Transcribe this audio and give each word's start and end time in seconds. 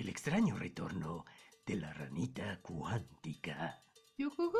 el 0.00 0.08
extraño 0.08 0.56
retorno 0.56 1.26
de 1.66 1.74
la 1.76 1.92
ranita 1.92 2.58
cuántica. 2.62 3.78
¡Yujujú! 4.16 4.56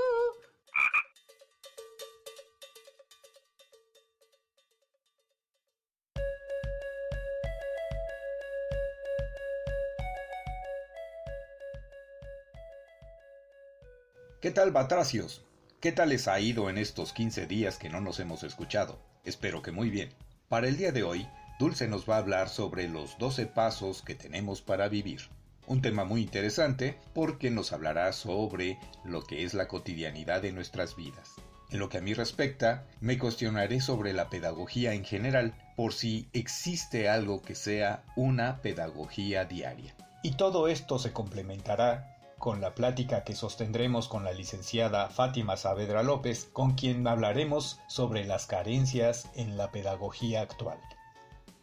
¿Qué 14.42 14.50
tal, 14.50 14.72
Batracios? 14.72 15.42
¿Qué 15.80 15.92
tal 15.92 16.10
les 16.10 16.28
ha 16.28 16.38
ido 16.38 16.68
en 16.68 16.76
estos 16.76 17.14
15 17.14 17.46
días 17.46 17.78
que 17.78 17.88
no 17.88 18.02
nos 18.02 18.20
hemos 18.20 18.42
escuchado? 18.42 19.00
Espero 19.24 19.62
que 19.62 19.72
muy 19.72 19.88
bien. 19.88 20.14
Para 20.48 20.68
el 20.68 20.76
día 20.76 20.92
de 20.92 21.02
hoy, 21.02 21.26
Dulce 21.60 21.88
nos 21.88 22.08
va 22.08 22.14
a 22.14 22.20
hablar 22.20 22.48
sobre 22.48 22.88
los 22.88 23.18
12 23.18 23.44
pasos 23.44 24.00
que 24.00 24.14
tenemos 24.14 24.62
para 24.62 24.88
vivir. 24.88 25.28
Un 25.66 25.82
tema 25.82 26.06
muy 26.06 26.22
interesante 26.22 26.98
porque 27.12 27.50
nos 27.50 27.74
hablará 27.74 28.14
sobre 28.14 28.78
lo 29.04 29.24
que 29.24 29.44
es 29.44 29.52
la 29.52 29.68
cotidianidad 29.68 30.40
de 30.40 30.52
nuestras 30.52 30.96
vidas. 30.96 31.34
En 31.68 31.78
lo 31.78 31.90
que 31.90 31.98
a 31.98 32.00
mí 32.00 32.14
respecta, 32.14 32.86
me 33.02 33.18
cuestionaré 33.18 33.82
sobre 33.82 34.14
la 34.14 34.30
pedagogía 34.30 34.94
en 34.94 35.04
general, 35.04 35.52
por 35.76 35.92
si 35.92 36.30
existe 36.32 37.10
algo 37.10 37.42
que 37.42 37.54
sea 37.54 38.04
una 38.16 38.62
pedagogía 38.62 39.44
diaria. 39.44 39.94
Y 40.22 40.36
todo 40.36 40.66
esto 40.66 40.98
se 40.98 41.12
complementará 41.12 42.16
con 42.38 42.62
la 42.62 42.74
plática 42.74 43.22
que 43.22 43.34
sostendremos 43.34 44.08
con 44.08 44.24
la 44.24 44.32
licenciada 44.32 45.10
Fátima 45.10 45.58
Saavedra 45.58 46.02
López, 46.02 46.48
con 46.54 46.72
quien 46.72 47.06
hablaremos 47.06 47.80
sobre 47.86 48.24
las 48.24 48.46
carencias 48.46 49.28
en 49.34 49.58
la 49.58 49.70
pedagogía 49.70 50.40
actual. 50.40 50.78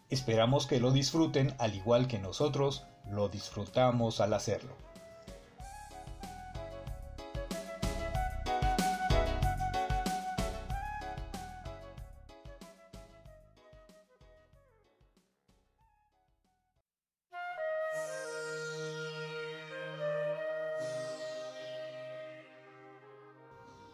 Esperamos 0.10 0.68
que 0.68 0.80
lo 0.80 0.92
disfruten 0.92 1.54
al 1.58 1.76
igual 1.76 2.08
que 2.08 2.18
nosotros 2.18 2.86
lo 3.10 3.28
disfrutamos 3.28 4.22
al 4.22 4.34
hacerlo. 4.34 4.76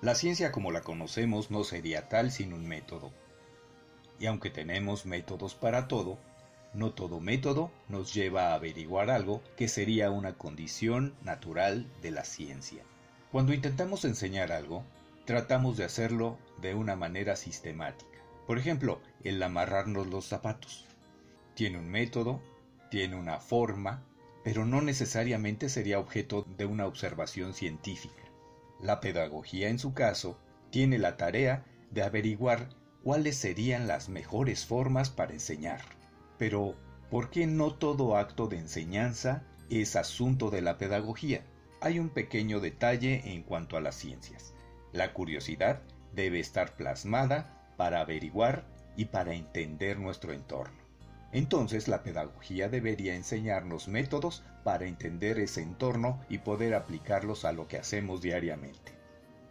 La 0.04 0.16
ciencia 0.16 0.52
como 0.52 0.72
la 0.72 0.82
conocemos 0.82 1.50
no 1.50 1.64
sería 1.64 2.10
tal 2.10 2.30
sin 2.30 2.52
un 2.52 2.68
método. 2.68 3.23
Y 4.20 4.26
aunque 4.26 4.50
tenemos 4.50 5.06
métodos 5.06 5.56
para 5.56 5.88
todo, 5.88 6.18
no 6.74 6.92
todo 6.92 7.20
método 7.20 7.72
nos 7.88 8.14
lleva 8.14 8.48
a 8.48 8.56
averiguar 8.56 9.10
algo 9.10 9.42
que 9.56 9.68
sería 9.68 10.10
una 10.10 10.34
condición 10.34 11.14
natural 11.24 11.88
de 12.02 12.12
la 12.12 12.26
ciencia. 12.26 12.84
Cuando 13.32 13.54
intentamos 13.54 14.06
enseñar 14.06 14.52
algo, 14.52 14.84
tratamos 15.26 15.78
de 15.78 15.86
hacerlo 15.86 16.38
de 16.62 16.74
una 16.74 16.96
manera 16.96 17.36
sistemática. 17.36 18.20
Por 18.48 18.58
ejemplo, 18.58 19.02
el 19.24 19.42
amarrarnos 19.42 20.08
los 20.08 20.26
zapatos. 20.26 20.86
Tiene 21.56 21.78
un 21.78 21.90
método, 21.90 22.42
tiene 22.90 23.16
una 23.16 23.40
forma, 23.40 24.04
pero 24.44 24.66
no 24.66 24.82
necesariamente 24.82 25.70
sería 25.70 26.00
objeto 26.00 26.46
de 26.58 26.66
una 26.66 26.86
observación 26.86 27.54
científica. 27.54 28.24
La 28.82 29.00
pedagogía, 29.00 29.70
en 29.70 29.80
su 29.80 29.94
caso, 29.94 30.38
tiene 30.72 30.98
la 30.98 31.16
tarea 31.16 31.64
de 31.92 32.04
averiguar 32.04 32.70
cuáles 33.04 33.38
serían 33.38 33.88
las 33.88 34.10
mejores 34.10 34.66
formas 34.66 35.10
para 35.10 35.34
enseñar. 35.34 35.82
Pero, 36.38 36.76
¿por 37.10 37.30
qué 37.30 37.46
no 37.46 37.74
todo 37.74 38.18
acto 38.18 38.48
de 38.48 38.58
enseñanza 38.58 39.44
es 39.70 39.96
asunto 39.96 40.50
de 40.50 40.62
la 40.62 40.78
pedagogía? 40.78 41.44
Hay 41.82 42.00
un 42.00 42.10
pequeño 42.10 42.60
detalle 42.62 43.34
en 43.34 43.44
cuanto 43.44 43.76
a 43.76 43.82
las 43.82 43.96
ciencias. 43.96 44.54
La 44.94 45.14
curiosidad 45.14 45.82
debe 46.14 46.40
estar 46.40 46.76
plasmada 46.76 47.74
para 47.78 48.00
averiguar 48.00 48.66
y 48.96 49.06
para 49.06 49.34
entender 49.34 50.00
nuestro 50.00 50.32
entorno. 50.32 50.78
Entonces 51.34 51.88
la 51.88 52.04
pedagogía 52.04 52.70
debería 52.70 53.16
enseñarnos 53.16 53.88
métodos 53.88 54.44
para 54.64 54.86
entender 54.86 55.40
ese 55.40 55.62
entorno 55.62 56.22
y 56.30 56.38
poder 56.38 56.76
aplicarlos 56.76 57.44
a 57.44 57.52
lo 57.52 57.68
que 57.68 57.78
hacemos 57.78 58.22
diariamente. 58.22 59.03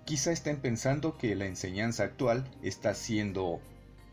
Quizá 0.04 0.32
estén 0.32 0.60
pensando 0.60 1.16
que 1.16 1.36
la 1.36 1.46
enseñanza 1.46 2.02
actual 2.02 2.50
está 2.60 2.92
siendo 2.94 3.60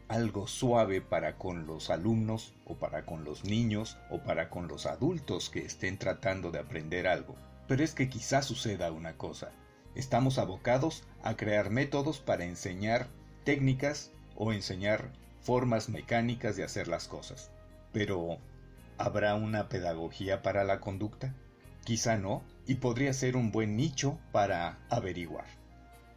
algo 0.07 0.47
suave 0.47 1.01
para 1.01 1.37
con 1.37 1.65
los 1.65 1.89
alumnos 1.89 2.53
o 2.65 2.75
para 2.75 3.05
con 3.05 3.23
los 3.23 3.43
niños 3.43 3.97
o 4.11 4.19
para 4.19 4.49
con 4.49 4.67
los 4.67 4.85
adultos 4.85 5.49
que 5.49 5.65
estén 5.65 5.97
tratando 5.97 6.51
de 6.51 6.59
aprender 6.59 7.07
algo. 7.07 7.35
Pero 7.67 7.83
es 7.83 7.95
que 7.95 8.07
quizá 8.07 8.43
suceda 8.43 8.91
una 8.91 9.17
cosa. 9.17 9.51
Estamos 9.95 10.37
abocados 10.37 11.03
a 11.23 11.35
crear 11.35 11.71
métodos 11.71 12.19
para 12.19 12.45
enseñar 12.45 13.07
técnicas 13.43 14.11
o 14.35 14.53
enseñar 14.53 15.11
formas 15.41 15.89
mecánicas 15.89 16.55
de 16.55 16.63
hacer 16.63 16.87
las 16.87 17.07
cosas. 17.07 17.51
Pero, 17.91 18.37
¿habrá 18.99 19.33
una 19.33 19.69
pedagogía 19.69 20.43
para 20.43 20.63
la 20.63 20.79
conducta? 20.79 21.33
Quizá 21.83 22.17
no, 22.17 22.43
y 22.67 22.75
podría 22.75 23.13
ser 23.13 23.35
un 23.35 23.51
buen 23.51 23.75
nicho 23.75 24.19
para 24.31 24.77
averiguar. 24.89 25.58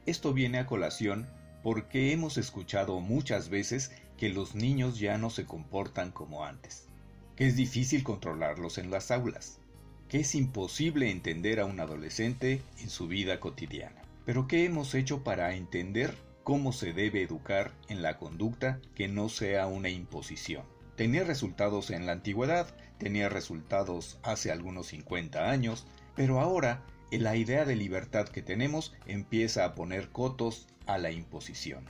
Esto 0.05 0.33
viene 0.33 0.59
a 0.59 0.67
colación 0.67 1.29
porque 1.63 2.13
hemos 2.13 2.37
escuchado 2.37 3.01
muchas 3.01 3.49
veces 3.49 3.93
que 4.17 4.31
los 4.31 4.57
niños 4.57 4.99
ya 4.99 5.17
no 5.17 5.31
se 5.31 5.47
comportan 5.47 6.11
como 6.11 6.45
antes, 6.45 6.89
que 7.37 7.47
es 7.47 7.55
difícil 7.55 8.03
controlarlos 8.03 8.79
en 8.79 8.91
las 8.91 9.13
aulas, 9.13 9.61
que 10.09 10.21
es 10.21 10.35
imposible 10.35 11.11
entender 11.11 11.61
a 11.61 11.67
un 11.67 11.79
adolescente 11.79 12.63
en 12.81 12.91
su 12.91 13.07
vida 13.07 13.39
cotidiana. 13.39 14.03
Pero 14.25 14.49
¿qué 14.49 14.65
hemos 14.65 14.95
hecho 14.95 15.23
para 15.23 15.55
entender 15.55 16.17
cómo 16.43 16.73
se 16.73 16.93
debe 16.93 17.23
educar 17.23 17.73
en 17.89 18.03
la 18.03 18.19
conducta 18.19 18.81
que 18.97 19.07
no 19.07 19.29
sea 19.29 19.69
una 19.69 19.89
imposición? 19.89 20.65
Tenía 20.97 21.23
resultados 21.23 21.91
en 21.91 22.07
la 22.07 22.13
antigüedad, 22.13 22.75
tenía 22.99 23.29
resultados 23.29 24.19
hace 24.25 24.51
algunos 24.51 24.89
50 24.89 25.49
años, 25.49 25.87
pero 26.15 26.41
ahora 26.41 26.83
la 27.19 27.37
idea 27.37 27.65
de 27.65 27.77
libertad 27.77 28.29
que 28.29 28.43
tenemos 28.43 28.95
empieza 29.07 29.65
a 29.65 29.75
poner 29.75 30.09
cotos 30.11 30.67
a 30.87 30.99
la 30.99 31.11
imposición. 31.11 31.85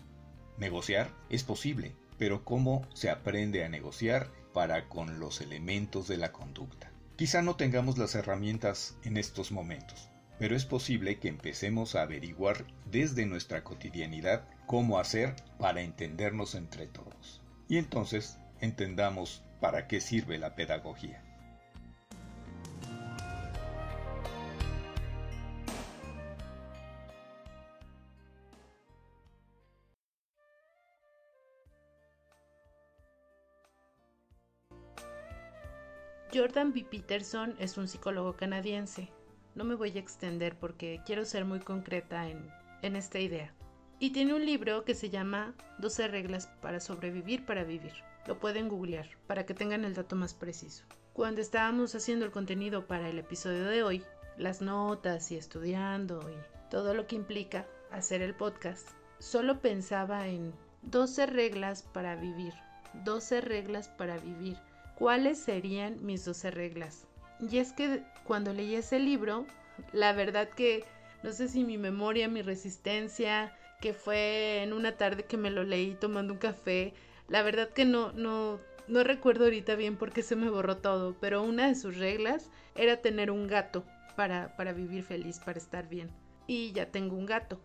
Negociar 0.59 1.11
es 1.31 1.45
posible, 1.45 1.95
pero 2.19 2.45
¿cómo 2.45 2.87
se 2.95 3.11
aprende 3.11 3.65
a 3.65 3.69
negociar 3.69 4.29
para 4.53 4.89
con 4.89 5.19
los 5.19 5.41
elementos 5.41 6.09
de 6.09 6.17
la 6.19 6.33
conducta? 6.33 6.91
Quizá 7.17 7.43
no 7.43 7.57
tengamos 7.57 7.99
las 7.99 8.15
herramientas 8.15 8.97
en 9.05 9.17
estos 9.17 9.53
momentos, 9.53 10.09
pero 10.39 10.57
es 10.57 10.65
posible 10.65 11.19
que 11.19 11.29
empecemos 11.29 11.95
a 11.95 12.03
averiguar 12.03 12.65
desde 12.91 13.27
nuestra 13.27 13.63
cotidianidad 13.65 14.49
cómo 14.67 14.99
hacer 14.99 15.37
para 15.59 15.83
entendernos 15.83 16.55
entre 16.55 16.87
todos. 16.87 17.41
Y 17.69 17.79
entonces 17.79 18.39
entendamos 18.61 19.43
para 19.61 19.87
qué 19.87 20.01
sirve 20.01 20.39
la 20.39 20.55
pedagogía. 20.55 21.23
Jordan 36.35 36.73
B. 36.73 36.87
Peterson 36.91 37.55
es 37.59 37.77
un 37.77 37.89
psicólogo 37.89 38.37
canadiense. 38.37 39.11
No 39.55 39.65
me 39.65 39.75
voy 39.75 39.91
a 39.91 40.01
extender 40.01 40.57
porque 40.59 41.03
quiero 41.05 41.27
ser 41.27 41.45
muy 41.45 41.61
concreta 41.61 42.27
en, 42.27 42.51
en 42.81 42.97
esta 42.97 43.19
idea. 43.19 43.53
Y 43.99 44.13
tiene 44.13 44.33
un 44.33 44.47
libro 44.47 44.85
que 44.87 44.95
se 44.95 45.11
llama 45.11 45.55
12 45.79 46.09
reglas 46.09 46.47
para 46.63 46.81
sobrevivir 46.81 47.45
para 47.45 47.65
vivir. 47.65 47.93
Lo 48.27 48.41
pueden 48.41 48.71
googlear 48.71 49.11
para 49.27 49.45
que 49.45 49.53
tengan 49.53 49.85
el 49.85 49.95
dato 49.95 50.17
más 50.17 50.33
preciso. 50.33 50.85
Cuando 51.13 51.43
estábamos 51.43 51.95
haciendo 51.95 52.25
el 52.25 52.31
contenido 52.31 52.87
para 52.87 53.11
el 53.11 53.19
episodio 53.19 53.65
de 53.65 53.83
hoy, 53.83 54.03
las 54.39 54.63
notas 54.63 55.31
y 55.33 55.37
estudiando 55.37 56.21
y 56.31 56.71
todo 56.71 56.95
lo 56.95 57.07
que 57.07 57.17
implica 57.17 57.67
hacer 57.91 58.23
el 58.23 58.35
podcast, 58.35 58.89
solo 59.19 59.61
pensaba 59.61 60.27
en 60.29 60.55
12 60.81 61.27
reglas 61.27 61.83
para 61.83 62.17
vivir. 62.17 62.55
12 63.05 63.43
reglas 63.43 63.89
para 63.91 64.17
vivir. 64.17 64.57
¿Cuáles 64.95 65.39
serían 65.39 66.05
mis 66.05 66.25
12 66.25 66.51
reglas? 66.51 67.07
Y 67.41 67.59
es 67.59 67.73
que 67.73 68.03
cuando 68.25 68.53
leí 68.53 68.75
ese 68.75 68.99
libro, 68.99 69.47
la 69.93 70.13
verdad 70.13 70.49
que 70.49 70.85
no 71.23 71.33
sé 71.33 71.49
si 71.49 71.65
mi 71.65 71.79
memoria, 71.79 72.29
mi 72.29 72.43
resistencia, 72.43 73.57
que 73.81 73.93
fue 73.95 74.63
en 74.63 74.73
una 74.73 74.93
tarde 74.93 75.25
que 75.25 75.37
me 75.37 75.51
lo 75.51 75.65
leí 75.65 75.95
tomando 75.95 76.35
un 76.35 76.39
café, 76.39 76.95
la 77.29 77.43
verdad 77.43 77.69
que 77.71 77.85
no, 77.85 78.13
no, 78.13 78.61
no 78.89 79.05
recuerdo 79.05 79.45
ahorita 79.45 79.75
bien 79.75 79.97
porque 79.97 80.23
se 80.23 80.37
me 80.37 80.51
borró 80.51 80.77
todo, 80.77 81.17
pero 81.21 81.43
una 81.43 81.69
de 81.69 81.75
sus 81.75 81.97
reglas 81.97 82.51
era 82.77 82.99
tener 82.99 83.31
un 83.31 83.47
gato 83.47 83.85
para, 84.17 84.57
para 84.57 84.73
vivir 84.73 85.03
feliz, 85.03 85.41
para 85.41 85.59
estar 85.59 85.89
bien. 85.89 86.11
Y 86.47 86.73
ya 86.73 86.87
tengo 86.87 87.17
un 87.17 87.27
gato. 87.27 87.61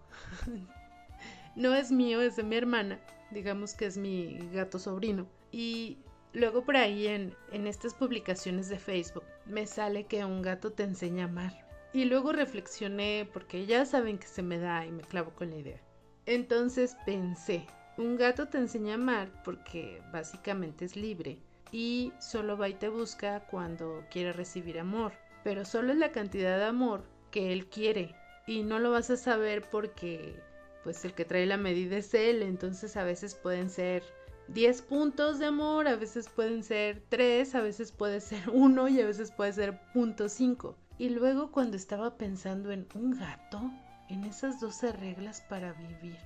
no 1.56 1.75
es 1.75 1.91
mío, 1.91 2.21
es 2.21 2.35
de 2.35 2.44
mi 2.44 2.56
hermana, 2.56 3.00
digamos 3.31 3.73
que 3.73 3.85
es 3.85 3.97
mi 3.97 4.39
gato 4.53 4.80
sobrino. 4.80 5.27
Y 5.51 5.97
Luego 6.38 6.63
por 6.63 6.78
ahí 6.78 7.07
en, 7.07 7.36
estas 7.66 7.95
publicaciones 7.95 8.69
de 8.69 8.78
Facebook 8.78 9.24
me 9.48 9.66
sale 9.66 10.04
que 10.04 10.24
un 10.24 10.44
gato 10.44 10.72
te 10.72 10.84
enseña 10.84 11.24
a 11.24 11.30
amar. 11.30 11.66
Y 11.94 12.06
luego 12.06 12.31
reflexioné 12.31 13.28
porque 13.34 13.66
ya 13.66 13.88
saben 13.88 14.19
que 14.19 14.28
se 14.28 14.44
me 14.44 14.60
da 14.60 14.86
y 14.86 14.92
me 14.92 15.01
clavo 15.01 15.31
con 15.31 15.50
la 15.50 15.56
idea. 15.56 15.81
Entonces 16.28 16.95
pensé, 17.07 17.66
un 17.98 18.18
gato 18.18 18.50
te 18.50 18.60
enseña 18.60 18.92
a 18.92 18.98
amar 18.98 19.30
porque 19.44 20.00
básicamente 20.13 20.86
es 20.86 20.95
libre 20.95 21.39
y 21.72 22.13
solo 22.19 22.56
va 22.56 22.69
y 22.69 22.75
te 22.75 22.90
busca 22.90 23.48
cuando 23.48 24.04
quiere 24.12 24.31
recibir 24.31 24.80
amor. 24.80 25.13
Pero 25.44 25.66
solo 25.66 25.92
es 25.92 25.98
la 25.98 26.12
cantidad 26.12 26.60
de 26.60 26.66
amor 26.66 27.04
que 27.31 27.51
él 27.51 27.66
quiere 27.66 28.13
y 28.45 28.62
no 28.62 28.78
lo 28.78 28.92
vas 28.92 29.10
a 29.10 29.18
saber 29.18 29.68
porque 29.72 30.40
pues 30.83 31.04
el 31.04 31.16
que 31.16 31.25
trae 31.25 31.48
la 31.48 31.57
medida 31.57 31.98
es 31.98 32.13
él, 32.13 32.44
entonces 32.44 32.95
a 32.95 33.04
veces 33.04 33.33
pueden 33.33 33.72
ser 33.72 34.04
10 34.49 34.81
puntos 34.83 35.39
de 35.39 35.47
amor, 35.47 35.88
a 35.88 35.95
veces 35.95 36.29
pueden 36.29 36.63
ser 36.63 37.03
3, 37.09 37.55
a 37.55 37.61
veces 37.61 37.91
puede 37.91 38.21
ser 38.21 38.49
1 38.53 38.88
y 38.89 39.01
a 39.01 39.05
veces 39.05 39.31
puede 39.31 39.53
ser 39.53 39.79
punto 39.94 40.29
5. 40.29 40.75
Y 40.97 41.09
luego 41.09 41.51
cuando 41.51 41.77
estaba 41.77 42.17
pensando 42.17 42.71
en 42.71 42.88
un 42.95 43.11
gato, 43.11 43.71
en 44.09 44.23
esas 44.23 44.59
12 44.59 44.94
reglas 44.94 45.41
para 45.41 45.73
vivir, 45.73 46.17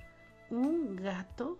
un 0.50 0.96
gato, 0.96 1.58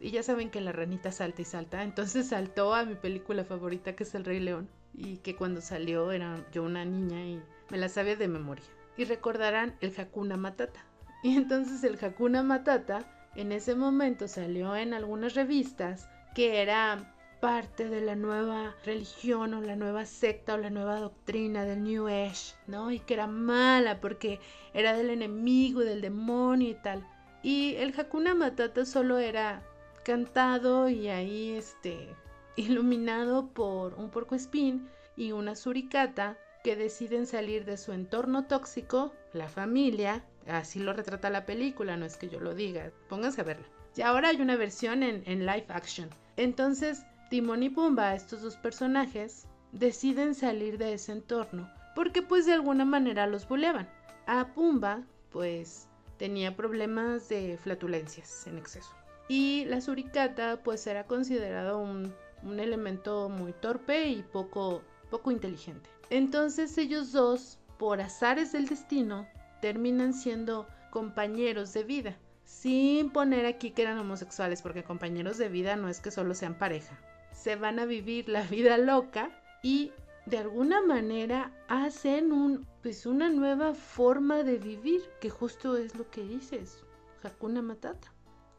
y 0.00 0.10
ya 0.10 0.22
saben 0.22 0.50
que 0.50 0.60
la 0.60 0.72
ranita 0.72 1.10
salta 1.12 1.42
y 1.42 1.44
salta, 1.44 1.82
entonces 1.84 2.28
saltó 2.28 2.74
a 2.74 2.84
mi 2.84 2.94
película 2.94 3.44
favorita 3.44 3.94
que 3.94 4.04
es 4.04 4.14
El 4.14 4.24
Rey 4.24 4.40
León, 4.40 4.68
y 4.94 5.18
que 5.18 5.36
cuando 5.36 5.60
salió 5.60 6.10
era 6.12 6.44
yo 6.52 6.62
una 6.62 6.84
niña 6.84 7.24
y 7.24 7.42
me 7.70 7.78
la 7.78 7.88
sabía 7.88 8.16
de 8.16 8.28
memoria. 8.28 8.64
Y 8.96 9.04
recordarán 9.04 9.76
el 9.80 9.94
Hakuna 9.98 10.36
Matata. 10.36 10.84
Y 11.22 11.36
entonces 11.36 11.82
el 11.82 11.98
Hakuna 12.02 12.44
Matata 12.44 13.17
en 13.38 13.52
ese 13.52 13.76
momento 13.76 14.26
salió 14.26 14.74
en 14.74 14.92
algunas 14.92 15.34
revistas 15.34 16.08
que 16.34 16.60
era 16.60 17.14
parte 17.40 17.88
de 17.88 18.00
la 18.00 18.16
nueva 18.16 18.74
religión 18.84 19.54
o 19.54 19.60
la 19.60 19.76
nueva 19.76 20.06
secta 20.06 20.54
o 20.54 20.56
la 20.56 20.70
nueva 20.70 20.98
doctrina 20.98 21.64
del 21.64 21.84
New 21.84 22.08
Age, 22.08 22.56
¿no? 22.66 22.90
Y 22.90 22.98
que 22.98 23.14
era 23.14 23.28
mala 23.28 24.00
porque 24.00 24.40
era 24.74 24.92
del 24.92 25.10
enemigo 25.10 25.82
del 25.82 26.00
demonio 26.00 26.70
y 26.70 26.74
tal. 26.74 27.06
Y 27.44 27.76
el 27.76 27.94
Hakuna 27.96 28.34
Matata 28.34 28.84
solo 28.84 29.18
era 29.18 29.62
cantado 30.04 30.88
y 30.88 31.08
ahí 31.08 31.50
este 31.50 32.08
iluminado 32.56 33.46
por 33.50 33.94
un 33.94 34.10
porco 34.10 34.34
espín 34.34 34.88
y 35.16 35.30
una 35.30 35.54
suricata 35.54 36.36
deciden 36.76 37.26
salir 37.26 37.64
de 37.64 37.76
su 37.76 37.92
entorno 37.92 38.46
tóxico, 38.46 39.12
la 39.32 39.48
familia, 39.48 40.24
Así 40.46 40.78
lo 40.78 40.94
retrata 40.94 41.28
la 41.28 41.44
película, 41.44 41.98
no 41.98 42.06
es 42.06 42.16
que 42.16 42.30
yo 42.30 42.40
lo 42.40 42.54
diga. 42.54 42.90
Pónganse 43.10 43.42
a 43.42 43.44
verla. 43.44 43.66
Y 43.94 44.00
ahora 44.00 44.30
hay 44.30 44.40
una 44.40 44.56
versión 44.56 45.02
en, 45.02 45.22
en 45.26 45.40
live 45.44 45.66
action. 45.68 46.08
Entonces, 46.38 47.02
Timón 47.28 47.62
y 47.62 47.68
Pumba, 47.68 48.14
estos 48.14 48.40
dos 48.40 48.56
personajes, 48.56 49.46
deciden 49.72 50.34
salir 50.34 50.78
de 50.78 50.94
ese 50.94 51.12
entorno 51.12 51.70
porque 51.98 52.22
pues 52.22 52.46
de 52.46 52.52
alguna 52.52 52.84
manera 52.84 53.26
los 53.26 53.48
buleaban. 53.48 53.88
A 54.26 54.54
Pumba, 54.54 55.02
pues 55.32 55.88
tenía 56.16 56.54
problemas 56.54 57.28
de 57.28 57.58
flatulencias 57.60 58.46
en 58.46 58.56
exceso. 58.56 58.92
Y 59.28 59.64
la 59.64 59.80
suricata, 59.80 60.60
pues 60.62 60.86
era 60.86 61.08
considerado 61.08 61.78
un, 61.78 62.14
un 62.44 62.60
elemento 62.60 63.28
muy 63.28 63.52
torpe 63.52 64.06
y 64.06 64.22
poco, 64.22 64.82
poco 65.10 65.32
inteligente. 65.32 65.90
Entonces 66.10 66.76
ellos 66.78 67.12
dos, 67.12 67.58
por 67.78 68.00
azares 68.00 68.52
del 68.52 68.66
destino, 68.66 69.26
terminan 69.60 70.14
siendo 70.14 70.66
compañeros 70.90 71.72
de 71.74 71.84
vida, 71.84 72.16
sin 72.44 73.10
poner 73.10 73.46
aquí 73.46 73.70
que 73.72 73.82
eran 73.82 73.98
homosexuales, 73.98 74.62
porque 74.62 74.84
compañeros 74.84 75.38
de 75.38 75.48
vida 75.48 75.76
no 75.76 75.88
es 75.88 76.00
que 76.00 76.10
solo 76.10 76.34
sean 76.34 76.58
pareja. 76.58 76.98
Se 77.32 77.56
van 77.56 77.78
a 77.78 77.84
vivir 77.84 78.28
la 78.28 78.42
vida 78.42 78.78
loca 78.78 79.30
y 79.62 79.92
de 80.26 80.38
alguna 80.38 80.82
manera 80.82 81.52
hacen 81.68 82.32
un, 82.32 82.66
pues 82.82 83.06
una 83.06 83.30
nueva 83.30 83.74
forma 83.74 84.42
de 84.42 84.58
vivir, 84.58 85.02
que 85.20 85.30
justo 85.30 85.76
es 85.76 85.94
lo 85.94 86.10
que 86.10 86.22
dices, 86.22 86.84
Hakuna 87.22 87.62
Matata. 87.62 88.12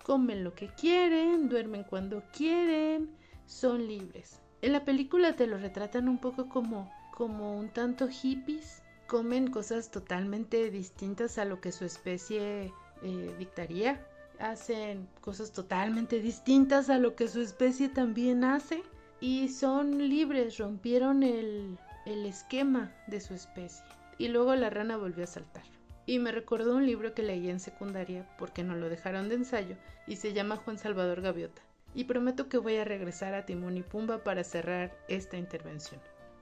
Comen 0.03 0.43
lo 0.43 0.55
que 0.55 0.67
quieren, 0.69 1.49
duermen 1.49 1.83
cuando 1.83 2.23
quieren, 2.35 3.15
son 3.45 3.87
libres. 3.87 4.41
En 4.61 4.73
la 4.73 4.83
película 4.83 5.35
te 5.35 5.45
lo 5.45 5.57
retratan 5.57 6.09
un 6.09 6.17
poco 6.17 6.49
como, 6.49 6.91
como 7.19 7.59
un 7.59 7.67
tanto 7.67 8.07
hippies, 8.07 8.81
comen 9.05 9.51
cosas 9.51 9.91
totalmente 9.91 10.71
distintas 10.71 11.37
a 11.37 11.43
lo 11.43 11.59
que 11.59 11.73
su 11.73 11.83
especie 11.83 12.71
eh, 13.03 13.35
dictaría. 13.37 13.99
Hacen 14.39 15.05
cosas 15.19 15.51
totalmente 15.51 16.21
distintas 16.21 16.89
a 16.89 16.97
lo 16.97 17.17
que 17.17 17.27
su 17.27 17.41
especie 17.41 17.89
también 17.89 18.45
hace. 18.45 18.83
Y 19.19 19.49
son 19.49 20.07
libres, 20.07 20.57
rompieron 20.59 21.23
el, 21.23 21.77
el 22.05 22.25
esquema 22.25 22.89
de 23.07 23.19
su 23.19 23.33
especie. 23.33 23.83
Y 24.17 24.29
luego 24.29 24.55
la 24.55 24.69
rana 24.69 24.95
volvió 24.95 25.25
a 25.25 25.27
saltar. 25.27 25.63
Y 26.05 26.19
me 26.19 26.31
recordó 26.31 26.77
un 26.77 26.85
libro 26.85 27.13
que 27.13 27.23
leí 27.23 27.49
en 27.49 27.59
secundaria 27.59 28.33
porque 28.37 28.63
no 28.63 28.77
lo 28.77 28.87
dejaron 28.87 29.27
de 29.27 29.35
ensayo 29.35 29.75
y 30.07 30.15
se 30.15 30.31
llama 30.31 30.55
Juan 30.55 30.77
Salvador 30.77 31.19
Gaviota. 31.19 31.61
Y 31.93 32.05
prometo 32.05 32.47
que 32.47 32.59
voy 32.59 32.77
a 32.77 32.85
regresar 32.85 33.33
a 33.33 33.45
Timón 33.45 33.75
y 33.75 33.81
Pumba 33.81 34.23
para 34.23 34.45
cerrar 34.45 34.97
esta 35.09 35.35
intervención. 35.35 35.99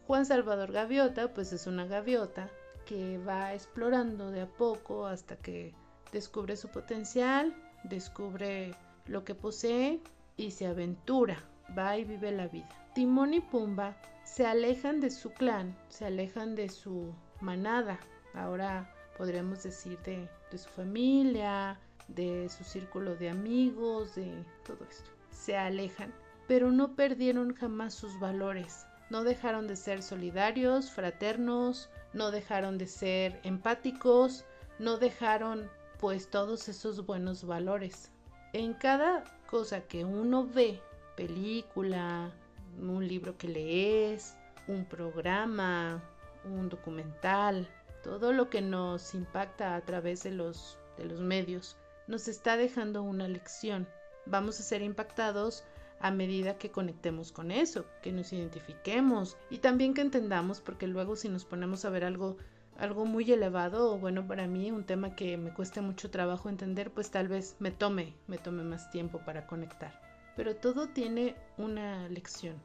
Juan 0.08 0.26
Salvador 0.26 0.72
Gaviota, 0.72 1.34
pues 1.34 1.52
es 1.52 1.68
una 1.68 1.86
gaviota 1.86 2.50
que 2.86 3.18
va 3.18 3.54
explorando 3.54 4.32
de 4.32 4.40
a 4.40 4.48
poco 4.48 5.06
hasta 5.06 5.36
que 5.36 5.74
descubre 6.14 6.56
su 6.56 6.70
potencial, 6.70 7.54
descubre 7.84 8.74
lo 9.06 9.26
que 9.26 9.36
posee 9.36 10.00
y 10.38 10.52
se 10.52 10.66
aventura, 10.66 11.44
va 11.78 11.98
y 11.98 12.06
vive 12.06 12.32
la 12.32 12.48
vida. 12.48 12.70
Timón 12.96 13.34
y 13.34 13.42
Pumba 13.42 13.98
se 14.24 14.46
alejan 14.46 15.02
de 15.02 15.10
su 15.10 15.32
clan, 15.32 15.78
se 15.90 16.06
alejan 16.06 16.56
de 16.56 16.70
su 16.70 17.14
manada, 17.42 18.00
ahora 18.34 18.90
podríamos 19.18 19.62
decir 19.64 20.00
de, 20.04 20.30
de 20.50 20.58
su 20.58 20.70
familia, 20.70 21.82
de 22.08 22.48
su 22.48 22.64
círculo 22.64 23.18
de 23.18 23.30
amigos, 23.30 24.16
de 24.16 24.46
todo 24.66 24.86
esto. 24.90 25.12
Se 25.32 25.58
alejan, 25.58 26.14
pero 26.48 26.72
no 26.72 26.96
perdieron 26.96 27.54
jamás 27.54 27.94
sus 27.94 28.18
valores, 28.22 28.88
no 29.10 29.24
dejaron 29.24 29.68
de 29.68 29.76
ser 29.76 30.04
solidarios, 30.04 30.92
fraternos, 30.92 31.90
no 32.14 32.32
dejaron 32.32 32.78
de 32.78 32.88
ser 32.88 33.40
empáticos, 33.44 34.46
no 34.80 34.98
dejaron 34.98 35.70
pues 36.00 36.30
todos 36.30 36.68
esos 36.70 37.06
buenos 37.06 37.46
valores. 37.46 38.12
En 38.54 38.74
cada 38.74 39.24
cosa 39.50 39.82
que 39.82 40.06
uno 40.06 40.46
ve, 40.46 40.80
película, 41.16 42.32
un 42.80 43.08
libro 43.08 43.38
que 43.38 43.48
lees, 43.48 44.36
un 44.68 44.86
programa, 44.86 46.04
un 46.44 46.70
documental, 46.70 47.68
todo 48.04 48.34
lo 48.34 48.50
que 48.50 48.62
nos 48.62 49.14
impacta 49.14 49.76
a 49.76 49.82
través 49.82 50.24
de 50.24 50.32
los, 50.32 50.78
de 50.98 51.06
los 51.06 51.20
medios, 51.20 51.78
nos 52.08 52.28
está 52.28 52.58
dejando 52.58 53.04
una 53.04 53.28
lección. 53.28 53.88
Vamos 54.26 54.60
a 54.60 54.64
ser 54.64 54.82
impactados 54.82 55.64
a 56.00 56.12
medida 56.12 56.58
que 56.58 56.72
conectemos 56.72 57.32
con 57.32 57.52
eso, 57.52 57.86
que 58.02 58.12
nos 58.12 58.32
identifiquemos 58.34 59.38
y 59.50 59.60
también 59.60 59.94
que 59.94 60.02
entendamos, 60.02 60.62
porque 60.62 60.88
luego 60.88 61.16
si 61.16 61.30
nos 61.30 61.46
ponemos 61.46 61.86
a 61.86 61.90
ver 61.90 62.04
algo 62.04 62.38
algo 62.78 63.06
muy 63.06 63.32
elevado 63.32 63.92
o 63.92 63.98
bueno 63.98 64.28
para 64.28 64.46
mí 64.46 64.70
un 64.70 64.84
tema 64.84 65.16
que 65.16 65.36
me 65.36 65.52
cueste 65.52 65.82
mucho 65.82 66.12
trabajo 66.12 66.48
entender 66.48 66.92
pues 66.92 67.10
tal 67.10 67.28
vez 67.28 67.56
me 67.58 67.72
tome 67.72 68.14
me 68.28 68.38
tome 68.38 68.64
más 68.64 68.92
tiempo 68.92 69.20
para 69.26 69.48
conectar. 69.48 70.00
Pero 70.36 70.56
todo 70.56 70.88
tiene 70.88 71.36
una 71.58 72.08
lección. 72.10 72.56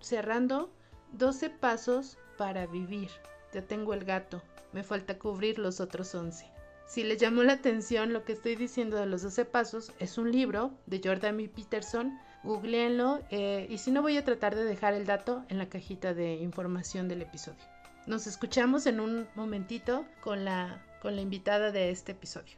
Cerrando 0.00 0.72
12 1.12 1.50
pasos 1.50 2.16
para 2.38 2.66
vivir. 2.66 3.10
Ya 3.52 3.60
tengo 3.60 3.92
el 3.92 4.04
gato 4.04 4.42
me 4.72 4.82
falta 4.82 5.18
cubrir 5.18 5.58
los 5.58 5.80
otros 5.80 6.14
11 6.14 6.58
si 6.88 7.04
les 7.04 7.18
llamó 7.18 7.42
la 7.42 7.52
atención 7.52 8.14
lo 8.14 8.24
que 8.24 8.32
estoy 8.32 8.56
diciendo 8.56 8.96
de 8.96 9.04
los 9.04 9.20
12 9.22 9.44
pasos 9.44 9.92
es 9.98 10.16
un 10.16 10.32
libro 10.32 10.72
de 10.86 11.02
Jordan 11.04 11.36
B. 11.36 11.48
Peterson 11.48 12.18
googleenlo 12.42 13.20
eh, 13.30 13.66
y 13.68 13.78
si 13.78 13.90
no 13.90 14.02
voy 14.02 14.16
a 14.16 14.24
tratar 14.24 14.54
de 14.54 14.64
dejar 14.64 14.94
el 14.94 15.06
dato 15.06 15.44
en 15.48 15.58
la 15.58 15.68
cajita 15.68 16.14
de 16.14 16.36
información 16.36 17.08
del 17.08 17.22
episodio. 17.22 17.64
Nos 18.06 18.26
escuchamos 18.26 18.86
en 18.86 19.00
un 19.00 19.26
momentito 19.34 20.04
con 20.22 20.44
la, 20.44 20.82
con 21.02 21.16
la 21.16 21.22
invitada 21.22 21.72
de 21.72 21.90
este 21.90 22.12
episodio. 22.12 22.56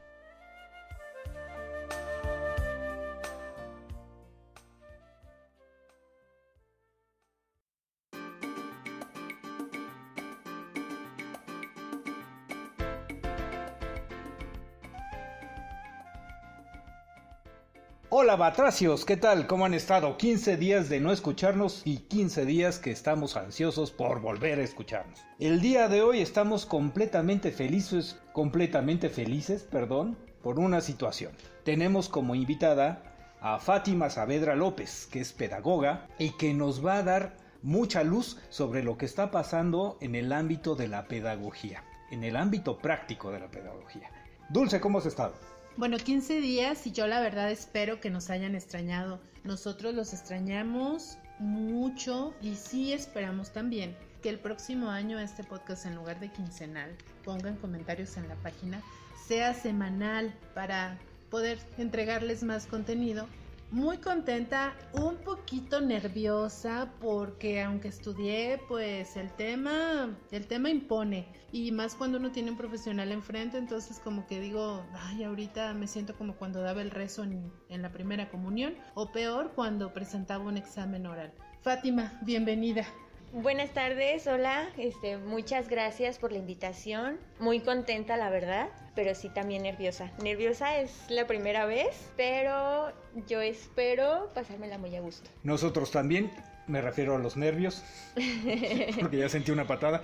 Hola 18.22 18.36
Batracios, 18.36 19.06
¿qué 19.06 19.16
tal? 19.16 19.46
¿Cómo 19.46 19.64
han 19.64 19.72
estado? 19.72 20.18
15 20.18 20.58
días 20.58 20.90
de 20.90 21.00
no 21.00 21.10
escucharnos 21.10 21.80
y 21.86 22.00
15 22.00 22.44
días 22.44 22.78
que 22.78 22.90
estamos 22.90 23.34
ansiosos 23.38 23.92
por 23.92 24.20
volver 24.20 24.58
a 24.58 24.62
escucharnos. 24.62 25.18
El 25.38 25.62
día 25.62 25.88
de 25.88 26.02
hoy 26.02 26.20
estamos 26.20 26.66
completamente 26.66 27.50
felices, 27.50 28.20
completamente 28.34 29.08
felices, 29.08 29.62
perdón, 29.62 30.18
por 30.42 30.58
una 30.58 30.82
situación. 30.82 31.32
Tenemos 31.64 32.10
como 32.10 32.34
invitada 32.34 33.02
a 33.40 33.58
Fátima 33.58 34.10
Saavedra 34.10 34.54
López, 34.54 35.08
que 35.10 35.20
es 35.20 35.32
pedagoga 35.32 36.06
y 36.18 36.32
que 36.32 36.52
nos 36.52 36.84
va 36.84 36.98
a 36.98 37.02
dar 37.02 37.36
mucha 37.62 38.04
luz 38.04 38.36
sobre 38.50 38.82
lo 38.82 38.98
que 38.98 39.06
está 39.06 39.30
pasando 39.30 39.96
en 40.02 40.14
el 40.14 40.34
ámbito 40.34 40.74
de 40.74 40.88
la 40.88 41.06
pedagogía, 41.06 41.84
en 42.10 42.22
el 42.24 42.36
ámbito 42.36 42.76
práctico 42.76 43.30
de 43.30 43.40
la 43.40 43.50
pedagogía. 43.50 44.10
Dulce, 44.50 44.78
¿cómo 44.78 44.98
has 44.98 45.06
estado? 45.06 45.32
Bueno, 45.76 45.96
15 45.98 46.40
días 46.40 46.86
y 46.86 46.92
yo 46.92 47.06
la 47.06 47.20
verdad 47.20 47.50
espero 47.50 48.00
que 48.00 48.10
nos 48.10 48.28
hayan 48.28 48.54
extrañado. 48.54 49.20
Nosotros 49.44 49.94
los 49.94 50.12
extrañamos 50.12 51.16
mucho 51.38 52.34
y 52.42 52.56
sí 52.56 52.92
esperamos 52.92 53.52
también 53.52 53.96
que 54.20 54.28
el 54.28 54.38
próximo 54.38 54.90
año 54.90 55.18
este 55.18 55.44
podcast 55.44 55.86
en 55.86 55.94
lugar 55.94 56.20
de 56.20 56.30
quincenal, 56.30 56.90
pongan 57.24 57.56
comentarios 57.56 58.16
en 58.16 58.28
la 58.28 58.34
página, 58.36 58.82
sea 59.26 59.54
semanal 59.54 60.34
para 60.54 60.98
poder 61.30 61.58
entregarles 61.78 62.42
más 62.42 62.66
contenido 62.66 63.26
muy 63.70 63.98
contenta, 63.98 64.74
un 64.92 65.16
poquito 65.18 65.80
nerviosa 65.80 66.92
porque 67.00 67.62
aunque 67.62 67.88
estudié, 67.88 68.60
pues 68.68 69.16
el 69.16 69.30
tema, 69.32 70.16
el 70.30 70.46
tema 70.46 70.70
impone 70.70 71.28
y 71.52 71.70
más 71.72 71.94
cuando 71.94 72.18
uno 72.18 72.32
tiene 72.32 72.50
un 72.50 72.56
profesional 72.56 73.12
enfrente, 73.12 73.58
entonces 73.58 74.00
como 74.00 74.26
que 74.26 74.40
digo, 74.40 74.84
ay, 74.94 75.24
ahorita 75.24 75.72
me 75.74 75.86
siento 75.86 76.16
como 76.16 76.36
cuando 76.36 76.60
daba 76.60 76.82
el 76.82 76.90
rezo 76.90 77.24
en, 77.24 77.52
en 77.68 77.82
la 77.82 77.92
primera 77.92 78.28
comunión 78.30 78.74
o 78.94 79.12
peor 79.12 79.52
cuando 79.54 79.92
presentaba 79.92 80.44
un 80.44 80.56
examen 80.56 81.06
oral. 81.06 81.32
Fátima, 81.62 82.18
bienvenida. 82.22 82.86
Buenas 83.32 83.72
tardes, 83.72 84.26
hola, 84.26 84.70
este, 84.76 85.16
muchas 85.16 85.68
gracias 85.68 86.18
por 86.18 86.32
la 86.32 86.38
invitación. 86.38 87.16
Muy 87.38 87.60
contenta, 87.60 88.16
la 88.16 88.28
verdad, 88.28 88.70
pero 88.96 89.14
sí 89.14 89.28
también 89.28 89.62
nerviosa. 89.62 90.10
Nerviosa 90.20 90.78
es 90.78 91.04
la 91.08 91.28
primera 91.28 91.64
vez, 91.64 92.10
pero 92.16 92.92
yo 93.28 93.40
espero 93.40 94.32
pasármela 94.34 94.78
muy 94.78 94.96
a 94.96 95.00
gusto. 95.00 95.30
Nosotros 95.44 95.92
también, 95.92 96.32
me 96.66 96.80
refiero 96.80 97.14
a 97.14 97.18
los 97.18 97.36
nervios, 97.36 97.84
porque 99.00 99.18
ya 99.18 99.28
sentí 99.28 99.52
una 99.52 99.64
patada. 99.64 100.02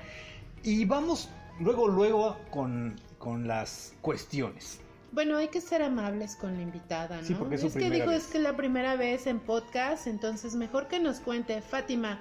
Y 0.63 0.85
vamos 0.85 1.29
luego, 1.59 1.89
luego 1.89 2.37
con, 2.51 2.95
con 3.19 3.49
las 3.49 3.95
cuestiones. 4.03 4.81
Bueno, 5.11 5.37
hay 5.37 5.49
que 5.49 5.61
ser 5.61 5.83
amables 5.83 6.37
con 6.37 6.55
la 6.55 6.63
invitada, 6.63 7.17
¿no? 7.17 7.27
Sí, 7.27 7.35
porque 7.35 7.57
es, 7.57 7.65
es 7.65 7.73
su 7.73 7.79
que 7.81 7.91
dijo 7.91 8.11
vez. 8.11 8.25
es 8.25 8.31
que 8.31 8.39
la 8.39 8.57
primera 8.57 8.95
vez 8.95 9.27
en 9.27 9.41
podcast, 9.41 10.07
entonces 10.07 10.55
mejor 10.55 10.87
que 10.87 11.01
nos 11.01 11.19
cuente, 11.19 11.61
Fátima, 11.61 12.21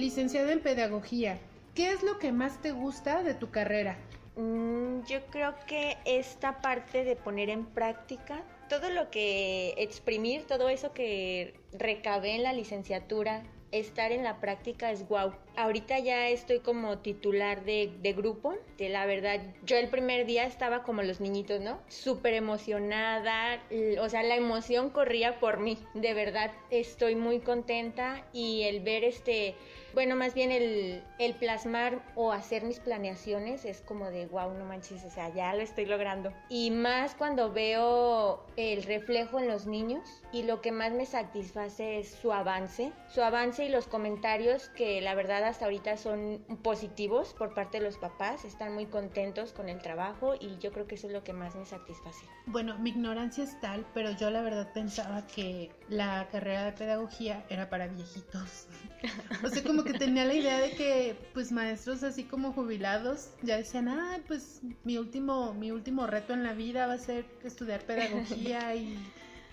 licenciada 0.00 0.52
en 0.52 0.60
pedagogía, 0.60 1.38
¿qué 1.74 1.92
es 1.92 2.02
lo 2.02 2.18
que 2.18 2.32
más 2.32 2.60
te 2.60 2.72
gusta 2.72 3.22
de 3.22 3.34
tu 3.34 3.50
carrera? 3.50 3.98
Mm, 4.36 5.02
yo 5.06 5.24
creo 5.30 5.54
que 5.66 5.98
esta 6.04 6.60
parte 6.60 7.04
de 7.04 7.14
poner 7.16 7.50
en 7.50 7.66
práctica 7.66 8.42
todo 8.68 8.88
lo 8.90 9.10
que 9.10 9.74
exprimir, 9.76 10.46
todo 10.46 10.68
eso 10.68 10.92
que 10.92 11.54
recabé 11.72 12.36
en 12.36 12.44
la 12.44 12.52
licenciatura, 12.52 13.42
estar 13.72 14.12
en 14.12 14.24
la 14.24 14.40
práctica 14.40 14.90
es 14.90 15.06
wow. 15.08 15.32
Ahorita 15.56 15.98
ya 15.98 16.28
estoy 16.28 16.60
como 16.60 16.98
titular 16.98 17.64
de, 17.64 18.14
grupo, 18.16 18.54
de 18.78 18.88
la 18.88 19.06
verdad, 19.06 19.40
yo 19.64 19.76
el 19.76 19.88
primer 19.88 20.26
día 20.26 20.44
estaba 20.46 20.82
como 20.82 21.02
los 21.02 21.20
niñitos, 21.20 21.60
¿no? 21.60 21.80
Súper 21.88 22.34
emocionada, 22.34 23.60
o 24.00 24.08
sea, 24.08 24.22
la 24.22 24.36
emoción 24.36 24.90
corría 24.90 25.38
por 25.38 25.60
mí, 25.60 25.78
de 25.94 26.14
verdad 26.14 26.50
estoy 26.70 27.14
muy 27.14 27.40
contenta 27.40 28.24
y 28.32 28.62
el 28.62 28.80
ver 28.80 29.04
este, 29.04 29.54
bueno, 29.94 30.16
más 30.16 30.34
bien 30.34 30.52
el, 30.52 31.02
el 31.18 31.34
plasmar 31.34 32.02
o 32.14 32.32
hacer 32.32 32.64
mis 32.64 32.80
planeaciones 32.80 33.64
es 33.64 33.80
como 33.80 34.10
de 34.10 34.26
wow, 34.26 34.52
no 34.54 34.64
manches, 34.64 35.04
o 35.04 35.10
sea, 35.10 35.32
ya 35.34 35.54
lo 35.54 35.60
estoy 35.60 35.86
logrando. 35.86 36.32
Y 36.48 36.70
más 36.70 37.14
cuando 37.14 37.52
veo 37.52 38.44
el 38.56 38.82
reflejo 38.82 39.38
en 39.38 39.48
los 39.48 39.66
niños 39.66 40.22
y 40.32 40.42
lo 40.44 40.60
que 40.60 40.72
más 40.72 40.92
me 40.92 41.06
satisface 41.06 41.98
es 41.98 42.10
su 42.10 42.32
avance, 42.32 42.92
su 43.08 43.22
avance 43.22 43.64
y 43.64 43.68
los 43.68 43.86
comentarios 43.86 44.68
que 44.70 45.00
la 45.00 45.14
verdad 45.14 45.44
hasta 45.44 45.64
ahorita 45.64 45.96
son 45.96 46.44
positivos 46.62 47.34
por 47.34 47.54
parte 47.54 47.78
de 47.78 47.84
los 47.84 47.96
papás, 47.96 48.44
están 48.44 48.74
muy 48.74 48.86
contentos 48.86 49.52
con 49.52 49.68
el 49.68 49.80
trabajo 49.80 50.34
y 50.38 50.58
yo 50.58 50.72
creo 50.72 50.86
que 50.86 50.94
eso 50.94 51.06
es 51.06 51.12
lo 51.12 51.24
que 51.24 51.32
más 51.32 51.54
me 51.54 51.64
satisface. 51.64 52.24
Bueno, 52.46 52.78
mi 52.78 52.90
ignorancia 52.90 53.44
es 53.44 53.60
tal, 53.60 53.86
pero 53.94 54.10
yo 54.12 54.30
la 54.30 54.42
verdad 54.42 54.72
pensaba 54.72 55.26
que 55.26 55.70
la 55.88 56.28
carrera 56.30 56.64
de 56.64 56.72
pedagogía 56.72 57.44
era 57.48 57.68
para 57.68 57.86
viejitos. 57.86 58.66
O 59.44 59.48
sea, 59.48 59.62
como 59.62 59.79
que 59.84 59.94
tenía 59.94 60.24
la 60.24 60.34
idea 60.34 60.60
de 60.60 60.72
que, 60.72 61.16
pues, 61.34 61.52
maestros 61.52 62.02
así 62.02 62.24
como 62.24 62.52
jubilados 62.52 63.30
ya 63.42 63.56
decían, 63.56 63.88
ah, 63.88 64.18
pues, 64.26 64.60
mi 64.84 64.98
último, 64.98 65.54
mi 65.54 65.70
último 65.70 66.06
reto 66.06 66.32
en 66.32 66.42
la 66.42 66.52
vida 66.52 66.86
va 66.86 66.94
a 66.94 66.98
ser 66.98 67.24
estudiar 67.44 67.84
pedagogía 67.84 68.74
y, 68.74 68.98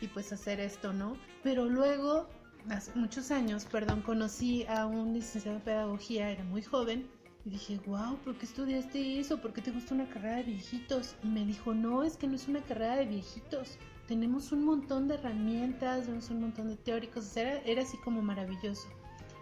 y 0.02 0.08
pues 0.08 0.32
hacer 0.34 0.60
esto, 0.60 0.94
¿no? 0.94 1.18
Pero 1.44 1.66
luego, 1.66 2.28
hace 2.70 2.92
muchos 2.96 3.32
años, 3.32 3.66
perdón, 3.66 4.02
conocí 4.02 4.66
a 4.68 4.86
un 4.86 5.14
licenciado 5.14 5.58
en 5.58 5.64
pedagogía, 5.64 6.30
era 6.30 6.44
muy 6.44 6.62
joven, 6.62 7.10
y 7.48 7.52
dije, 7.52 7.80
wow, 7.86 8.18
¿por 8.26 8.36
qué 8.38 8.46
estudiaste 8.46 9.20
eso? 9.20 9.40
¿Por 9.42 9.54
qué 9.54 9.62
te 9.62 9.72
gusta 9.72 9.96
una 9.96 10.10
carrera 10.10 10.38
de 10.38 10.44
viejitos? 10.44 11.16
Y 11.24 11.28
me 11.28 11.46
dijo, 11.46 11.74
no, 11.74 12.04
es 12.04 12.18
que 12.18 12.28
no 12.28 12.36
es 12.36 12.50
una 12.50 12.60
carrera 12.60 12.98
de 12.98 13.06
viejitos. 13.06 13.78
Tenemos 14.06 14.52
un 14.52 14.66
montón 14.66 15.08
de 15.08 15.16
herramientas, 15.16 16.02
tenemos 16.02 16.30
un 16.30 16.42
montón 16.42 16.68
de 16.68 16.76
teóricos. 16.76 17.38
Era, 17.38 17.60
era 17.60 17.84
así 17.84 17.96
como 18.04 18.22
maravilloso. 18.22 18.90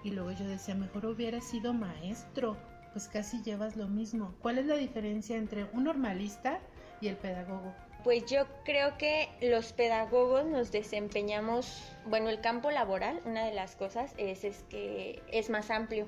Y 0.05 0.11
luego 0.11 0.31
yo 0.31 0.45
decía, 0.47 0.75
mejor 0.75 1.07
hubiera 1.07 1.41
sido 1.41 1.73
maestro. 1.73 2.55
Pues 2.93 3.07
casi 3.07 3.41
llevas 3.41 3.75
lo 3.75 3.87
mismo. 3.87 4.35
¿Cuál 4.39 4.59
es 4.59 4.67
la 4.67 4.75
diferencia 4.75 5.35
entre 5.35 5.65
un 5.73 5.83
normalista 5.83 6.59
y 7.01 7.07
el 7.07 7.17
pedagogo? 7.17 7.73
Pues 8.03 8.23
yo 8.27 8.45
creo 8.63 8.99
que 8.99 9.27
los 9.41 9.73
pedagogos 9.73 10.45
nos 10.45 10.71
desempeñamos, 10.71 11.91
bueno, 12.05 12.29
el 12.29 12.39
campo 12.39 12.69
laboral, 12.69 13.19
una 13.25 13.45
de 13.45 13.53
las 13.55 13.75
cosas 13.75 14.13
es, 14.17 14.43
es 14.43 14.63
que 14.69 15.23
es 15.31 15.49
más 15.49 15.71
amplio. 15.71 16.07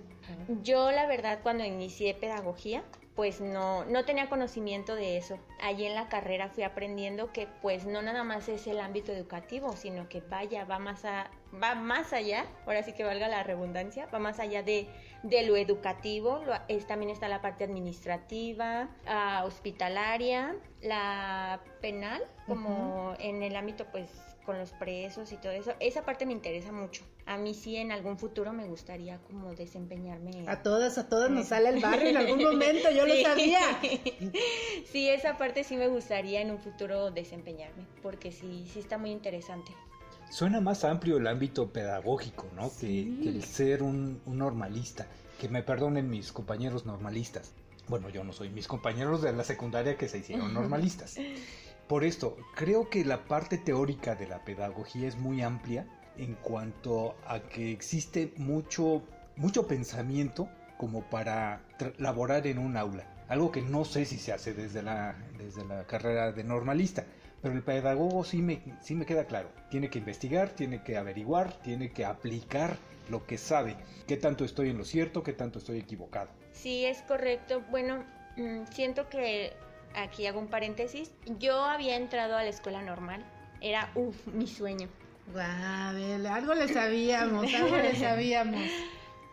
Yo 0.61 0.91
la 0.91 1.07
verdad 1.07 1.39
cuando 1.41 1.65
inicié 1.65 2.13
pedagogía, 2.13 2.83
pues 3.17 3.41
no, 3.41 3.83
no 3.85 4.05
tenía 4.05 4.29
conocimiento 4.29 4.95
de 4.95 5.17
eso. 5.17 5.39
Allí 5.59 5.85
en 5.87 5.95
la 5.95 6.07
carrera 6.07 6.49
fui 6.49 6.63
aprendiendo 6.63 7.33
que 7.33 7.47
pues 7.63 7.83
no 7.85 8.03
nada 8.03 8.23
más 8.23 8.47
es 8.47 8.67
el 8.67 8.79
ámbito 8.79 9.11
educativo, 9.11 9.75
sino 9.75 10.07
que 10.07 10.21
vaya, 10.21 10.65
va 10.65 10.77
más, 10.77 11.03
a, 11.03 11.31
va 11.61 11.73
más 11.73 12.13
allá, 12.13 12.45
ahora 12.67 12.83
sí 12.83 12.93
que 12.93 13.03
valga 13.03 13.27
la 13.27 13.41
redundancia, 13.41 14.05
va 14.13 14.19
más 14.19 14.39
allá 14.39 14.61
de, 14.61 14.87
de 15.23 15.41
lo 15.47 15.57
educativo, 15.57 16.43
lo- 16.45 16.53
es, 16.67 16.85
también 16.85 17.09
está 17.09 17.27
la 17.27 17.41
parte 17.41 17.63
administrativa, 17.63 18.87
ah, 19.07 19.43
hospitalaria, 19.47 20.55
la 20.81 21.59
penal, 21.81 22.23
como 22.45 23.15
en 23.19 23.41
el 23.41 23.55
ámbito 23.55 23.85
pues 23.91 24.11
con 24.47 24.57
los 24.57 24.71
presos 24.71 25.31
y 25.33 25.35
todo 25.35 25.51
eso. 25.51 25.73
Esa 25.81 26.03
parte 26.03 26.25
me 26.25 26.31
interesa 26.31 26.71
mucho. 26.71 27.03
A 27.25 27.37
mí 27.37 27.53
sí 27.53 27.75
en 27.75 27.91
algún 27.91 28.17
futuro 28.17 28.53
me 28.53 28.65
gustaría 28.65 29.17
como 29.29 29.53
desempeñarme. 29.53 30.45
A 30.47 30.63
todas, 30.63 30.97
a 30.97 31.09
todas 31.09 31.29
nos 31.29 31.47
sale 31.49 31.67
el 31.69 31.81
barrio 31.81 32.09
en 32.11 32.17
algún 32.17 32.41
momento, 32.41 32.89
yo 32.89 33.05
lo 33.05 33.13
Sí. 33.13 33.23
sabía. 33.23 33.59
Sí, 34.91 35.09
esa 35.09 35.37
parte 35.37 35.63
sí 35.65 35.75
me 35.75 35.89
gustaría 35.89 36.41
en 36.41 36.51
un 36.51 36.59
futuro 36.59 37.11
desempeñarme, 37.11 37.85
porque 38.01 38.31
sí, 38.31 38.65
sí 38.73 38.79
está 38.79 38.97
muy 38.97 39.11
interesante. 39.11 39.71
Suena 40.31 40.61
más 40.61 40.83
amplio 40.85 41.17
el 41.17 41.27
ámbito 41.27 41.69
pedagógico, 41.71 42.47
¿no? 42.55 42.69
Sí. 42.69 43.17
Que, 43.17 43.23
que 43.23 43.29
el 43.29 43.43
ser 43.43 43.83
un, 43.83 44.21
un 44.25 44.37
normalista. 44.37 45.05
Que 45.41 45.49
me 45.49 45.61
perdonen 45.61 46.09
mis 46.09 46.31
compañeros 46.31 46.85
normalistas. 46.85 47.51
Bueno, 47.89 48.09
yo 48.09 48.23
no 48.23 48.33
soy 48.33 48.49
mis 48.49 48.67
compañeros 48.67 49.21
de 49.21 49.31
la 49.33 49.43
secundaria 49.43 49.97
que 49.97 50.07
se 50.07 50.17
hicieron 50.19 50.53
normalistas. 50.53 51.17
Por 51.87 52.03
esto, 52.03 52.35
creo 52.53 52.89
que 52.89 53.05
la 53.05 53.23
parte 53.23 53.57
teórica 53.57 54.15
de 54.15 54.27
la 54.27 54.39
pedagogía 54.39 55.07
es 55.07 55.17
muy 55.17 55.41
amplia 55.41 55.85
en 56.17 56.33
cuanto 56.35 57.15
a 57.25 57.39
que 57.39 57.71
existe 57.71 58.33
mucho, 58.35 59.03
mucho 59.37 59.67
pensamiento 59.67 60.49
como 60.75 61.03
para 61.03 61.61
laborar 61.97 62.45
en 62.45 62.59
un 62.59 62.75
aula. 62.75 63.05
Algo 63.29 63.51
que 63.53 63.61
no 63.61 63.85
sé 63.85 64.03
si 64.03 64.17
se 64.17 64.33
hace 64.33 64.53
desde 64.53 64.83
la, 64.83 65.15
desde 65.37 65.63
la 65.63 65.85
carrera 65.85 66.33
de 66.33 66.43
normalista. 66.43 67.05
Pero 67.41 67.53
el 67.53 67.63
pedagogo 67.63 68.23
sí 68.25 68.41
me, 68.41 68.61
sí 68.81 68.95
me 68.95 69.05
queda 69.05 69.25
claro. 69.25 69.49
Tiene 69.69 69.89
que 69.89 69.99
investigar, 69.99 70.49
tiene 70.49 70.83
que 70.83 70.97
averiguar, 70.97 71.53
tiene 71.61 71.91
que 71.91 72.03
aplicar 72.03 72.77
lo 73.09 73.25
que 73.25 73.37
sabe. 73.37 73.77
¿Qué 74.07 74.17
tanto 74.17 74.43
estoy 74.43 74.71
en 74.71 74.77
lo 74.77 74.83
cierto? 74.83 75.23
¿Qué 75.23 75.33
tanto 75.33 75.59
estoy 75.59 75.77
equivocado? 75.77 76.29
Sí, 76.51 76.85
es 76.85 77.01
correcto. 77.03 77.63
Bueno, 77.69 78.03
mm, 78.35 78.63
siento 78.71 79.07
que 79.07 79.53
aquí 79.95 80.25
hago 80.27 80.39
un 80.39 80.47
paréntesis. 80.47 81.11
Yo 81.39 81.63
había 81.63 81.95
entrado 81.95 82.37
a 82.37 82.43
la 82.43 82.49
escuela 82.49 82.81
normal. 82.81 83.25
Era, 83.61 83.91
uff, 83.95 84.27
mi 84.27 84.47
sueño. 84.47 84.89
Guau, 85.33 86.27
algo 86.31 86.53
le 86.53 86.67
sabíamos, 86.67 87.53
algo 87.53 87.75
le 87.75 87.95
sabíamos. 87.95 88.61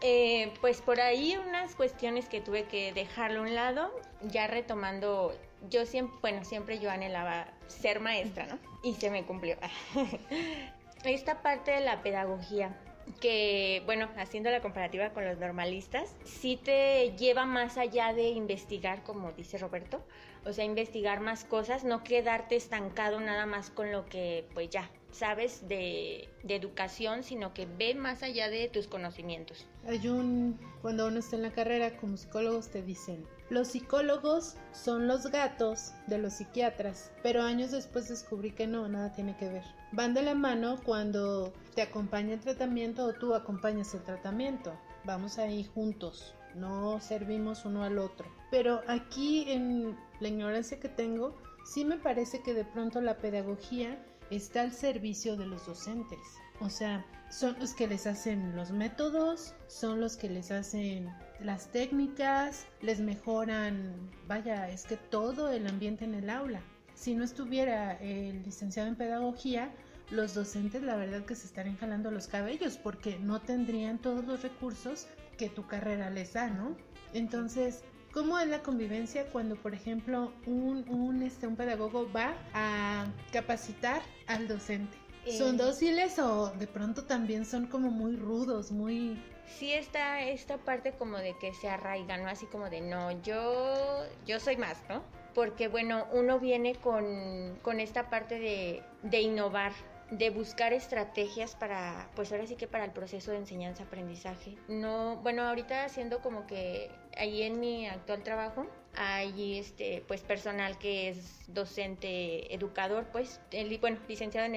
Eh, 0.01 0.53
pues 0.61 0.81
por 0.83 1.01
ahí 1.01 1.37
unas 1.37 1.75
cuestiones 1.75 2.29
que 2.29 2.41
tuve 2.41 2.65
que 2.65 2.93
dejarlo 2.93 3.41
a 3.41 3.43
un 3.43 3.55
lado, 3.55 3.91
ya 4.23 4.47
retomando, 4.47 5.35
yo 5.71 5.87
siempre, 5.87 6.19
bueno, 6.21 6.45
siempre 6.45 6.79
yo 6.79 6.91
anhelaba 6.91 7.47
ser 7.69 8.01
maestra, 8.01 8.47
¿no? 8.47 8.59
Y 8.83 8.95
se 8.95 9.11
me 9.11 9.25
cumplió. 9.25 9.57
Esta 11.05 11.43
parte 11.43 11.71
de 11.71 11.81
la 11.81 12.03
pedagogía, 12.03 12.77
que, 13.21 13.83
bueno, 13.87 14.09
haciendo 14.17 14.51
la 14.51 14.61
comparativa 14.61 15.11
con 15.11 15.25
los 15.25 15.39
normalistas, 15.39 16.17
sí 16.25 16.59
te 16.63 17.15
lleva 17.17 17.47
más 17.47 17.79
allá 17.79 18.13
de 18.13 18.31
investigar, 18.31 19.03
como 19.03 19.33
dice 19.33 19.59
Roberto, 19.59 20.05
o 20.45 20.53
sea, 20.53 20.65
investigar 20.65 21.21
más 21.21 21.45
cosas, 21.45 21.85
no 21.85 22.05
quedarte 22.05 22.57
estancado 22.57 23.21
nada 23.21 23.47
más 23.47 23.71
con 23.71 23.93
lo 23.93 24.07
que, 24.07 24.47
pues 24.55 24.71
ya, 24.71 24.91
sabes 25.11 25.69
de, 25.69 26.29
de 26.43 26.57
educación, 26.57 27.23
sino 27.23 27.55
que 27.55 27.67
ve 27.67 27.95
más 27.95 28.23
allá 28.23 28.49
de 28.51 28.69
tus 28.69 28.89
conocimientos. 28.89 29.67
Hay 29.87 30.09
un, 30.09 30.59
cuando 30.83 31.07
uno 31.07 31.21
está 31.21 31.37
en 31.37 31.43
la 31.43 31.53
carrera 31.53 31.97
como 31.97 32.17
psicólogos 32.17 32.69
te 32.69 32.83
dicen, 32.83 33.25
los 33.51 33.69
psicólogos 33.69 34.57
son 34.73 35.07
los 35.07 35.27
gatos 35.31 35.93
de 36.07 36.19
los 36.19 36.35
psiquiatras, 36.35 37.13
pero 37.23 37.43
años 37.43 37.71
después 37.71 38.09
descubrí 38.09 38.53
que 38.53 38.67
no, 38.67 38.89
nada 38.89 39.13
tiene 39.13 39.37
que 39.37 39.49
ver. 39.49 39.65
Van 39.93 40.15
de 40.15 40.23
la 40.23 40.35
mano 40.35 40.81
cuando 40.85 41.53
te 41.75 41.83
acompaña 41.83 42.35
el 42.35 42.41
tratamiento 42.41 43.05
o 43.05 43.13
tú 43.13 43.35
acompañas 43.35 43.95
el 43.95 44.03
tratamiento. 44.03 44.73
Vamos 45.05 45.39
ahí 45.39 45.65
juntos, 45.75 46.35
no 46.55 47.01
servimos 47.01 47.65
uno 47.65 47.85
al 47.85 47.99
otro. 47.99 48.27
Pero 48.51 48.81
aquí 48.89 49.45
en 49.49 49.97
la 50.25 50.31
ignorancia 50.31 50.81
que 50.81 50.89
tengo, 50.89 51.37
sí 51.67 51.85
me 51.85 51.99
parece 51.99 52.41
que 52.41 52.55
de 52.55 52.65
pronto 52.65 53.03
la 53.03 53.19
pedagogía 53.19 54.03
está 54.31 54.63
al 54.63 54.73
servicio 54.73 55.37
de 55.37 55.45
los 55.45 55.67
docentes. 55.67 56.19
O 56.61 56.71
sea, 56.71 57.05
son 57.31 57.57
los 57.61 57.75
que 57.75 57.87
les 57.87 58.07
hacen 58.07 58.57
los 58.57 58.71
métodos, 58.71 59.55
son 59.67 60.01
los 60.01 60.17
que 60.17 60.31
les 60.31 60.51
hacen 60.51 61.11
las 61.41 61.71
técnicas, 61.73 62.65
les 62.81 63.01
mejoran, 63.01 63.93
vaya, 64.27 64.71
es 64.71 64.85
que 64.85 64.97
todo 64.97 65.51
el 65.51 65.67
ambiente 65.67 66.07
en 66.07 66.15
el 66.15 66.31
aula. 66.31 66.63
Si 66.95 67.15
no 67.15 67.23
estuviera 67.23 67.93
el 68.01 68.43
licenciado 68.45 68.89
en 68.89 68.97
pedagogía, 68.97 69.71
los 70.11 70.33
docentes 70.33 70.83
la 70.83 70.97
verdad 70.97 71.27
que 71.27 71.35
se 71.35 71.47
estarían 71.47 71.77
jalando 71.77 72.11
los 72.11 72.29
cabellos 72.29 72.79
porque 72.79 73.19
no 73.19 73.43
tendrían 73.43 73.99
todos 73.99 74.25
los 74.25 74.43
recursos 74.43 75.07
que 75.37 75.51
tu 75.51 75.67
carrera 75.67 76.09
les 76.09 76.33
da, 76.33 76.49
¿no? 76.49 76.77
Entonces, 77.13 77.83
¿cómo 78.15 78.39
es 78.39 78.47
la 78.47 78.63
convivencia 78.63 79.27
cuando, 79.27 79.57
por 79.57 79.75
ejemplo, 79.75 80.33
un, 80.47 80.89
un, 80.89 81.23
este, 81.23 81.49
un 81.49 81.57
pedagogo 81.57 82.11
va 82.13 82.35
a 82.55 83.07
capacitar 83.33 84.01
al 84.29 84.47
docente? 84.47 84.97
¿Son 85.37 85.57
eh, 85.57 85.59
dóciles 85.59 86.19
o 86.19 86.51
de 86.51 86.67
pronto 86.67 87.05
también 87.05 87.45
son 87.45 87.67
como 87.67 87.91
muy 87.91 88.17
rudos, 88.17 88.71
muy... 88.71 89.21
Sí 89.47 89.73
está 89.73 90.23
esta 90.23 90.59
parte 90.59 90.93
como 90.93 91.19
de 91.19 91.37
que 91.39 91.53
se 91.53 91.69
arraigan, 91.69 92.23
¿no? 92.23 92.31
Así 92.31 92.47
como 92.47 92.71
de, 92.71 92.81
no, 92.81 93.11
yo, 93.23 94.07
yo 94.25 94.39
soy 94.41 94.57
más, 94.57 94.79
¿no? 94.89 95.03
Porque 95.35 95.69
bueno, 95.69 96.07
uno 96.13 96.39
viene 96.39 96.77
con, 96.77 97.59
con 97.63 97.81
esta 97.81 98.09
parte 98.09 98.39
de, 98.39 98.83
de 99.03 99.21
innovar, 99.21 99.73
de 100.11 100.31
buscar 100.31 100.73
estrategias 100.73 101.55
para, 101.55 102.09
pues 102.15 102.31
ahora 102.33 102.47
sí 102.47 102.57
que 102.57 102.67
para 102.67 102.85
el 102.85 102.93
proceso 102.93 103.31
de 103.31 103.39
enseñanza-aprendizaje. 103.39 104.57
No, 104.69 105.17
bueno, 105.17 105.43
ahorita 105.43 105.85
haciendo 105.85 106.21
como 106.21 106.47
que 106.47 106.91
ahí 107.17 107.43
en 107.43 107.61
mi 107.61 107.87
actual 107.87 108.23
trabajo, 108.23 108.67
hay 108.97 109.59
este 109.59 110.03
pues 110.07 110.23
personal 110.23 110.79
que 110.79 111.09
es 111.09 111.45
docente 111.47 112.55
educador 112.55 113.07
pues 113.13 113.41
bueno 113.81 113.99
licenciado 114.09 114.47
en, 114.47 114.55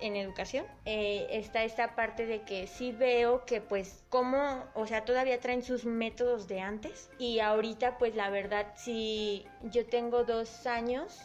en 0.00 0.16
educación. 0.16 0.66
Eh, 0.84 1.26
está 1.30 1.64
esta 1.64 1.94
parte 1.94 2.26
de 2.26 2.42
que 2.42 2.66
sí 2.66 2.92
veo 2.92 3.44
que 3.44 3.60
pues 3.60 4.04
como 4.08 4.64
o 4.74 4.86
sea 4.86 5.04
todavía 5.04 5.40
traen 5.40 5.62
sus 5.62 5.84
métodos 5.84 6.48
de 6.48 6.60
antes. 6.60 7.10
Y 7.18 7.40
ahorita 7.40 7.98
pues 7.98 8.14
la 8.14 8.30
verdad 8.30 8.74
sí 8.76 9.46
yo 9.64 9.86
tengo 9.86 10.24
dos 10.24 10.66
años 10.66 11.20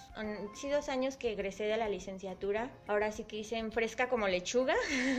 sí 0.55 0.69
dos 0.69 0.89
años 0.89 1.17
que 1.17 1.31
egresé 1.31 1.63
de 1.63 1.77
la 1.77 1.89
licenciatura. 1.89 2.69
Ahora 2.87 3.11
sí 3.11 3.23
que 3.23 3.37
hice 3.37 3.57
en 3.57 3.71
fresca 3.71 4.09
como 4.09 4.27
lechuga 4.27 4.75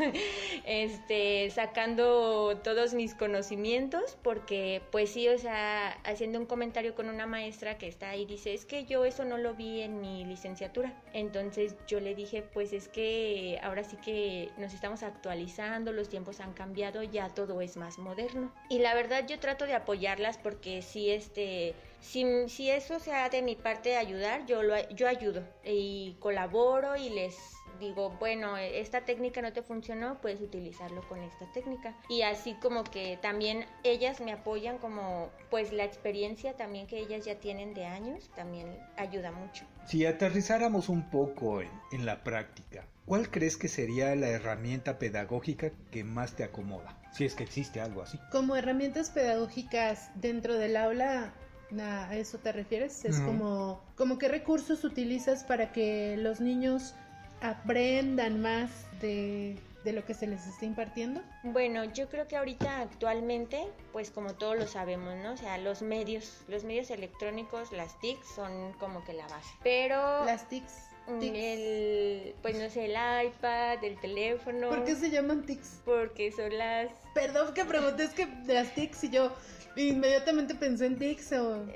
este 0.65 1.51
sacando 1.51 2.59
todos 2.63 2.95
mis 2.95 3.15
conocimientos 3.15 4.17
porque 4.23 4.83
pues 4.91 5.11
sí 5.11 5.29
o 5.29 5.39
sea 5.39 5.91
haciendo 6.05 6.39
un 6.39 6.47
comentario 6.47 6.95
con 6.95 7.09
una 7.09 7.27
maestra 7.35 7.79
que 7.79 7.89
está 7.89 8.11
ahí 8.11 8.27
dice, 8.27 8.55
es 8.55 8.65
que 8.65 8.85
yo 8.85 9.05
eso 9.05 9.25
no 9.25 9.37
lo 9.39 9.55
vi 9.55 9.81
en 9.81 10.01
mi 10.01 10.25
licenciatura. 10.25 10.93
Entonces 11.13 11.75
yo 11.89 11.99
le 11.99 12.15
dije, 12.15 12.43
pues 12.43 12.73
es 12.73 12.89
que 12.89 13.59
ahora 13.63 13.83
sí 13.83 13.97
que 13.97 14.51
nos 14.57 14.73
estamos 14.73 15.03
actualizando, 15.03 15.93
los 15.93 16.09
tiempos 16.09 16.39
han 16.39 16.53
cambiado, 16.53 17.03
ya 17.03 17.29
todo 17.31 17.61
es 17.61 17.77
más 17.77 17.99
moderno. 17.99 18.53
Y 18.71 18.79
la 18.79 18.95
verdad 18.95 19.27
yo 19.27 19.41
trato 19.41 19.67
de 19.67 19.75
apoyarlas 19.75 20.39
porque 20.39 20.83
si 20.83 21.11
este... 21.11 21.75
Si, 22.01 22.23
si 22.49 22.71
eso 22.71 23.01
sea 23.01 23.31
de 23.31 23.41
mi 23.41 23.57
parte 23.57 23.97
ayudar, 23.97 24.45
yo, 24.45 24.63
lo, 24.63 24.75
yo 24.91 25.09
ayudo 25.09 25.43
y 25.65 26.17
colaboro 26.21 26.97
y 26.97 27.09
les 27.09 27.35
digo, 27.79 28.11
bueno, 28.19 28.57
esta 28.57 29.05
técnica 29.05 29.43
no 29.43 29.53
te 29.53 29.63
funcionó, 29.63 30.21
puedes 30.21 30.41
utilizarlo 30.41 31.07
con 31.09 31.23
esta 31.23 31.51
técnica. 31.53 31.97
Y 32.09 32.23
así 32.23 32.55
como 32.55 32.85
que 32.85 33.19
también 33.21 33.67
ellas 33.83 34.21
me 34.21 34.33
apoyan 34.33 34.79
como 34.79 35.31
pues 35.51 35.73
la 35.73 35.85
experiencia 35.85 36.55
también 36.55 36.87
que 36.87 36.99
ellas 36.99 37.25
ya 37.25 37.37
tienen 37.37 37.75
de 37.75 37.87
años, 37.87 38.31
también 38.35 38.79
ayuda 38.97 39.33
mucho. 39.33 39.65
Si 39.87 40.07
aterrizáramos 40.07 40.89
un 40.89 41.11
poco 41.11 41.61
en, 41.61 41.71
en 41.93 42.07
la 42.07 42.23
práctica, 42.25 42.87
¿cuál 43.07 43.31
crees 43.31 43.57
que 43.57 43.69
sería 43.69 44.15
la 44.15 44.29
herramienta 44.29 44.99
pedagógica 44.99 45.71
que 45.91 46.05
más 46.05 46.35
te 46.35 46.45
acomoda? 46.45 46.99
Si 47.13 47.25
es 47.25 47.35
que 47.35 47.45
existe 47.45 47.81
algo 47.81 48.03
así. 48.03 48.19
Como 48.33 48.57
herramientas 48.57 49.11
pedagógicas 49.11 50.11
dentro 50.17 50.55
del 50.55 50.77
aula, 50.77 51.33
¿A 51.81 52.15
eso 52.17 52.39
te 52.39 52.53
refieres? 52.53 53.05
Es 53.05 53.19
como, 53.21 53.83
como 53.97 54.19
qué 54.19 54.29
recursos 54.29 54.85
utilizas 54.85 55.45
para 55.45 55.73
que 55.73 56.17
los 56.17 56.41
niños 56.41 56.95
aprendan 57.41 58.41
más 58.41 58.71
de, 59.01 59.59
lo 59.85 60.05
que 60.05 60.15
se 60.15 60.27
les 60.27 60.47
está 60.47 60.65
impartiendo? 60.65 61.23
Bueno, 61.43 61.85
yo 61.85 62.09
creo 62.09 62.27
que 62.27 62.37
ahorita 62.37 62.81
actualmente, 62.81 63.67
pues 63.93 64.11
como 64.11 64.35
todos 64.35 64.59
lo 64.59 64.67
sabemos, 64.67 65.15
¿no? 65.17 65.33
O 65.33 65.37
sea, 65.37 65.59
los 65.59 65.83
medios, 65.83 66.45
los 66.49 66.65
medios 66.65 66.91
electrónicos, 66.91 67.73
las 67.73 67.99
TICs 68.01 68.27
son 68.35 68.73
como 68.75 69.05
que 69.05 69.13
la 69.13 69.27
base. 69.29 69.51
Pero... 69.63 70.25
Las 70.25 70.49
TICs. 70.49 70.94
El, 71.07 72.35
pues 72.43 72.57
no 72.59 72.71
sé, 72.71 72.87
el 72.87 72.93
iPad, 73.27 73.85
el 73.85 74.01
teléfono. 74.01 74.69
¿Por 74.69 74.85
qué 74.85 74.95
se 74.95 75.11
llaman 75.11 75.45
TICs? 75.45 75.83
Porque 75.85 76.33
son 76.33 76.57
las... 76.57 76.91
Perdón 77.15 77.53
que 77.55 77.65
pregunté, 77.65 78.05
es 78.05 78.15
que 78.15 78.27
las 78.47 78.75
TICs 78.75 79.05
y 79.05 79.11
yo, 79.11 79.33
Inmediatamente 79.77 80.55
pensé 80.55 80.87
en 80.87 80.99
TICS 80.99 81.33
o... 81.33 81.67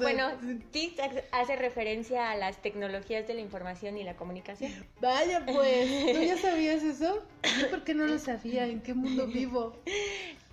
Bueno, 0.00 0.32
TICS 0.70 1.00
hace 1.32 1.56
referencia 1.56 2.30
a 2.30 2.36
las 2.36 2.60
tecnologías 2.60 3.26
de 3.26 3.34
la 3.34 3.40
información 3.40 3.96
y 3.96 4.04
la 4.04 4.16
comunicación. 4.16 4.72
Vaya 5.00 5.44
pues, 5.46 6.14
¿tú 6.14 6.22
ya 6.22 6.36
sabías 6.42 6.82
eso? 6.82 7.22
Yo 7.60 7.70
por 7.70 7.84
qué 7.84 7.94
no 7.94 8.06
lo 8.06 8.18
sabía, 8.18 8.66
¿en 8.66 8.80
qué 8.80 8.92
mundo 8.92 9.26
vivo? 9.26 9.74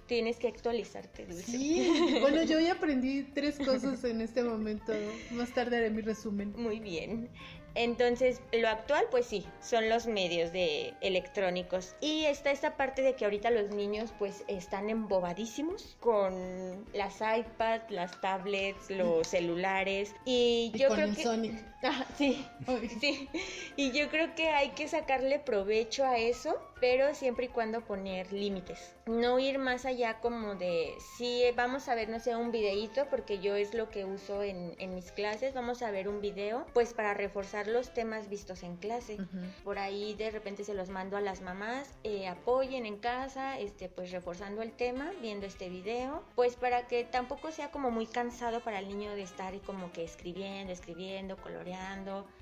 Tienes 0.07 0.37
que 0.37 0.47
actualizarte, 0.47 1.25
Sí, 1.33 2.17
bueno, 2.21 2.43
yo 2.43 2.59
ya 2.59 2.73
aprendí 2.73 3.23
tres 3.23 3.57
cosas 3.57 4.03
en 4.03 4.21
este 4.21 4.43
momento. 4.43 4.93
Más 5.31 5.51
tarde 5.51 5.77
haré 5.77 5.89
mi 5.89 6.01
resumen. 6.01 6.53
Muy 6.55 6.79
bien. 6.79 7.29
Entonces, 7.75 8.41
lo 8.53 8.69
actual, 8.69 9.05
pues 9.11 9.25
sí, 9.25 9.45
son 9.61 9.89
los 9.89 10.07
medios 10.07 10.51
de 10.51 10.93
electrónicos. 11.01 11.95
Y 12.01 12.25
está 12.25 12.51
esta 12.51 12.77
parte 12.77 13.01
de 13.01 13.15
que 13.15 13.25
ahorita 13.25 13.51
los 13.51 13.69
niños, 13.71 14.13
pues, 14.17 14.43
están 14.47 14.89
embobadísimos 14.89 15.97
con 15.99 16.85
las 16.93 17.15
iPads, 17.15 17.91
las 17.91 18.19
tablets, 18.21 18.89
los 18.89 19.27
celulares. 19.27 20.15
Y, 20.25 20.71
yo 20.75 20.89
creo 20.89 21.13
que. 21.13 21.23
Sonic. 21.23 21.74
Sí, 22.17 22.45
sí. 22.99 23.29
Y 23.75 23.91
yo 23.91 24.09
creo 24.09 24.35
que 24.35 24.49
hay 24.49 24.69
que 24.69 24.87
sacarle 24.87 25.39
provecho 25.39 26.05
a 26.05 26.17
eso, 26.17 26.57
pero 26.79 27.13
siempre 27.13 27.45
y 27.45 27.49
cuando 27.49 27.81
poner 27.81 28.31
límites. 28.31 28.93
No 29.05 29.39
ir 29.39 29.59
más 29.59 29.85
allá 29.85 30.19
como 30.19 30.55
de, 30.55 30.93
sí, 31.17 31.43
vamos 31.55 31.87
a 31.87 31.95
ver, 31.95 32.09
no 32.09 32.19
sé, 32.19 32.35
un 32.35 32.51
videíto, 32.51 33.07
porque 33.09 33.39
yo 33.39 33.55
es 33.55 33.73
lo 33.73 33.89
que 33.89 34.05
uso 34.05 34.43
en, 34.43 34.75
en 34.79 34.95
mis 34.95 35.11
clases, 35.11 35.53
vamos 35.53 35.81
a 35.81 35.91
ver 35.91 36.07
un 36.07 36.21
video, 36.21 36.65
pues 36.73 36.93
para 36.93 37.13
reforzar 37.13 37.67
los 37.67 37.93
temas 37.93 38.29
vistos 38.29 38.63
en 38.63 38.77
clase. 38.77 39.17
Por 39.63 39.77
ahí 39.79 40.15
de 40.15 40.31
repente 40.31 40.63
se 40.63 40.73
los 40.73 40.89
mando 40.89 41.17
a 41.17 41.21
las 41.21 41.41
mamás, 41.41 41.93
eh, 42.03 42.27
apoyen 42.27 42.85
en 42.85 42.97
casa, 42.97 43.59
este, 43.59 43.89
pues 43.89 44.11
reforzando 44.11 44.61
el 44.61 44.71
tema, 44.71 45.11
viendo 45.21 45.45
este 45.45 45.69
video, 45.69 46.23
pues 46.35 46.55
para 46.55 46.87
que 46.87 47.03
tampoco 47.03 47.51
sea 47.51 47.71
como 47.71 47.91
muy 47.91 48.07
cansado 48.07 48.61
para 48.61 48.79
el 48.79 48.87
niño 48.87 49.15
de 49.15 49.21
estar 49.21 49.55
como 49.61 49.91
que 49.91 50.03
escribiendo, 50.03 50.71
escribiendo, 50.71 51.37
coloreando, 51.37 51.74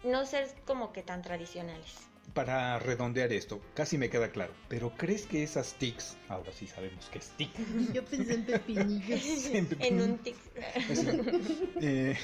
no 0.03 0.25
ser 0.25 0.53
como 0.65 0.91
que 0.93 1.03
tan 1.03 1.21
tradicionales. 1.21 1.95
Para 2.33 2.79
redondear 2.79 3.31
esto, 3.33 3.61
casi 3.73 3.97
me 3.97 4.09
queda 4.09 4.31
claro, 4.31 4.53
pero 4.69 4.93
¿crees 4.97 5.25
que 5.25 5.43
esas 5.43 5.73
tics, 5.73 6.17
ahora 6.29 6.51
sí 6.51 6.67
sabemos 6.67 7.09
que 7.09 7.19
es 7.19 7.29
tic? 7.31 7.51
Yo 7.93 8.03
pensé 8.05 8.33
en 8.35 8.45
pepinillos. 8.45 9.45
en 9.79 10.01
un 10.01 10.17
tic. 10.19 10.37
Eh, 11.81 12.17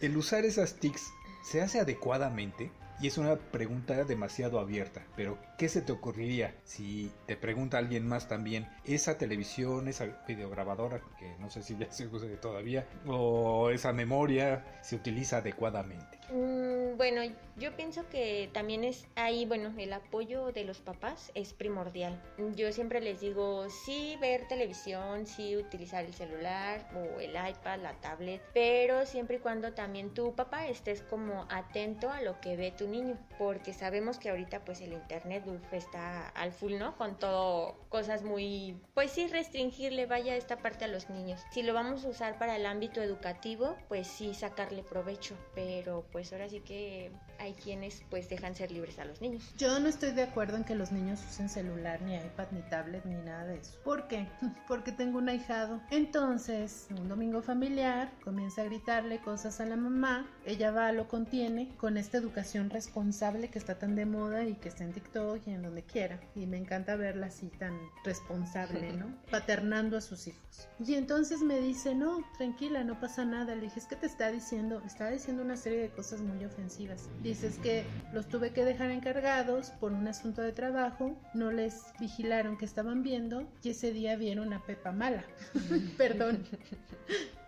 el 0.00 0.16
usar 0.16 0.44
esas 0.44 0.74
tics 0.74 1.12
se 1.44 1.60
hace 1.60 1.80
adecuadamente? 1.80 2.70
Y 3.00 3.08
es 3.08 3.18
una 3.18 3.36
pregunta 3.36 4.04
demasiado 4.04 4.60
abierta, 4.60 5.02
pero 5.16 5.36
¿qué 5.58 5.68
se 5.68 5.82
te 5.82 5.90
ocurriría 5.90 6.54
si 6.64 7.10
te 7.26 7.36
pregunta 7.36 7.76
alguien 7.76 8.06
más 8.06 8.28
también, 8.28 8.68
esa 8.84 9.18
televisión, 9.18 9.88
esa 9.88 10.06
videograbadora, 10.28 11.02
que 11.18 11.34
no 11.40 11.50
sé 11.50 11.62
si 11.62 11.76
ya 11.76 11.90
se 11.90 12.06
usa 12.06 12.28
todavía, 12.40 12.86
o 13.04 13.70
esa 13.70 13.92
memoria 13.92 14.64
se 14.82 14.94
utiliza 14.94 15.38
adecuadamente? 15.38 16.18
Mm, 16.30 16.96
bueno, 16.96 17.22
yo 17.56 17.76
pienso 17.76 18.08
que 18.08 18.50
también 18.52 18.82
es 18.82 19.06
ahí, 19.14 19.46
bueno, 19.46 19.72
el 19.78 19.92
apoyo 19.92 20.52
de 20.52 20.64
los 20.64 20.80
papás 20.80 21.30
es 21.34 21.52
primordial. 21.52 22.20
Yo 22.56 22.72
siempre 22.72 23.00
les 23.00 23.20
digo, 23.20 23.68
sí 23.68 24.16
ver 24.20 24.48
televisión, 24.48 25.26
sí 25.26 25.56
utilizar 25.56 26.04
el 26.04 26.14
celular 26.14 26.88
o 26.94 27.20
el 27.20 27.30
iPad, 27.30 27.80
la 27.80 27.92
tablet, 28.00 28.42
pero 28.54 29.06
siempre 29.06 29.36
y 29.36 29.40
cuando 29.40 29.72
también 29.72 30.14
tu 30.14 30.34
papá 30.34 30.66
estés 30.66 31.02
como 31.02 31.46
atento 31.50 32.10
a 32.10 32.22
lo 32.22 32.40
que 32.40 32.56
ve 32.56 32.72
tu 32.72 32.88
niño, 32.88 33.18
porque 33.38 33.72
sabemos 33.72 34.18
que 34.18 34.30
ahorita 34.30 34.64
pues 34.64 34.80
el 34.80 34.92
internet 34.92 35.44
está 35.72 36.28
al 36.30 36.52
full, 36.52 36.74
¿no? 36.78 36.96
Con 36.96 37.18
todo, 37.18 37.76
cosas 37.88 38.22
muy, 38.22 38.76
pues 38.94 39.12
sí, 39.12 39.26
restringirle 39.26 40.06
vaya 40.06 40.36
esta 40.36 40.56
parte 40.56 40.86
a 40.86 40.88
los 40.88 41.10
niños. 41.10 41.40
Si 41.50 41.62
lo 41.62 41.74
vamos 41.74 42.04
a 42.04 42.08
usar 42.08 42.38
para 42.38 42.56
el 42.56 42.66
ámbito 42.66 43.02
educativo, 43.02 43.76
pues 43.88 44.06
sí, 44.06 44.34
sacarle 44.34 44.82
provecho, 44.82 45.36
pero 45.54 46.04
pues 46.14 46.32
ahora 46.32 46.48
sí 46.48 46.60
que 46.60 47.10
hay 47.40 47.54
quienes 47.54 48.04
pues 48.08 48.28
dejan 48.28 48.54
ser 48.54 48.70
libres 48.70 49.00
a 49.00 49.04
los 49.04 49.20
niños. 49.20 49.52
Yo 49.58 49.80
no 49.80 49.88
estoy 49.88 50.12
de 50.12 50.22
acuerdo 50.22 50.56
en 50.56 50.62
que 50.62 50.76
los 50.76 50.92
niños 50.92 51.18
usen 51.28 51.48
celular, 51.48 52.00
ni 52.02 52.14
iPad, 52.14 52.46
ni 52.52 52.62
tablet, 52.62 53.04
ni 53.04 53.16
nada 53.16 53.46
de 53.46 53.56
eso. 53.56 53.72
¿Por 53.82 54.06
qué? 54.06 54.28
Porque 54.68 54.92
tengo 54.92 55.18
un 55.18 55.28
ahijado. 55.28 55.80
Entonces, 55.90 56.86
un 56.96 57.08
domingo 57.08 57.42
familiar, 57.42 58.12
comienza 58.22 58.62
a 58.62 58.66
gritarle 58.66 59.20
cosas 59.22 59.60
a 59.60 59.66
la 59.66 59.74
mamá, 59.74 60.30
ella 60.46 60.70
va, 60.70 60.92
lo 60.92 61.08
contiene, 61.08 61.74
con 61.78 61.96
esta 61.96 62.16
educación 62.16 62.70
responsable 62.70 63.48
que 63.48 63.58
está 63.58 63.80
tan 63.80 63.96
de 63.96 64.06
moda 64.06 64.44
y 64.44 64.54
que 64.54 64.68
está 64.68 64.84
en 64.84 64.92
TikTok 64.92 65.44
y 65.48 65.50
en 65.50 65.62
donde 65.62 65.82
quiera. 65.82 66.20
Y 66.36 66.46
me 66.46 66.58
encanta 66.58 66.94
verla 66.94 67.26
así 67.26 67.48
tan 67.48 67.76
responsable, 68.04 68.92
¿no? 68.92 69.12
Paternando 69.32 69.96
a 69.96 70.00
sus 70.00 70.28
hijos. 70.28 70.68
Y 70.78 70.94
entonces 70.94 71.40
me 71.40 71.58
dice, 71.58 71.96
no, 71.96 72.24
tranquila, 72.38 72.84
no 72.84 73.00
pasa 73.00 73.24
nada. 73.24 73.56
Le 73.56 73.62
dije, 73.62 73.80
es 73.80 73.86
que 73.86 73.96
te 73.96 74.06
está 74.06 74.30
diciendo, 74.30 74.80
está 74.86 75.10
diciendo 75.10 75.42
una 75.42 75.56
serie 75.56 75.80
de 75.80 75.88
cosas 75.90 76.03
muy 76.12 76.44
ofensivas. 76.44 77.08
Dices 77.22 77.58
que 77.58 77.84
los 78.12 78.28
tuve 78.28 78.50
que 78.50 78.64
dejar 78.64 78.90
encargados 78.90 79.70
por 79.80 79.92
un 79.92 80.06
asunto 80.06 80.42
de 80.42 80.52
trabajo, 80.52 81.16
no 81.32 81.50
les 81.50 81.82
vigilaron 81.98 82.56
que 82.56 82.64
estaban 82.64 83.02
viendo 83.02 83.46
y 83.62 83.70
ese 83.70 83.92
día 83.92 84.16
vieron 84.16 84.52
a 84.52 84.62
Pepa 84.62 84.92
mala. 84.92 85.24
Perdón. 85.98 86.44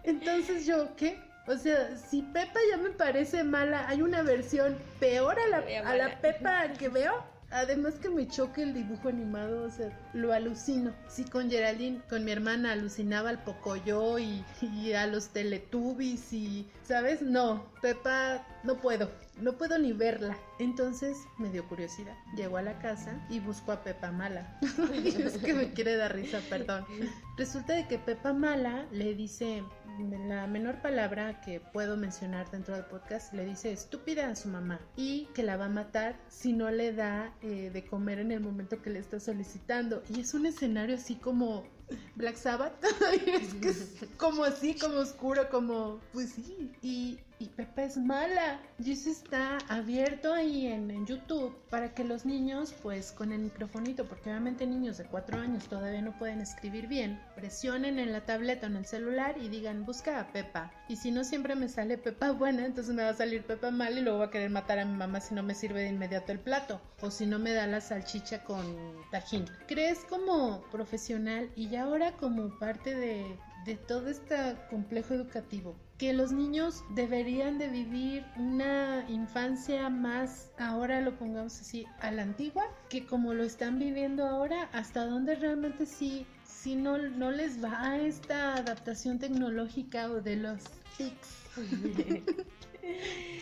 Entonces 0.05 0.67
yo, 0.67 0.95
¿qué? 0.97 1.19
O 1.47 1.57
sea, 1.57 1.97
si 1.97 2.23
Pepa 2.23 2.59
ya 2.71 2.79
me 2.79 2.91
parece 2.91 3.45
mala, 3.45 3.89
hay 3.89 4.03
una 4.03 4.23
versión 4.23 4.77
peor 4.99 5.39
a 5.39 5.49
la, 5.49 5.89
a 5.89 5.97
la 5.97 6.21
Pepa 6.21 6.69
que 6.79 6.89
veo. 6.89 7.25
Además 7.51 7.95
que 7.95 8.09
me 8.09 8.27
choque 8.27 8.65
el 8.65 8.75
dibujo 8.75 9.09
animado, 9.09 9.63
o 9.63 9.71
sea, 9.71 9.97
lo 10.13 10.33
alucino. 10.33 10.93
Sí, 11.09 11.25
con 11.25 11.49
Geraldine, 11.49 12.01
con 12.09 12.25
mi 12.25 12.33
hermana 12.33 12.73
alucinaba 12.73 13.31
al 13.31 13.39
Pocoyo 13.45 14.19
y, 14.19 14.45
y 14.61 14.95
a 14.95 15.07
los 15.07 15.29
Teletubbies 15.29 16.33
y, 16.33 16.67
¿sabes? 16.87 17.23
No, 17.23 17.65
Pepa, 17.81 18.47
no 18.65 18.77
puedo 18.77 19.11
no 19.41 19.53
puedo 19.53 19.79
ni 19.79 19.93
verla. 19.93 20.37
Entonces 20.59 21.17
me 21.39 21.51
dio 21.51 21.67
curiosidad. 21.69 22.17
Llegó 22.37 22.57
a 22.57 22.63
la 22.63 22.79
casa 22.79 23.25
y 23.29 23.41
buscó 23.41 23.73
a 23.73 23.83
Pepa 23.83 24.11
Mala. 24.11 24.59
es 25.05 25.39
que 25.39 25.55
me 25.55 25.73
quiere 25.73 25.97
dar 25.97 26.15
risa, 26.15 26.41
perdón. 26.49 26.85
Resulta 27.37 27.75
de 27.75 27.87
que 27.87 27.99
Pepa 27.99 28.33
Mala 28.33 28.87
le 28.91 29.15
dice 29.15 29.63
la 30.29 30.47
menor 30.47 30.83
palabra 30.83 31.41
que 31.41 31.61
puedo 31.61 31.97
mencionar 31.97 32.51
dentro 32.51 32.75
del 32.75 32.85
podcast, 32.85 33.33
le 33.33 33.47
dice 33.47 33.73
estúpida 33.73 34.29
a 34.29 34.37
su 34.37 34.49
mamá 34.49 34.79
y 34.95 35.27
que 35.35 35.43
la 35.43 35.57
va 35.57 35.67
a 35.67 35.71
matar 35.71 36.17
si 36.29 36.53
no 36.53 36.71
le 36.71 36.93
da 36.93 37.35
eh, 37.41 37.71
de 37.73 37.87
comer 37.87 38.19
en 38.19 38.31
el 38.31 38.41
momento 38.41 38.83
que 38.83 38.91
le 38.91 38.99
está 38.99 39.21
solicitando. 39.21 40.03
Y 40.15 40.21
es 40.21 40.35
un 40.35 40.47
escenario 40.47 40.97
así 40.97 41.15
como 41.15 41.65
Black 42.15 42.37
Sabbath. 42.37 42.73
es 43.27 43.55
que 43.55 43.69
es 43.69 43.95
como 44.17 44.45
así, 44.45 44.75
como 44.75 44.97
oscuro, 44.99 45.49
como, 45.51 46.01
pues 46.13 46.31
sí. 46.31 46.73
Y, 46.83 47.19
y 47.39 47.47
Pepa 47.47 47.83
es 47.83 47.97
mala. 47.97 48.61
Y 48.83 48.93
eso 48.93 49.11
está 49.11 49.59
abierto 49.69 50.33
ahí 50.33 50.67
en, 50.67 50.87
YouTube 51.07 51.55
para 51.71 51.95
que 51.95 52.05
los 52.05 52.25
niños, 52.25 52.75
pues 52.83 53.13
con 53.13 53.33
el 53.33 53.41
microfonito, 53.41 54.07
porque 54.07 54.31
obviamente 54.31 54.67
niños 54.67 54.97
de 54.99 55.05
4 55.05 55.39
años 55.39 55.65
todavía 55.69 56.03
no 56.03 56.17
pueden 56.19 56.41
escribir 56.41 56.89
bien, 56.89 57.21
presionen 57.37 57.99
en 57.99 58.13
la 58.13 58.23
tableta 58.23 58.67
o 58.67 58.71
en 58.71 58.77
el 58.77 58.87
celular 58.87 59.37
y 59.39 59.49
digan, 59.49 59.85
busca 59.85 60.19
a 60.19 60.33
Pepa. 60.33 60.73
Y 60.89 60.97
si 60.97 61.11
no 61.11 61.23
siempre 61.23 61.55
me 61.55 61.69
sale 61.69 61.99
Pepa 61.99 62.33
buena, 62.33 62.65
entonces 62.65 62.95
me 62.95 63.03
va 63.03 63.11
a 63.11 63.15
salir 63.15 63.45
Pepa 63.45 63.71
mala 63.71 64.01
y 64.01 64.03
luego 64.03 64.19
va 64.19 64.27
a 64.27 64.31
querer 64.31 64.51
matar 64.51 64.79
a 64.79 64.85
mi 64.85 64.97
mamá 64.97 65.21
si 65.21 65.35
no 65.35 65.43
me 65.43 65.55
sirve 65.55 65.83
de 65.83 65.91
inmediato 65.91 66.33
el 66.33 66.41
plato. 66.41 66.81
O 67.01 67.11
si 67.11 67.27
no 67.27 67.39
me 67.39 67.53
da 67.53 67.67
la 67.67 67.81
salchicha 67.81 68.43
con 68.43 68.65
tajín. 69.11 69.45
¿Crees 69.69 70.01
como 70.09 70.63
profesional 70.73 71.51
y 71.55 71.69
ya 71.69 71.85
ahora 71.85 72.13
como 72.13 72.59
parte 72.59 72.95
de, 72.95 73.39
de 73.67 73.75
todo 73.75 74.09
este 74.09 74.57
complejo 74.71 75.13
educativo, 75.15 75.77
que 75.99 76.13
los 76.13 76.31
niños 76.31 76.85
deberían 76.95 77.59
de 77.59 77.69
vivir 77.69 78.25
una 78.37 79.05
infancia 79.09 79.91
más, 79.91 80.53
ahora 80.57 81.01
lo 81.01 81.19
pongamos 81.19 81.61
así, 81.61 81.85
a 82.01 82.13
la 82.13 82.23
antigua, 82.23 82.65
que 82.89 83.05
como 83.05 83.35
lo 83.35 83.43
están 83.43 83.79
viviendo 83.79 84.25
ahora, 84.25 84.71
hasta 84.73 85.05
dónde 85.05 85.35
realmente 85.35 85.85
sí, 85.85 86.27
sí 86.45 86.77
no, 86.77 86.97
no 86.97 87.33
les 87.33 87.63
va 87.63 87.99
esta 87.99 88.55
adaptación 88.55 89.19
tecnológica 89.19 90.11
o 90.11 90.21
de 90.21 90.37
los 90.37 90.63
TICs. 90.97 91.43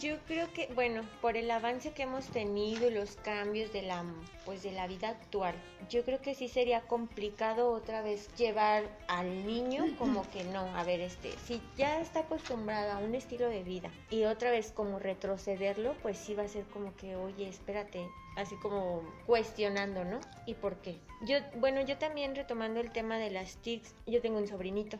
Yo 0.00 0.18
creo 0.26 0.52
que, 0.52 0.68
bueno, 0.74 1.02
por 1.20 1.36
el 1.36 1.48
avance 1.48 1.92
que 1.92 2.02
hemos 2.02 2.26
tenido 2.26 2.88
y 2.88 2.90
los 2.90 3.16
cambios 3.16 3.72
de 3.72 3.82
la, 3.82 4.04
pues 4.44 4.64
de 4.64 4.72
la 4.72 4.88
vida 4.88 5.10
actual, 5.10 5.54
yo 5.88 6.04
creo 6.04 6.20
que 6.20 6.34
sí 6.34 6.48
sería 6.48 6.80
complicado 6.80 7.70
otra 7.70 8.02
vez 8.02 8.34
llevar 8.34 8.84
al 9.06 9.46
niño 9.46 9.84
como 9.96 10.28
que 10.30 10.42
no, 10.42 10.74
a 10.76 10.82
ver, 10.82 11.00
este, 11.00 11.36
si 11.38 11.62
ya 11.76 12.00
está 12.00 12.20
acostumbrado 12.20 12.92
a 12.92 12.98
un 12.98 13.14
estilo 13.14 13.48
de 13.48 13.62
vida 13.62 13.92
y 14.10 14.24
otra 14.24 14.50
vez 14.50 14.72
como 14.72 14.98
retrocederlo, 14.98 15.94
pues 16.02 16.18
sí 16.18 16.34
va 16.34 16.42
a 16.42 16.48
ser 16.48 16.64
como 16.64 16.96
que, 16.96 17.14
oye, 17.14 17.48
espérate, 17.48 18.08
así 18.36 18.56
como 18.56 19.02
cuestionando, 19.24 20.04
¿no? 20.04 20.18
¿Y 20.46 20.54
por 20.54 20.76
qué? 20.82 20.98
Yo, 21.22 21.38
bueno, 21.56 21.80
yo 21.80 21.96
también 21.96 22.34
retomando 22.34 22.80
el 22.80 22.90
tema 22.90 23.18
de 23.18 23.30
las 23.30 23.56
TICs, 23.56 23.94
yo 24.06 24.20
tengo 24.20 24.38
un 24.38 24.46
sobrinito 24.46 24.98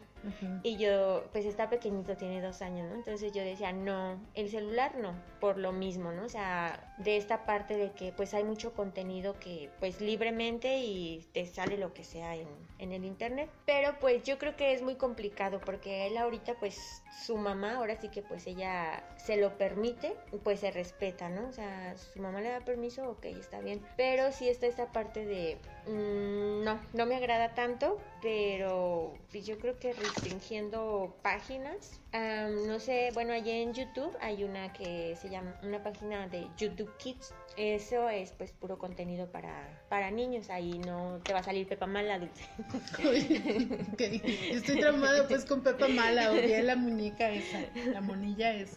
y 0.62 0.76
yo, 0.76 1.24
pues 1.31 1.44
está 1.44 1.68
pequeñito, 1.68 2.16
tiene 2.16 2.40
dos 2.40 2.62
años, 2.62 2.88
¿no? 2.88 2.96
Entonces 2.96 3.33
yo 3.33 3.42
decía, 3.42 3.72
no, 3.72 4.18
el 4.35 4.48
celular 4.48 4.96
no, 4.96 5.14
por 5.40 5.59
lo 5.59 5.72
mismo, 5.72 6.12
¿no? 6.12 6.24
O 6.24 6.29
sea, 6.29 6.94
de 6.98 7.16
esta 7.16 7.44
parte 7.44 7.76
de 7.76 7.92
que 7.92 8.12
pues 8.12 8.35
hay 8.35 8.44
mucho 8.44 8.72
contenido 8.72 9.38
que 9.38 9.70
pues 9.79 10.00
libremente 10.00 10.79
y 10.79 11.24
te 11.33 11.46
sale 11.46 11.76
lo 11.76 11.92
que 11.92 12.02
sea 12.02 12.35
en, 12.35 12.48
en 12.79 12.92
el 12.92 13.05
internet, 13.05 13.50
pero 13.64 13.98
pues 14.00 14.22
yo 14.24 14.38
creo 14.38 14.57
que 14.57 14.72
es 14.72 14.83
muy 14.83 14.96
complicado 14.96 15.61
porque 15.61 16.07
él 16.07 16.16
ahorita 16.16 16.55
pues 16.55 17.02
su 17.24 17.37
mamá, 17.37 17.76
ahora 17.76 17.96
sí 17.96 18.09
que 18.09 18.22
pues 18.22 18.46
ella 18.46 19.05
se 19.16 19.37
lo 19.37 19.57
permite, 19.59 20.16
pues 20.42 20.61
se 20.61 20.70
respeta, 20.70 21.29
¿no? 21.29 21.48
O 21.48 21.52
sea, 21.52 21.96
su 21.96 22.20
mamá 22.20 22.40
le 22.40 22.48
da 22.48 22.61
permiso, 22.61 23.11
ok, 23.11 23.26
está 23.26 23.61
bien, 23.61 23.85
pero 23.96 24.33
sí 24.33 24.48
está 24.48 24.66
esta 24.66 24.92
parte 24.92 25.24
de, 25.24 25.59
no, 25.88 26.81
no 26.92 27.07
me 27.07 27.14
agrada 27.16 27.55
tanto, 27.55 28.01
pero 28.20 29.14
pues, 29.31 29.46
yo 29.46 29.59
creo 29.59 29.79
que 29.79 29.92
restringiendo 29.92 31.16
páginas, 31.22 32.01
um, 32.12 32.66
no 32.66 32.81
sé, 32.81 33.11
bueno, 33.14 33.33
allí 33.33 33.51
en 33.51 33.72
YouTube 33.72 34.16
hay 34.20 34.42
una 34.42 34.72
que 34.72 35.16
se 35.20 35.29
llama, 35.29 35.55
una 35.62 35.83
página 35.83 36.27
de 36.29 36.49
YouTube 36.59 36.90
Kids, 36.99 37.33
eso 37.57 38.09
es 38.09 38.33
pues 38.33 38.53
puro 38.53 38.79
contenido 38.79 39.31
para, 39.31 39.85
para 39.88 40.11
niños, 40.11 40.51
ahí 40.51 40.79
no 40.79 41.20
te 41.25 41.33
va 41.33 41.38
a 41.40 41.44
salir 41.44 41.68
Pepa 41.68 41.87
Mala, 41.87 42.18
dulce. 42.18 42.44
estoy 44.51 44.81
traumado 44.81 45.29
pues 45.29 45.44
con 45.44 45.62
Pepa 45.62 45.87
Mala, 45.88 46.33
odié 46.33 46.62
la 46.62 46.77
muñeca 46.77 47.31
esa, 47.31 47.61
la 47.92 48.01
monilla 48.01 48.53
esa. 48.55 48.77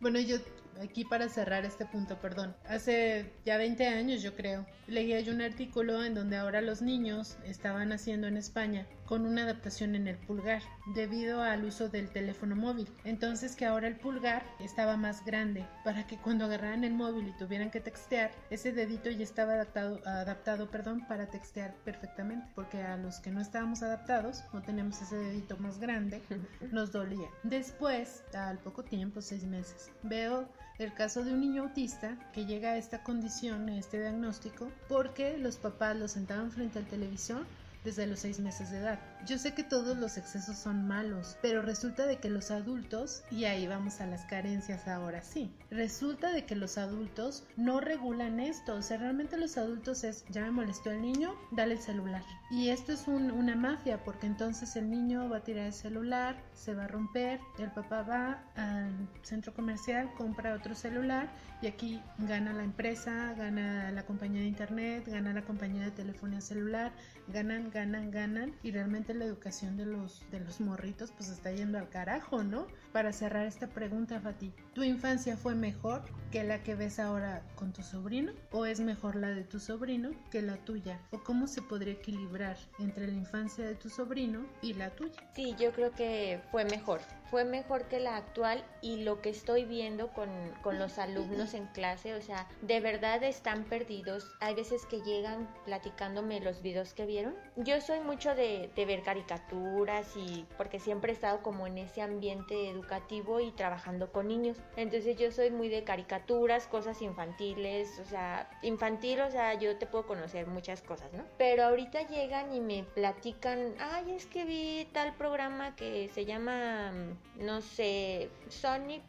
Bueno, 0.00 0.18
yo 0.18 0.36
aquí 0.82 1.04
para 1.04 1.28
cerrar 1.28 1.64
este 1.64 1.86
punto, 1.86 2.20
perdón. 2.20 2.56
Hace 2.66 3.32
ya 3.44 3.56
20 3.56 3.86
años, 3.86 4.22
yo 4.22 4.34
creo, 4.34 4.66
leía 4.86 5.20
yo 5.20 5.32
un 5.32 5.42
artículo 5.42 6.04
en 6.04 6.14
donde 6.14 6.36
ahora 6.36 6.60
los 6.60 6.82
niños 6.82 7.38
estaban 7.44 7.92
haciendo 7.92 8.26
en 8.26 8.36
España 8.36 8.86
con 9.10 9.26
una 9.26 9.42
adaptación 9.42 9.96
en 9.96 10.06
el 10.06 10.16
pulgar 10.16 10.62
debido 10.94 11.42
al 11.42 11.64
uso 11.64 11.88
del 11.88 12.10
teléfono 12.10 12.54
móvil. 12.54 12.88
Entonces 13.02 13.56
que 13.56 13.66
ahora 13.66 13.88
el 13.88 13.96
pulgar 13.96 14.44
estaba 14.60 14.96
más 14.96 15.24
grande 15.24 15.66
para 15.82 16.06
que 16.06 16.16
cuando 16.16 16.44
agarraran 16.44 16.84
el 16.84 16.94
móvil 16.94 17.26
y 17.26 17.36
tuvieran 17.36 17.72
que 17.72 17.80
textear, 17.80 18.30
ese 18.50 18.70
dedito 18.70 19.10
ya 19.10 19.24
estaba 19.24 19.54
adaptado, 19.54 20.00
adaptado 20.06 20.70
perdón, 20.70 21.04
para 21.08 21.28
textear 21.28 21.74
perfectamente, 21.84 22.46
porque 22.54 22.82
a 22.82 22.96
los 22.96 23.18
que 23.18 23.32
no 23.32 23.40
estábamos 23.40 23.82
adaptados, 23.82 24.44
no 24.52 24.62
tenemos 24.62 25.02
ese 25.02 25.16
dedito 25.16 25.56
más 25.56 25.80
grande, 25.80 26.22
nos 26.70 26.92
dolía. 26.92 27.28
Después, 27.42 28.22
al 28.32 28.58
poco 28.58 28.84
tiempo, 28.84 29.20
seis 29.20 29.44
meses, 29.44 29.90
veo 30.04 30.48
el 30.80 30.94
caso 30.94 31.24
de 31.24 31.32
un 31.32 31.40
niño 31.40 31.62
autista 31.62 32.16
que 32.32 32.46
llega 32.46 32.70
a 32.70 32.76
esta 32.78 33.02
condición, 33.02 33.68
a 33.68 33.76
este 33.76 34.00
diagnóstico, 34.00 34.70
porque 34.88 35.36
los 35.36 35.56
papás 35.56 35.94
lo 35.96 36.08
sentaban 36.08 36.50
frente 36.50 36.78
al 36.78 36.86
televisor 36.86 37.44
desde 37.84 38.06
los 38.06 38.20
seis 38.20 38.40
meses 38.40 38.70
de 38.70 38.78
edad. 38.78 38.98
Yo 39.26 39.38
sé 39.38 39.52
que 39.52 39.62
todos 39.62 39.98
los 39.98 40.16
excesos 40.16 40.56
son 40.56 40.88
malos, 40.88 41.36
pero 41.42 41.62
resulta 41.62 42.06
de 42.06 42.18
que 42.18 42.30
los 42.30 42.50
adultos, 42.50 43.22
y 43.30 43.44
ahí 43.44 43.66
vamos 43.66 44.00
a 44.00 44.06
las 44.06 44.24
carencias 44.24 44.88
ahora 44.88 45.22
sí, 45.22 45.52
resulta 45.70 46.32
de 46.32 46.46
que 46.46 46.56
los 46.56 46.78
adultos 46.78 47.44
no 47.56 47.80
regulan 47.80 48.40
esto, 48.40 48.76
o 48.76 48.82
sea, 48.82 48.96
realmente 48.96 49.36
los 49.36 49.58
adultos 49.58 50.04
es, 50.04 50.24
ya 50.30 50.42
me 50.42 50.50
molestó 50.50 50.90
el 50.90 51.02
niño, 51.02 51.34
dale 51.50 51.74
el 51.74 51.80
celular. 51.80 52.22
Y 52.50 52.70
esto 52.70 52.92
es 52.92 53.06
un, 53.06 53.30
una 53.30 53.54
mafia, 53.54 54.02
porque 54.02 54.26
entonces 54.26 54.74
el 54.76 54.90
niño 54.90 55.28
va 55.28 55.38
a 55.38 55.44
tirar 55.44 55.66
el 55.66 55.72
celular, 55.72 56.36
se 56.54 56.74
va 56.74 56.84
a 56.84 56.88
romper, 56.88 57.40
el 57.58 57.70
papá 57.70 58.02
va 58.02 58.42
al 58.56 59.08
centro 59.22 59.54
comercial, 59.54 60.10
compra 60.16 60.54
otro 60.54 60.74
celular 60.74 61.28
y 61.62 61.66
aquí 61.66 62.02
gana 62.18 62.52
la 62.52 62.64
empresa, 62.64 63.34
gana 63.34 63.90
la 63.92 64.04
compañía 64.04 64.40
de 64.40 64.48
internet, 64.48 65.04
gana 65.06 65.32
la 65.32 65.42
compañía 65.42 65.84
de 65.84 65.90
telefonía 65.90 66.40
celular, 66.40 66.92
ganan, 67.28 67.70
ganan, 67.70 68.10
ganan 68.10 68.52
y 68.62 68.72
realmente 68.72 69.09
la 69.14 69.24
educación 69.24 69.76
de 69.76 69.86
los, 69.86 70.22
de 70.30 70.40
los 70.40 70.60
morritos 70.60 71.12
pues 71.12 71.28
está 71.28 71.52
yendo 71.52 71.78
al 71.78 71.88
carajo, 71.88 72.42
¿no? 72.42 72.66
Para 72.92 73.12
cerrar 73.12 73.46
esta 73.46 73.68
pregunta, 73.68 74.20
Fati, 74.20 74.52
¿tu 74.72 74.82
infancia 74.82 75.36
fue 75.36 75.54
mejor 75.54 76.02
que 76.30 76.44
la 76.44 76.62
que 76.62 76.74
ves 76.74 76.98
ahora 76.98 77.42
con 77.54 77.72
tu 77.72 77.82
sobrino? 77.82 78.32
¿O 78.50 78.66
es 78.66 78.80
mejor 78.80 79.16
la 79.16 79.28
de 79.28 79.44
tu 79.44 79.60
sobrino 79.60 80.10
que 80.30 80.42
la 80.42 80.56
tuya? 80.56 81.00
¿O 81.10 81.22
cómo 81.22 81.46
se 81.46 81.62
podría 81.62 81.94
equilibrar 81.94 82.56
entre 82.78 83.06
la 83.06 83.14
infancia 83.14 83.66
de 83.66 83.74
tu 83.74 83.90
sobrino 83.90 84.46
y 84.62 84.74
la 84.74 84.90
tuya? 84.90 85.20
Sí, 85.34 85.54
yo 85.58 85.72
creo 85.72 85.92
que 85.92 86.40
fue 86.50 86.64
mejor. 86.64 87.00
Fue 87.30 87.44
mejor 87.44 87.84
que 87.84 88.00
la 88.00 88.16
actual 88.16 88.64
y 88.82 89.02
lo 89.02 89.20
que 89.20 89.30
estoy 89.30 89.64
viendo 89.64 90.08
con, 90.08 90.28
con 90.62 90.78
los 90.78 90.98
alumnos 90.98 91.54
en 91.54 91.66
clase, 91.68 92.14
o 92.14 92.20
sea, 92.20 92.48
de 92.62 92.80
verdad 92.80 93.22
están 93.22 93.64
perdidos. 93.64 94.32
Hay 94.40 94.54
veces 94.54 94.84
que 94.86 95.00
llegan 95.02 95.48
platicándome 95.64 96.40
los 96.40 96.62
videos 96.62 96.92
que 96.92 97.06
vieron. 97.06 97.34
Yo 97.56 97.80
soy 97.80 98.00
mucho 98.00 98.34
de, 98.34 98.70
de 98.74 98.84
ver 98.84 99.02
caricaturas 99.02 100.16
y 100.16 100.46
porque 100.56 100.80
siempre 100.80 101.12
he 101.12 101.14
estado 101.14 101.42
como 101.42 101.66
en 101.66 101.78
ese 101.78 102.02
ambiente 102.02 102.68
educativo 102.68 103.40
y 103.40 103.52
trabajando 103.52 104.10
con 104.10 104.28
niños. 104.28 104.56
Entonces 104.76 105.16
yo 105.16 105.30
soy 105.30 105.50
muy 105.50 105.68
de 105.68 105.84
caricaturas, 105.84 106.66
cosas 106.66 107.00
infantiles, 107.02 107.98
o 108.00 108.04
sea, 108.04 108.50
infantil, 108.62 109.20
o 109.20 109.30
sea, 109.30 109.54
yo 109.54 109.76
te 109.76 109.86
puedo 109.86 110.06
conocer 110.06 110.46
muchas 110.46 110.82
cosas, 110.82 111.12
¿no? 111.12 111.24
Pero 111.38 111.64
ahorita 111.64 112.08
llegan 112.08 112.52
y 112.52 112.60
me 112.60 112.84
platican, 112.84 113.74
ay, 113.78 114.12
es 114.12 114.26
que 114.26 114.44
vi 114.44 114.88
tal 114.92 115.14
programa 115.14 115.76
que 115.76 116.08
se 116.08 116.24
llama 116.24 116.92
no 117.40 117.62
sé, 117.62 118.28
Sony. 118.48 119.00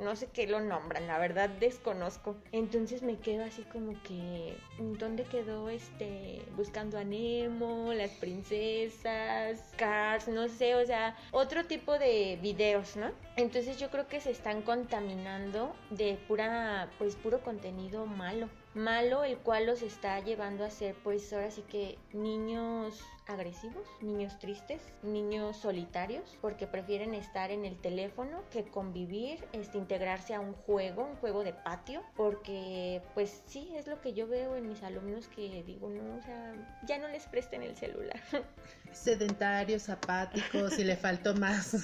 no 0.00 0.16
sé 0.16 0.28
qué 0.32 0.46
lo 0.46 0.60
nombran, 0.60 1.06
la 1.06 1.18
verdad 1.18 1.50
desconozco. 1.50 2.36
Entonces 2.52 3.02
me 3.02 3.18
quedo 3.18 3.44
así 3.44 3.62
como 3.64 3.92
que, 4.02 4.56
¿dónde 4.98 5.24
quedó 5.24 5.68
este? 5.68 6.42
Buscando 6.56 6.98
a 6.98 7.04
Nemo, 7.04 7.92
las 7.92 8.10
princesas, 8.12 9.62
Cars, 9.76 10.28
no 10.28 10.48
sé, 10.48 10.74
o 10.74 10.86
sea, 10.86 11.16
otro 11.30 11.66
tipo 11.66 11.98
de 11.98 12.38
videos, 12.40 12.96
¿no? 12.96 13.10
Entonces 13.36 13.78
yo 13.78 13.90
creo 13.90 14.08
que 14.08 14.20
se 14.20 14.30
están 14.30 14.62
contaminando 14.62 15.74
de 15.90 16.18
pura, 16.26 16.88
pues 16.98 17.16
puro 17.16 17.40
contenido 17.40 18.06
malo 18.06 18.48
malo, 18.76 19.24
el 19.24 19.38
cual 19.38 19.66
los 19.66 19.82
está 19.82 20.20
llevando 20.20 20.64
a 20.64 20.70
ser 20.70 20.94
pues 21.02 21.32
ahora 21.32 21.50
sí 21.50 21.62
que 21.62 21.98
niños 22.12 23.02
agresivos, 23.26 23.86
niños 24.00 24.38
tristes, 24.38 24.80
niños 25.02 25.56
solitarios, 25.56 26.38
porque 26.40 26.66
prefieren 26.66 27.14
estar 27.14 27.50
en 27.50 27.64
el 27.64 27.76
teléfono 27.76 28.42
que 28.50 28.64
convivir, 28.64 29.44
este, 29.52 29.78
integrarse 29.78 30.34
a 30.34 30.40
un 30.40 30.52
juego, 30.52 31.04
un 31.04 31.16
juego 31.16 31.42
de 31.42 31.52
patio, 31.52 32.02
porque 32.16 33.02
pues 33.14 33.42
sí, 33.46 33.72
es 33.74 33.86
lo 33.86 34.00
que 34.00 34.12
yo 34.12 34.28
veo 34.28 34.56
en 34.56 34.68
mis 34.68 34.82
alumnos 34.82 35.26
que 35.28 35.64
digo, 35.66 35.88
no, 35.88 36.16
o 36.16 36.22
sea, 36.22 36.54
ya 36.86 36.98
no 36.98 37.08
les 37.08 37.26
presten 37.26 37.62
el 37.62 37.76
celular. 37.76 38.20
Sedentarios, 38.92 39.88
apáticos, 39.88 40.78
y 40.78 40.84
le 40.84 40.96
faltó 40.96 41.34
más. 41.34 41.74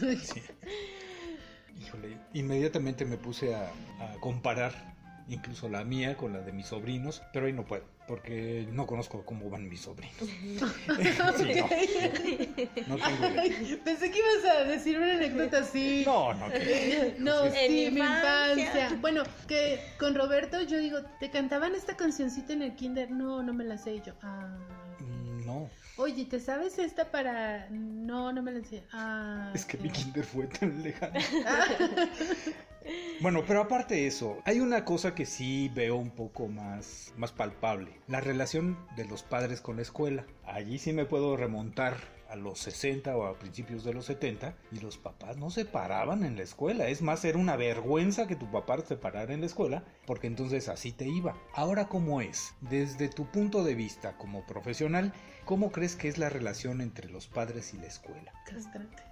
Híjole, 1.80 2.18
inmediatamente 2.32 3.04
me 3.04 3.16
puse 3.16 3.54
a, 3.54 3.72
a 3.98 4.20
comparar 4.20 4.91
incluso 5.28 5.68
la 5.68 5.84
mía 5.84 6.16
con 6.16 6.32
la 6.32 6.40
de 6.40 6.52
mis 6.52 6.66
sobrinos, 6.66 7.22
pero 7.32 7.46
ahí 7.46 7.52
no 7.52 7.64
puedo, 7.64 7.84
porque 8.06 8.66
no 8.72 8.86
conozco 8.86 9.24
cómo 9.24 9.48
van 9.50 9.68
mis 9.68 9.82
sobrinos. 9.82 10.16
no, 12.88 12.96
pensé 13.84 14.10
que 14.10 14.18
ibas 14.18 14.44
a 14.56 14.64
decir 14.64 14.98
una 14.98 15.14
anécdota 15.14 15.58
así. 15.58 16.02
No, 16.04 16.34
no. 16.34 16.46
no, 17.18 17.50
sí, 17.50 17.90
mi 17.92 18.00
infancia. 18.00 18.96
Bueno, 19.00 19.22
que 19.46 19.80
con 19.98 20.14
Roberto 20.14 20.60
yo 20.62 20.78
digo, 20.78 21.02
¿te 21.20 21.30
cantaban 21.30 21.74
esta 21.74 21.96
cancioncita 21.96 22.52
en 22.52 22.62
el 22.62 22.74
kinder? 22.74 23.10
No, 23.10 23.42
no 23.42 23.52
me 23.52 23.64
la 23.64 23.78
sé 23.78 24.00
yo. 24.04 24.14
Ah. 24.22 24.56
Mm, 25.00 25.46
no. 25.46 25.70
Oye, 25.96 26.24
¿te 26.24 26.40
sabes 26.40 26.78
esta 26.78 27.10
para...? 27.10 27.68
No, 27.70 28.32
no 28.32 28.42
me 28.42 28.52
la 28.52 28.64
sé. 28.64 28.82
Ah, 28.92 29.52
es 29.54 29.64
que 29.64 29.76
mi 29.76 29.90
kinder 29.90 30.24
fue 30.24 30.46
tan 30.46 30.82
lejano. 30.82 31.12
Bueno, 33.22 33.44
pero 33.46 33.60
aparte 33.60 33.94
de 33.94 34.08
eso, 34.08 34.38
hay 34.44 34.58
una 34.58 34.84
cosa 34.84 35.14
que 35.14 35.26
sí 35.26 35.70
veo 35.72 35.94
un 35.94 36.10
poco 36.10 36.48
más, 36.48 37.14
más 37.16 37.30
palpable. 37.30 37.92
La 38.08 38.20
relación 38.20 38.76
de 38.96 39.04
los 39.04 39.22
padres 39.22 39.60
con 39.60 39.76
la 39.76 39.82
escuela. 39.82 40.26
Allí 40.44 40.76
sí 40.80 40.92
me 40.92 41.04
puedo 41.04 41.36
remontar 41.36 41.94
a 42.28 42.34
los 42.34 42.58
60 42.58 43.16
o 43.16 43.26
a 43.26 43.38
principios 43.38 43.84
de 43.84 43.94
los 43.94 44.06
70 44.06 44.56
y 44.72 44.80
los 44.80 44.98
papás 44.98 45.36
no 45.36 45.50
se 45.50 45.64
paraban 45.64 46.24
en 46.24 46.34
la 46.34 46.42
escuela. 46.42 46.88
Es 46.88 47.00
más, 47.00 47.24
era 47.24 47.38
una 47.38 47.54
vergüenza 47.54 48.26
que 48.26 48.34
tu 48.34 48.50
papá 48.50 48.78
se 48.80 48.96
parara 48.96 49.32
en 49.32 49.40
la 49.40 49.46
escuela 49.46 49.84
porque 50.04 50.26
entonces 50.26 50.68
así 50.68 50.90
te 50.90 51.06
iba. 51.06 51.36
Ahora, 51.54 51.88
¿cómo 51.88 52.22
es? 52.22 52.54
Desde 52.60 53.08
tu 53.08 53.26
punto 53.26 53.62
de 53.62 53.76
vista 53.76 54.16
como 54.16 54.44
profesional, 54.46 55.12
¿cómo 55.44 55.72
crees 55.72 55.96
que 55.96 56.08
es 56.08 56.18
la 56.18 56.28
relación 56.28 56.80
entre 56.80 57.08
los 57.08 57.26
padres 57.26 57.74
y 57.74 57.78
la 57.78 57.86
escuela? 57.86 58.32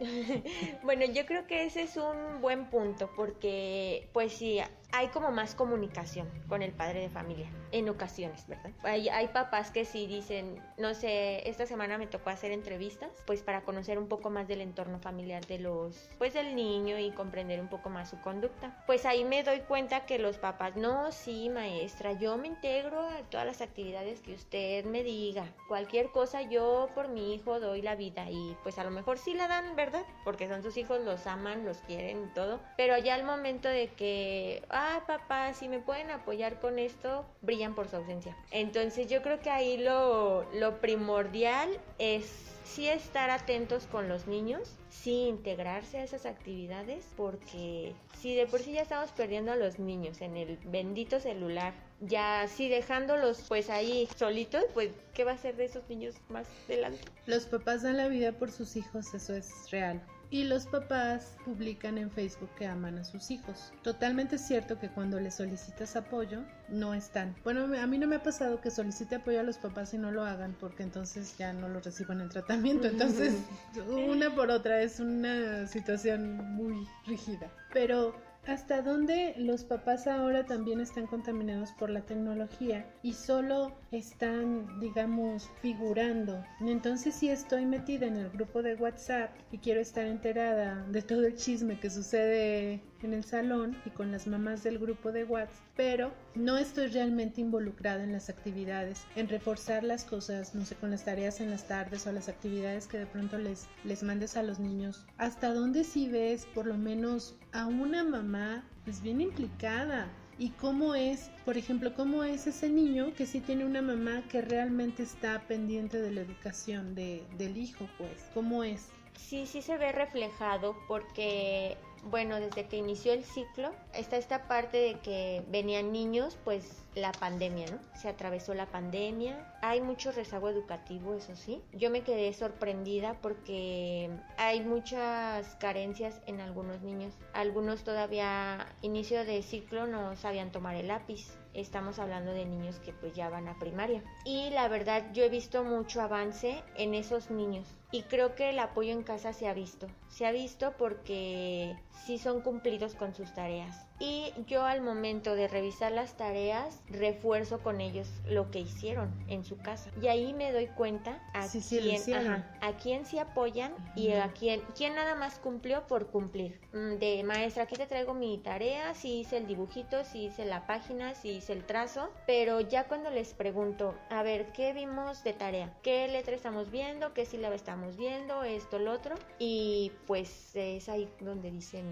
bueno, 0.83 1.05
yo 1.07 1.27
creo 1.27 1.47
que 1.47 1.65
ese 1.65 1.83
es 1.83 1.97
un 1.97 2.41
buen 2.41 2.67
punto 2.69 3.11
porque 3.17 4.09
pues 4.13 4.33
sí, 4.33 4.61
hay 4.93 5.09
como 5.09 5.31
más 5.31 5.55
comunicación 5.55 6.29
con 6.49 6.63
el 6.63 6.73
padre 6.73 7.01
de 7.01 7.09
familia 7.09 7.49
en 7.73 7.89
ocasiones, 7.89 8.47
¿verdad? 8.49 8.73
Hay, 8.83 9.09
hay, 9.09 9.29
papás 9.29 9.71
que 9.71 9.85
sí 9.85 10.07
dicen, 10.07 10.61
no 10.77 10.95
sé, 10.95 11.49
esta 11.49 11.67
semana 11.67 11.99
me 11.99 12.07
tocó 12.07 12.31
hacer 12.31 12.51
entrevistas, 12.51 13.11
pues 13.27 13.43
para 13.43 13.63
conocer 13.63 13.99
un 13.99 14.09
poco 14.09 14.31
más 14.31 14.49
del 14.49 14.61
entorno 14.61 14.99
familiar 14.99 15.47
de 15.47 15.61
los, 15.61 16.11
pues 16.19 16.35
del 16.35 16.57
niño 16.57 16.99
y 16.99 17.13
comprender 17.13 17.61
un 17.61 17.69
poco 17.69 17.89
más 17.89 18.11
su 18.11 18.21
conducta. 18.21 18.83
Pues 18.87 19.07
ahí 19.07 19.25
me 19.25 19.45
doy 19.45 19.61
cuenta 19.61 20.05
que 20.07 20.19
los 20.19 20.39
papás, 20.39 20.77
no, 20.77 21.13
sí, 21.13 21.49
maestra, 21.49 22.13
yo 22.13 22.37
me 22.37 22.49
integro 22.49 23.01
a 23.01 23.19
todas 23.31 23.47
las 23.47 23.61
actividades 23.61 24.21
que 24.21 24.35
usted 24.35 24.85
me 24.85 25.05
diga, 25.05 25.47
cualquier 25.69 26.11
yo 26.51 26.89
por 26.95 27.09
mi 27.09 27.35
hijo 27.35 27.61
doy 27.61 27.83
la 27.83 27.95
vida 27.95 28.31
y 28.31 28.57
pues 28.63 28.79
a 28.79 28.85
lo 28.85 28.91
mejor 28.91 29.19
sí 29.19 29.35
la 29.35 29.49
dan, 29.49 29.77
¿verdad? 29.77 30.05
Porque 30.25 30.49
son 30.49 30.63
sus 30.63 30.77
hijos, 30.77 31.01
los 31.01 31.27
aman, 31.27 31.65
los 31.65 31.79
quieren 31.79 32.25
y 32.25 32.35
todo, 32.35 32.61
pero 32.77 32.99
ya 32.99 33.15
al 33.15 33.25
momento 33.25 33.69
de 33.69 33.89
que 33.89 34.63
ah, 34.71 35.03
papá, 35.07 35.55
si 35.55 35.69
me 35.69 35.79
pueden 35.79 36.11
apoyar 36.11 36.61
con 36.61 36.79
esto, 36.79 37.25
brillan 37.43 37.75
por 37.75 37.89
su 37.89 37.97
ausencia. 37.97 38.37
Entonces 38.51 39.09
yo 39.09 39.23
creo 39.23 39.41
que 39.41 39.51
ahí 39.51 39.79
lo, 39.79 40.45
lo 40.55 40.81
primordial 40.81 41.79
es 41.99 42.51
sí 42.65 42.89
estar 42.89 43.31
atentos 43.31 43.87
con 43.87 44.09
los 44.09 44.27
niños, 44.27 44.77
sí 44.91 45.27
integrarse 45.29 45.99
a 45.99 46.05
esas 46.05 46.27
actividades, 46.27 47.05
porque 47.17 47.95
si 48.19 48.35
de 48.35 48.47
por 48.47 48.61
sí 48.61 48.73
ya 48.73 48.83
estamos 48.83 49.11
perdiendo 49.11 49.53
a 49.53 49.57
los 49.57 49.79
niños 49.79 50.21
en 50.21 50.37
el 50.37 50.59
bendito 50.65 51.21
celular, 51.21 51.73
ya 52.01 52.47
si 52.49 52.69
dejándolos 52.69 53.45
pues 53.49 53.71
ahí 53.71 54.09
solitos, 54.17 54.65
pues 54.75 54.91
¿qué 55.15 55.25
va 55.25 55.33
a 55.33 55.39
ser 55.39 55.57
de 55.57 55.67
esos 55.67 55.89
niños 55.89 56.15
más 56.29 56.47
adelante? 56.67 57.01
Los 57.27 57.45
papás 57.45 57.83
dan 57.83 57.97
la 57.97 58.09
vida 58.09 58.33
por 58.33 58.51
sus 58.51 58.77
hijos, 58.77 59.15
eso 59.15 59.35
es 59.35 59.71
real 59.71 60.03
y 60.31 60.45
los 60.45 60.67
papás 60.67 61.37
publican 61.45 61.99
en 61.99 62.11
Facebook 62.11 62.51
que 62.57 62.67
aman 62.67 62.99
a 62.99 63.05
sus 63.05 63.31
hijos. 63.31 63.73
Totalmente 63.83 64.39
cierto 64.39 64.79
que 64.79 64.89
cuando 64.89 65.19
les 65.19 65.35
solicitas 65.35 65.97
apoyo, 65.97 66.43
no 66.69 66.95
están. 66.95 67.35
Bueno, 67.43 67.65
a 67.77 67.87
mí 67.87 67.99
no 67.99 68.07
me 68.07 68.17
ha 68.17 68.23
pasado 68.23 68.61
que 68.61 68.71
solicite 68.71 69.17
apoyo 69.17 69.41
a 69.41 69.43
los 69.43 69.59
papás 69.59 69.93
y 69.93 69.99
no 69.99 70.13
lo 70.13 70.25
hagan 70.25 70.57
porque 70.59 70.85
entonces 70.85 71.37
ya 71.37 71.53
no 71.53 71.69
lo 71.69 71.81
reciban 71.81 72.21
el 72.21 72.29
tratamiento. 72.29 72.87
Entonces, 72.87 73.35
una 73.89 74.33
por 74.35 74.51
otra 74.51 74.81
es 74.83 75.01
una 75.01 75.67
situación 75.67 76.37
muy 76.55 76.87
rígida. 77.07 77.51
Pero 77.73 78.15
hasta 78.47 78.83
dónde 78.83 79.35
los 79.37 79.65
papás 79.65 80.07
ahora 80.07 80.45
también 80.45 80.81
están 80.81 81.07
contaminados 81.07 81.73
por 81.73 81.91
la 81.91 82.03
tecnología 82.03 82.87
y 83.03 83.13
solo 83.13 83.73
están, 83.93 84.81
digamos, 84.81 85.51
figurando. 85.61 86.43
Entonces 86.61 87.15
si 87.15 87.29
estoy 87.29 87.67
metida 87.67 88.07
en 88.07 88.17
el 88.17 88.31
grupo 88.31 88.63
de 88.63 88.75
WhatsApp 88.75 89.31
y 89.53 89.59
quiero 89.59 89.81
estar 89.81 90.07
enterada 90.07 90.85
de 90.91 91.03
todo 91.03 91.27
el 91.27 91.37
chisme 91.37 91.79
que 91.79 91.91
sucede 91.91 92.83
en 93.07 93.15
el 93.15 93.25
salón 93.25 93.77
y 93.85 93.91
con 93.91 94.13
las 94.13 94.27
mamás 94.27 94.63
del 94.63 94.79
grupo 94.79 95.13
de 95.13 95.25
WhatsApp, 95.25 95.65
pero 95.77 96.13
no 96.35 96.59
estoy 96.59 96.89
realmente 96.89 97.41
involucrada 97.41 98.05
en 98.05 98.13
las 98.13 98.29
actividades, 98.29 99.05
en 99.17 99.29
reforzar 99.29 99.85
las 99.85 100.05
cosas, 100.05 100.55
no 100.55 100.65
sé, 100.65 100.75
con 100.77 100.91
las 100.91 101.05
tareas 101.05 101.41
en 101.41 101.51
las 101.51 101.67
tardes 101.67 102.07
o 102.07 102.13
las 102.13 102.29
actividades 102.29 102.87
que 102.87 102.99
de 102.99 103.07
pronto 103.07 103.39
les, 103.39 103.67
les 103.85 104.03
mandes 104.03 104.37
a 104.37 104.43
los 104.43 104.59
niños. 104.59 105.07
¿Hasta 105.19 105.53
dónde 105.53 105.85
si 105.85 106.09
ves 106.09 106.47
por 106.47 106.67
lo 106.67 106.77
menos 106.77 107.37
a 107.53 107.67
una 107.67 108.05
mamá 108.05 108.65
pues 108.85 109.03
bien 109.03 109.21
implicada? 109.21 110.09
y 110.41 110.49
cómo 110.53 110.95
es, 110.95 111.31
por 111.45 111.59
ejemplo, 111.59 111.93
cómo 111.95 112.25
es 112.25 112.47
ese 112.47 112.71
niño 112.71 113.13
que 113.15 113.27
sí 113.27 113.41
tiene 113.41 113.67
una 113.67 113.83
mamá 113.83 114.23
que 114.31 114.41
realmente 114.41 115.03
está 115.03 115.47
pendiente 115.47 116.01
de 116.01 116.11
la 116.11 116.23
educación 116.23 116.95
de, 116.95 117.23
del 117.37 117.59
hijo, 117.59 117.87
pues, 117.99 118.31
¿cómo 118.33 118.65
es? 118.65 118.89
Sí, 119.19 119.47
sí 119.47 119.61
se 119.61 119.77
ve 119.77 119.93
reflejado 119.93 120.77
porque 120.89 121.77
bueno, 122.05 122.41
desde 122.41 122.67
que 122.67 122.77
inició 122.77 123.13
el 123.13 123.25
ciclo, 123.25 123.73
está 123.95 124.17
esta 124.17 124.49
parte 124.49 124.77
de 124.79 124.95
que 125.01 125.43
venían 125.49 125.93
niños, 125.93 126.39
pues 126.45 126.85
la 126.95 127.13
pandemia, 127.13 127.67
¿no? 127.71 127.79
Se 127.99 128.09
atravesó 128.09 128.55
la 128.55 128.67
pandemia, 128.67 129.55
hay 129.63 129.81
mucho 129.81 130.13
rezago 130.13 130.49
educativo, 130.49 131.15
eso 131.15 131.37
sí. 131.37 131.63
Yo 131.73 131.91
me 131.91 132.03
quedé 132.03 132.33
sorprendida 132.33 133.15
porque 133.21 134.11
hay 134.37 134.61
muchas 134.61 135.55
carencias 135.57 136.21
en 136.27 136.41
algunos 136.41 136.81
niños. 136.83 137.15
Algunos 137.33 137.85
todavía, 137.85 138.67
inicio 138.83 139.25
de 139.25 139.43
ciclo, 139.43 139.87
no 139.87 140.17
sabían 140.17 140.51
tomar 140.51 140.77
el 140.77 140.89
lápiz 140.89 141.41
estamos 141.55 141.99
hablando 141.99 142.33
de 142.33 142.45
niños 142.45 142.79
que 142.79 142.93
pues 142.93 143.15
ya 143.15 143.29
van 143.29 143.49
a 143.49 143.59
primaria. 143.59 144.03
Y 144.25 144.51
la 144.51 144.69
verdad 144.69 145.13
yo 145.13 145.25
he 145.25 145.29
visto 145.29 145.65
mucho 145.65 146.01
avance 146.01 146.63
en 146.77 146.95
esos 146.95 147.31
niños 147.31 147.67
y 147.91 148.03
creo 148.03 148.35
que 148.35 148.51
el 148.51 148.59
apoyo 148.59 148.93
en 148.93 149.03
casa 149.03 149.33
se 149.33 149.49
ha 149.49 149.55
visto. 149.55 149.89
Se 150.09 150.27
ha 150.27 150.33
visto 150.33 150.75
porque 150.79 151.77
sí 152.05 152.19
son 152.19 152.41
cumplidos 152.41 152.95
con 152.95 153.15
sus 153.15 153.33
tareas. 153.35 153.87
Y 153.99 154.33
yo 154.47 154.65
al 154.65 154.81
momento 154.81 155.35
de 155.35 155.47
revisar 155.47 155.93
las 155.93 156.17
tareas, 156.17 156.81
refuerzo 156.89 157.59
con 157.61 157.83
ellos 157.83 158.09
lo 158.27 158.51
que 158.51 158.61
hicieron 158.61 159.13
en 159.29 159.45
su 159.45 159.59
casa. 159.59 159.91
Y 160.01 160.09
ahí 160.09 160.33
me 160.33 160.53
doy 160.53 160.69
cuenta 160.69 161.21
a, 161.35 161.47
quién, 161.47 162.45
a 162.63 162.73
quién 162.79 163.05
sí 163.05 163.19
apoyan 163.19 163.75
y 163.95 164.13
a 164.13 164.33
quién, 164.33 164.63
quién 164.75 164.95
nada 164.95 165.17
más 165.17 165.39
cumplió 165.39 165.87
por 165.87 166.07
cumplir. 166.07 166.59
Mm, 166.73 166.95
de 166.95 167.23
maestra, 167.25 167.65
aquí 167.65 167.77
te 167.77 167.87
traigo 167.87 168.15
mi 168.15 168.39
tarea, 168.39 168.95
si 168.95 169.21
hice 169.21 169.37
el 169.37 169.47
dibujito, 169.47 170.03
si 170.05 170.25
hice 170.25 170.47
la 170.47 170.67
página, 170.67 171.15
si 171.15 171.33
hice 171.33 171.53
el 171.53 171.67
trazo. 171.67 172.09
Pero 172.27 172.61
ya 172.61 172.85
cuando 172.89 173.11
les 173.11 173.35
pregunto, 173.35 173.95
a 174.09 174.23
ver, 174.23 174.51
¿qué 174.53 174.73
vimos 174.73 175.23
de 175.25 175.35
tarea? 175.35 175.75
¿Qué 175.83 176.09
letra 176.09 176.35
estamos 176.35 176.71
viendo? 176.71 177.13
¿Qué 177.13 177.27
sílaba 177.27 177.55
estamos 177.55 177.99
viendo? 177.99 178.45
Esto, 178.45 178.79
lo 178.79 178.93
otro. 178.93 179.17
Y 179.39 179.93
pues 180.07 180.57
es 180.57 180.89
ahí 180.89 181.07
donde 181.21 181.51
dicen 181.51 181.90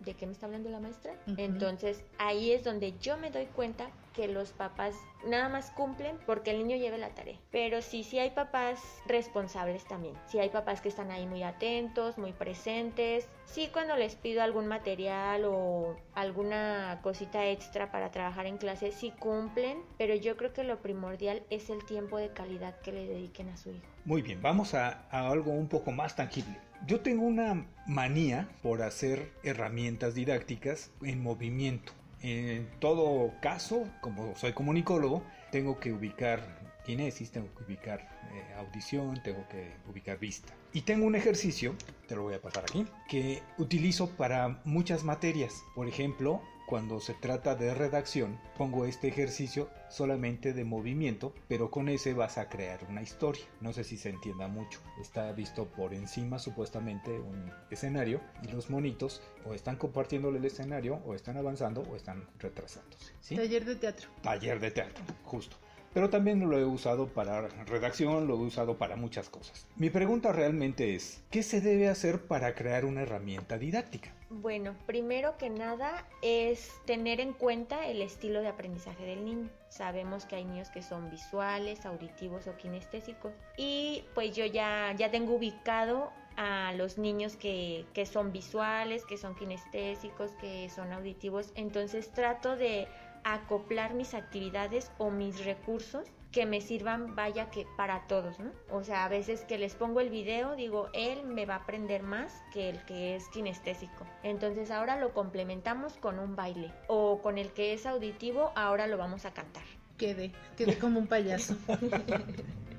de 0.00 0.14
qué 0.14 0.26
me 0.26 0.32
está 0.32 0.46
hablando 0.46 0.70
la 0.70 0.80
maestra. 0.80 1.14
Entonces 1.36 2.02
ahí 2.18 2.52
es 2.52 2.64
donde 2.64 2.94
yo 3.00 3.16
me 3.18 3.30
doy 3.30 3.46
cuenta 3.46 3.90
que 4.14 4.26
los 4.26 4.50
papás 4.50 4.94
nada 5.26 5.48
más 5.48 5.70
cumplen 5.70 6.16
porque 6.26 6.50
el 6.50 6.58
niño 6.58 6.76
lleve 6.76 6.98
la 6.98 7.10
tarea. 7.10 7.38
Pero 7.52 7.82
sí, 7.82 8.02
sí 8.02 8.18
hay 8.18 8.30
papás 8.30 8.80
responsables 9.06 9.84
también. 9.86 10.14
Sí 10.26 10.38
hay 10.38 10.48
papás 10.48 10.80
que 10.80 10.88
están 10.88 11.10
ahí 11.10 11.26
muy 11.26 11.42
atentos, 11.42 12.18
muy 12.18 12.32
presentes. 12.32 13.28
Sí 13.44 13.68
cuando 13.72 13.96
les 13.96 14.16
pido 14.16 14.42
algún 14.42 14.66
material 14.66 15.44
o 15.44 15.96
alguna 16.14 17.00
cosita 17.02 17.46
extra 17.46 17.92
para 17.92 18.10
trabajar 18.10 18.46
en 18.46 18.56
clase, 18.56 18.92
sí 18.92 19.12
cumplen. 19.18 19.82
Pero 19.98 20.14
yo 20.14 20.36
creo 20.36 20.52
que 20.52 20.64
lo 20.64 20.78
primordial 20.80 21.42
es 21.50 21.70
el 21.70 21.84
tiempo 21.84 22.18
de 22.18 22.30
calidad 22.30 22.80
que 22.80 22.92
le 22.92 23.06
dediquen 23.06 23.50
a 23.50 23.56
su 23.56 23.70
hijo. 23.70 23.86
Muy 24.04 24.22
bien, 24.22 24.40
vamos 24.40 24.74
a, 24.74 25.06
a 25.10 25.28
algo 25.28 25.52
un 25.52 25.68
poco 25.68 25.92
más 25.92 26.16
tangible. 26.16 26.56
Yo 26.86 27.00
tengo 27.00 27.24
una 27.24 27.66
manía 27.86 28.48
por 28.62 28.82
hacer 28.82 29.30
herramientas 29.42 30.14
didácticas 30.14 30.90
en 31.02 31.22
movimiento. 31.22 31.92
En 32.22 32.68
todo 32.80 33.32
caso, 33.40 33.86
como 34.00 34.34
soy 34.36 34.52
comunicólogo, 34.52 35.22
tengo 35.50 35.78
que 35.78 35.92
ubicar 35.92 36.40
kinesis, 36.84 37.30
tengo 37.30 37.48
que 37.54 37.64
ubicar 37.64 38.00
eh, 38.32 38.54
audición, 38.58 39.22
tengo 39.22 39.46
que 39.48 39.72
ubicar 39.88 40.18
vista. 40.18 40.52
Y 40.72 40.82
tengo 40.82 41.06
un 41.06 41.14
ejercicio, 41.14 41.74
te 42.06 42.16
lo 42.16 42.22
voy 42.22 42.34
a 42.34 42.40
pasar 42.40 42.64
aquí, 42.64 42.86
que 43.08 43.42
utilizo 43.58 44.10
para 44.10 44.60
muchas 44.64 45.04
materias. 45.04 45.62
Por 45.74 45.86
ejemplo, 45.86 46.40
cuando 46.70 47.00
se 47.00 47.14
trata 47.14 47.56
de 47.56 47.74
redacción, 47.74 48.38
pongo 48.56 48.84
este 48.84 49.08
ejercicio 49.08 49.68
solamente 49.88 50.52
de 50.52 50.64
movimiento, 50.64 51.34
pero 51.48 51.68
con 51.68 51.88
ese 51.88 52.14
vas 52.14 52.38
a 52.38 52.48
crear 52.48 52.78
una 52.88 53.02
historia. 53.02 53.42
No 53.60 53.72
sé 53.72 53.82
si 53.82 53.96
se 53.96 54.10
entienda 54.10 54.46
mucho. 54.46 54.78
Está 55.00 55.32
visto 55.32 55.66
por 55.66 55.92
encima 55.92 56.38
supuestamente 56.38 57.10
un 57.10 57.50
escenario 57.72 58.20
y 58.44 58.52
los 58.52 58.70
monitos 58.70 59.20
o 59.44 59.52
están 59.52 59.74
compartiendo 59.74 60.28
el 60.28 60.44
escenario 60.44 61.00
o 61.04 61.16
están 61.16 61.36
avanzando 61.36 61.80
o 61.82 61.96
están 61.96 62.24
retrasándose. 62.38 63.14
Taller 63.34 63.64
de 63.64 63.74
teatro. 63.74 64.08
Taller 64.22 64.60
de 64.60 64.70
teatro, 64.70 65.04
justo 65.24 65.56
pero 65.92 66.08
también 66.08 66.48
lo 66.48 66.56
he 66.56 66.64
usado 66.64 67.08
para 67.08 67.48
redacción, 67.48 68.28
lo 68.28 68.34
he 68.34 68.46
usado 68.46 68.78
para 68.78 68.94
muchas 68.94 69.28
cosas. 69.28 69.66
Mi 69.74 69.90
pregunta 69.90 70.30
realmente 70.30 70.94
es, 70.94 71.20
¿qué 71.32 71.42
se 71.42 71.60
debe 71.60 71.88
hacer 71.88 72.20
para 72.20 72.54
crear 72.54 72.84
una 72.84 73.02
herramienta 73.02 73.58
didáctica? 73.58 74.14
Bueno, 74.32 74.76
primero 74.86 75.36
que 75.38 75.50
nada 75.50 76.06
es 76.22 76.80
tener 76.84 77.18
en 77.18 77.32
cuenta 77.32 77.88
el 77.88 78.00
estilo 78.00 78.40
de 78.40 78.46
aprendizaje 78.46 79.04
del 79.04 79.24
niño. 79.24 79.50
Sabemos 79.70 80.24
que 80.24 80.36
hay 80.36 80.44
niños 80.44 80.70
que 80.70 80.82
son 80.82 81.10
visuales, 81.10 81.84
auditivos 81.84 82.46
o 82.46 82.56
kinestésicos. 82.56 83.32
Y 83.56 84.04
pues 84.14 84.36
yo 84.36 84.44
ya, 84.46 84.94
ya 84.96 85.10
tengo 85.10 85.34
ubicado 85.34 86.12
a 86.36 86.72
los 86.74 86.96
niños 86.96 87.34
que, 87.34 87.86
que 87.92 88.06
son 88.06 88.30
visuales, 88.30 89.04
que 89.04 89.18
son 89.18 89.34
kinestésicos, 89.34 90.30
que 90.40 90.70
son 90.70 90.92
auditivos. 90.92 91.50
Entonces 91.56 92.12
trato 92.12 92.54
de 92.54 92.86
acoplar 93.24 93.94
mis 93.94 94.14
actividades 94.14 94.92
o 94.98 95.10
mis 95.10 95.44
recursos 95.44 96.06
que 96.32 96.46
me 96.46 96.60
sirvan, 96.60 97.16
vaya 97.16 97.50
que 97.50 97.66
para 97.76 98.06
todos, 98.06 98.38
¿no? 98.38 98.52
O 98.70 98.84
sea, 98.84 99.04
a 99.04 99.08
veces 99.08 99.40
que 99.42 99.58
les 99.58 99.74
pongo 99.74 100.00
el 100.00 100.10
video, 100.10 100.54
digo, 100.54 100.88
él 100.92 101.24
me 101.24 101.44
va 101.44 101.54
a 101.54 101.58
aprender 101.58 102.02
más 102.02 102.32
que 102.52 102.70
el 102.70 102.84
que 102.84 103.16
es 103.16 103.28
kinestésico. 103.28 104.06
Entonces 104.22 104.70
ahora 104.70 104.98
lo 104.98 105.12
complementamos 105.12 105.94
con 105.94 106.18
un 106.18 106.36
baile. 106.36 106.72
O 106.86 107.20
con 107.20 107.38
el 107.38 107.50
que 107.52 107.72
es 107.72 107.84
auditivo, 107.86 108.52
ahora 108.54 108.86
lo 108.86 108.96
vamos 108.96 109.24
a 109.24 109.32
cantar. 109.32 109.64
Quede, 109.98 110.32
quede 110.56 110.78
como 110.78 111.00
un 111.00 111.08
payaso. 111.08 111.56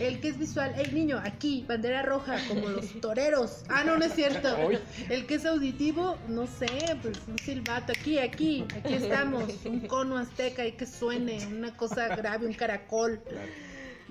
El 0.00 0.20
que 0.20 0.28
es 0.28 0.38
visual, 0.38 0.74
el 0.76 0.94
niño, 0.94 1.20
aquí, 1.22 1.64
bandera 1.68 2.02
roja, 2.02 2.36
como 2.48 2.68
los 2.68 3.00
toreros. 3.00 3.62
Ah, 3.68 3.84
no, 3.84 3.96
no 3.96 4.04
es 4.04 4.14
cierto. 4.14 4.48
El 5.08 5.26
que 5.26 5.34
es 5.34 5.46
auditivo, 5.46 6.18
no 6.28 6.46
sé, 6.46 6.68
pues 7.00 7.18
un 7.28 7.38
silbato, 7.38 7.92
aquí, 7.92 8.18
aquí, 8.18 8.64
aquí 8.76 8.94
estamos, 8.94 9.44
un 9.64 9.80
cono 9.86 10.18
azteca 10.18 10.66
y 10.66 10.72
que 10.72 10.86
suene, 10.86 11.46
una 11.46 11.76
cosa 11.76 12.08
grave, 12.16 12.46
un 12.46 12.54
caracol. 12.54 13.20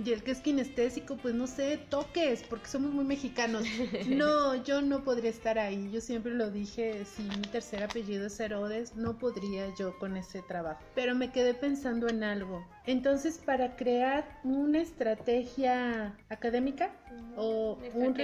Y 0.04 0.12
el 0.14 0.24
que 0.24 0.32
es 0.32 0.42
kinestésico, 0.42 1.16
pues 1.18 1.36
no 1.36 1.46
sé, 1.46 1.78
toques, 1.90 2.44
porque 2.44 2.68
somos 2.68 2.92
muy 2.92 3.06
mexicanos. 3.06 3.64
No, 4.08 4.56
yo 4.64 4.82
no 4.82 5.04
podría 5.04 5.30
estar 5.30 5.58
ahí. 5.60 5.90
Yo 5.92 6.02
siempre 6.02 6.34
lo 6.34 6.50
dije, 6.50 7.06
si 7.06 7.24
mi 7.24 7.42
tercer 7.42 7.84
apellido 7.84 8.28
es 8.28 8.40
Herodes, 8.40 8.96
no 8.96 9.18
podría 9.18 9.74
yo 9.76 9.98
con 10.00 10.18
ese 10.18 10.42
trabajo. 10.42 10.82
Pero 10.96 11.16
me 11.16 11.32
quedé 11.32 11.54
pensando 11.54 12.08
en 12.08 12.24
algo. 12.24 12.66
Entonces, 12.86 13.38
para 13.38 13.76
crear 13.76 14.26
una 14.44 14.80
estrategia 14.80 16.16
académica 16.30 16.92
o 17.38 17.78
un, 17.94 18.16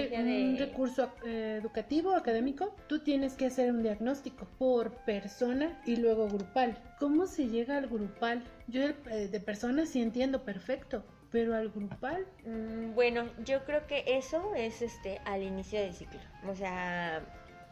recurso 0.58 1.10
eh, 1.24 1.58
educativo 1.60 2.14
académico, 2.14 2.74
tú 2.88 3.00
tienes 3.00 3.34
que 3.34 3.46
hacer 3.46 3.70
un 3.70 3.82
diagnóstico 3.82 4.46
por 4.58 4.92
persona 5.04 5.80
y 5.86 5.96
luego 5.96 6.28
grupal. 6.28 6.76
¿Cómo 6.98 7.26
se 7.26 7.46
llega 7.48 7.76
al 7.76 7.88
grupal? 7.88 8.42
Yo 8.66 8.82
eh, 8.82 9.28
de 9.30 9.40
persona 9.40 9.86
sí 9.86 10.02
entiendo 10.02 10.44
perfecto, 10.44 11.04
pero 11.30 11.54
al 11.54 11.70
grupal. 11.70 12.26
Mm, 12.44 12.94
bueno, 12.94 13.28
yo 13.44 13.64
creo 13.64 13.86
que 13.86 14.04
eso 14.06 14.54
es 14.54 14.82
este 14.82 15.20
al 15.24 15.42
inicio 15.42 15.80
del 15.80 15.94
ciclo. 15.94 16.20
O 16.46 16.54
sea, 16.54 17.22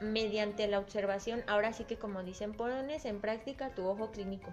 mediante 0.01 0.67
la 0.69 0.79
observación, 0.79 1.43
ahora 1.47 1.73
sí 1.73 1.85
que 1.85 1.97
como 1.97 2.23
dicen, 2.23 2.53
pones 2.53 3.05
en 3.05 3.21
práctica 3.21 3.75
tu 3.75 3.87
ojo 3.87 4.11
clínico. 4.11 4.53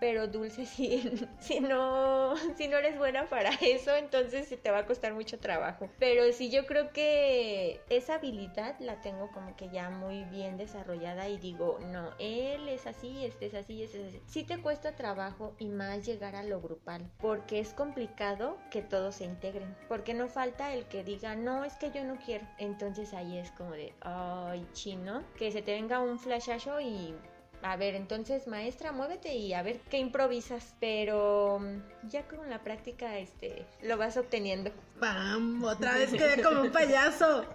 Pero 0.00 0.26
Dulce, 0.26 0.66
si, 0.66 1.26
si, 1.40 1.60
no, 1.60 2.34
si 2.56 2.68
no 2.68 2.78
eres 2.78 2.98
buena 2.98 3.26
para 3.26 3.50
eso, 3.60 3.94
entonces 3.94 4.48
te 4.62 4.70
va 4.70 4.78
a 4.78 4.86
costar 4.86 5.14
mucho 5.14 5.38
trabajo. 5.38 5.88
Pero 5.98 6.30
sí 6.32 6.50
yo 6.50 6.66
creo 6.66 6.92
que 6.92 7.80
esa 7.88 8.14
habilidad 8.14 8.76
la 8.80 9.00
tengo 9.00 9.30
como 9.32 9.56
que 9.56 9.70
ya 9.70 9.90
muy 9.90 10.24
bien 10.24 10.56
desarrollada 10.56 11.28
y 11.28 11.38
digo, 11.38 11.78
no, 11.90 12.10
él 12.18 12.68
es 12.68 12.86
así, 12.86 13.24
este 13.24 13.46
es 13.46 13.54
así, 13.54 13.82
este 13.82 14.00
es 14.00 14.08
así. 14.08 14.22
Sí 14.26 14.44
te 14.44 14.60
cuesta 14.60 14.96
trabajo 14.96 15.54
y 15.58 15.68
más 15.68 16.06
llegar 16.06 16.36
a 16.36 16.42
lo 16.42 16.60
grupal, 16.60 17.10
porque 17.20 17.60
es 17.60 17.74
complicado 17.74 18.58
que 18.70 18.82
todos 18.82 19.16
se 19.16 19.24
integren, 19.24 19.76
porque 19.88 20.14
no 20.14 20.28
falta 20.28 20.72
el 20.74 20.84
que 20.86 21.04
diga, 21.04 21.36
no, 21.36 21.64
es 21.64 21.74
que 21.74 21.90
yo 21.90 22.04
no 22.04 22.16
quiero. 22.16 22.46
Entonces 22.58 23.12
ahí 23.14 23.38
es 23.38 23.50
como 23.52 23.72
de, 23.72 23.94
ay, 24.00 24.66
chino, 24.72 25.22
que 25.38 25.52
se 25.52 25.62
te 25.62 25.72
venga 25.72 26.00
un 26.00 26.18
flashazo 26.18 26.80
y 26.80 27.14
a 27.62 27.76
ver, 27.76 27.94
entonces 27.94 28.48
maestra, 28.48 28.90
muévete 28.90 29.36
y 29.36 29.52
a 29.54 29.62
ver 29.62 29.78
qué 29.88 29.98
improvisas. 29.98 30.74
Pero 30.80 31.60
mm, 31.60 32.08
ya 32.08 32.26
con 32.26 32.50
la 32.50 32.62
práctica, 32.62 33.18
este, 33.18 33.64
lo 33.82 33.96
vas 33.96 34.16
obteniendo. 34.16 34.72
¡Pam! 34.98 35.62
Otra 35.62 35.94
vez 35.94 36.10
quedé 36.12 36.42
como 36.42 36.62
un 36.62 36.72
payaso. 36.72 37.46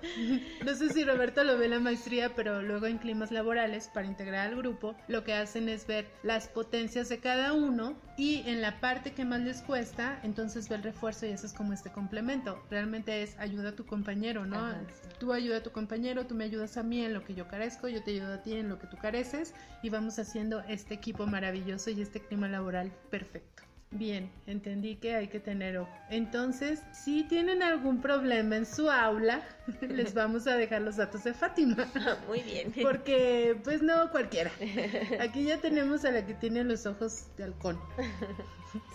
No 0.65 0.75
sé 0.75 0.89
si 0.89 1.03
Roberto 1.03 1.43
lo 1.43 1.58
ve 1.58 1.65
en 1.65 1.71
la 1.71 1.80
maestría, 1.80 2.34
pero 2.36 2.62
luego 2.62 2.88
en 2.88 2.97
climas 2.99 3.32
laborales, 3.32 3.89
para 3.93 4.08
integrar 4.08 4.47
al 4.47 4.56
grupo, 4.56 4.95
lo 5.10 5.23
que 5.25 5.34
hacen 5.34 5.67
es 5.67 5.86
ver 5.86 6.08
las 6.23 6.47
potencias 6.47 7.10
de 7.10 7.19
cada 7.19 7.51
uno 7.51 7.95
y 8.17 8.41
en 8.47 8.62
la 8.63 8.80
parte 8.80 9.13
que 9.13 9.25
más 9.25 9.41
les 9.41 9.62
cuesta, 9.62 10.19
entonces 10.23 10.67
ve 10.67 10.75
el 10.75 10.84
refuerzo 10.84 11.27
y 11.27 11.30
eso 11.30 11.45
es 11.45 11.53
como 11.53 11.71
este 11.71 11.91
complemento. 11.91 12.60
Realmente 12.71 13.21
es 13.21 13.38
ayuda 13.38 13.69
a 13.69 13.75
tu 13.75 13.86
compañero, 13.86 14.45
¿no? 14.47 14.73
Tú 15.19 15.34
ayuda 15.34 15.58
a 15.58 15.63
tu 15.63 15.71
compañero, 15.71 16.25
tú 16.25 16.34
me 16.34 16.43
ayudas 16.43 16.77
a 16.77 16.84
mí 16.84 17.06
en 17.06 17.13
lo 17.13 17.23
que 17.23 17.36
yo 17.36 17.47
carezco, 17.47 17.88
yo 17.88 18.03
te 18.03 18.12
ayudo 18.12 18.34
a 18.34 18.41
ti 18.41 18.53
en 18.53 18.69
lo 18.69 18.80
que 18.80 18.88
tú 18.88 18.97
careces 18.97 19.53
y 19.84 19.89
vamos 19.89 20.17
haciendo 20.17 20.62
este 20.62 20.95
equipo 20.95 21.27
maravilloso 21.27 21.91
y 21.91 22.01
este 22.01 22.19
clima 22.19 22.47
laboral 22.47 22.91
perfecto. 23.12 23.67
Bien, 23.92 24.29
entendí 24.48 24.98
que 24.98 25.15
hay 25.15 25.29
que 25.29 25.40
tener 25.40 25.77
ojo. 25.77 25.92
Entonces, 26.10 26.81
si 26.92 27.23
tienen 27.23 27.63
algún 27.63 28.02
problema 28.02 28.58
en 28.58 28.65
su 28.65 28.90
aula, 28.90 29.42
les 29.81 30.13
vamos 30.13 30.46
a 30.46 30.56
dejar 30.56 30.81
los 30.81 30.98
datos 30.98 31.23
de 31.23 31.33
Fátima. 31.33 31.88
Muy 32.27 32.42
bien. 32.42 32.73
Porque, 32.81 33.58
pues 33.63 33.81
no 33.81 34.12
cualquiera. 34.12 34.52
Aquí 35.21 35.44
ya 35.46 35.58
tenemos 35.60 36.04
a 36.04 36.12
la 36.12 36.25
que 36.25 36.33
tiene 36.33 36.63
los 36.65 36.85
ojos 36.85 37.27
de 37.38 37.46
halcón. 37.46 37.79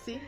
¿Sí? 0.05 0.21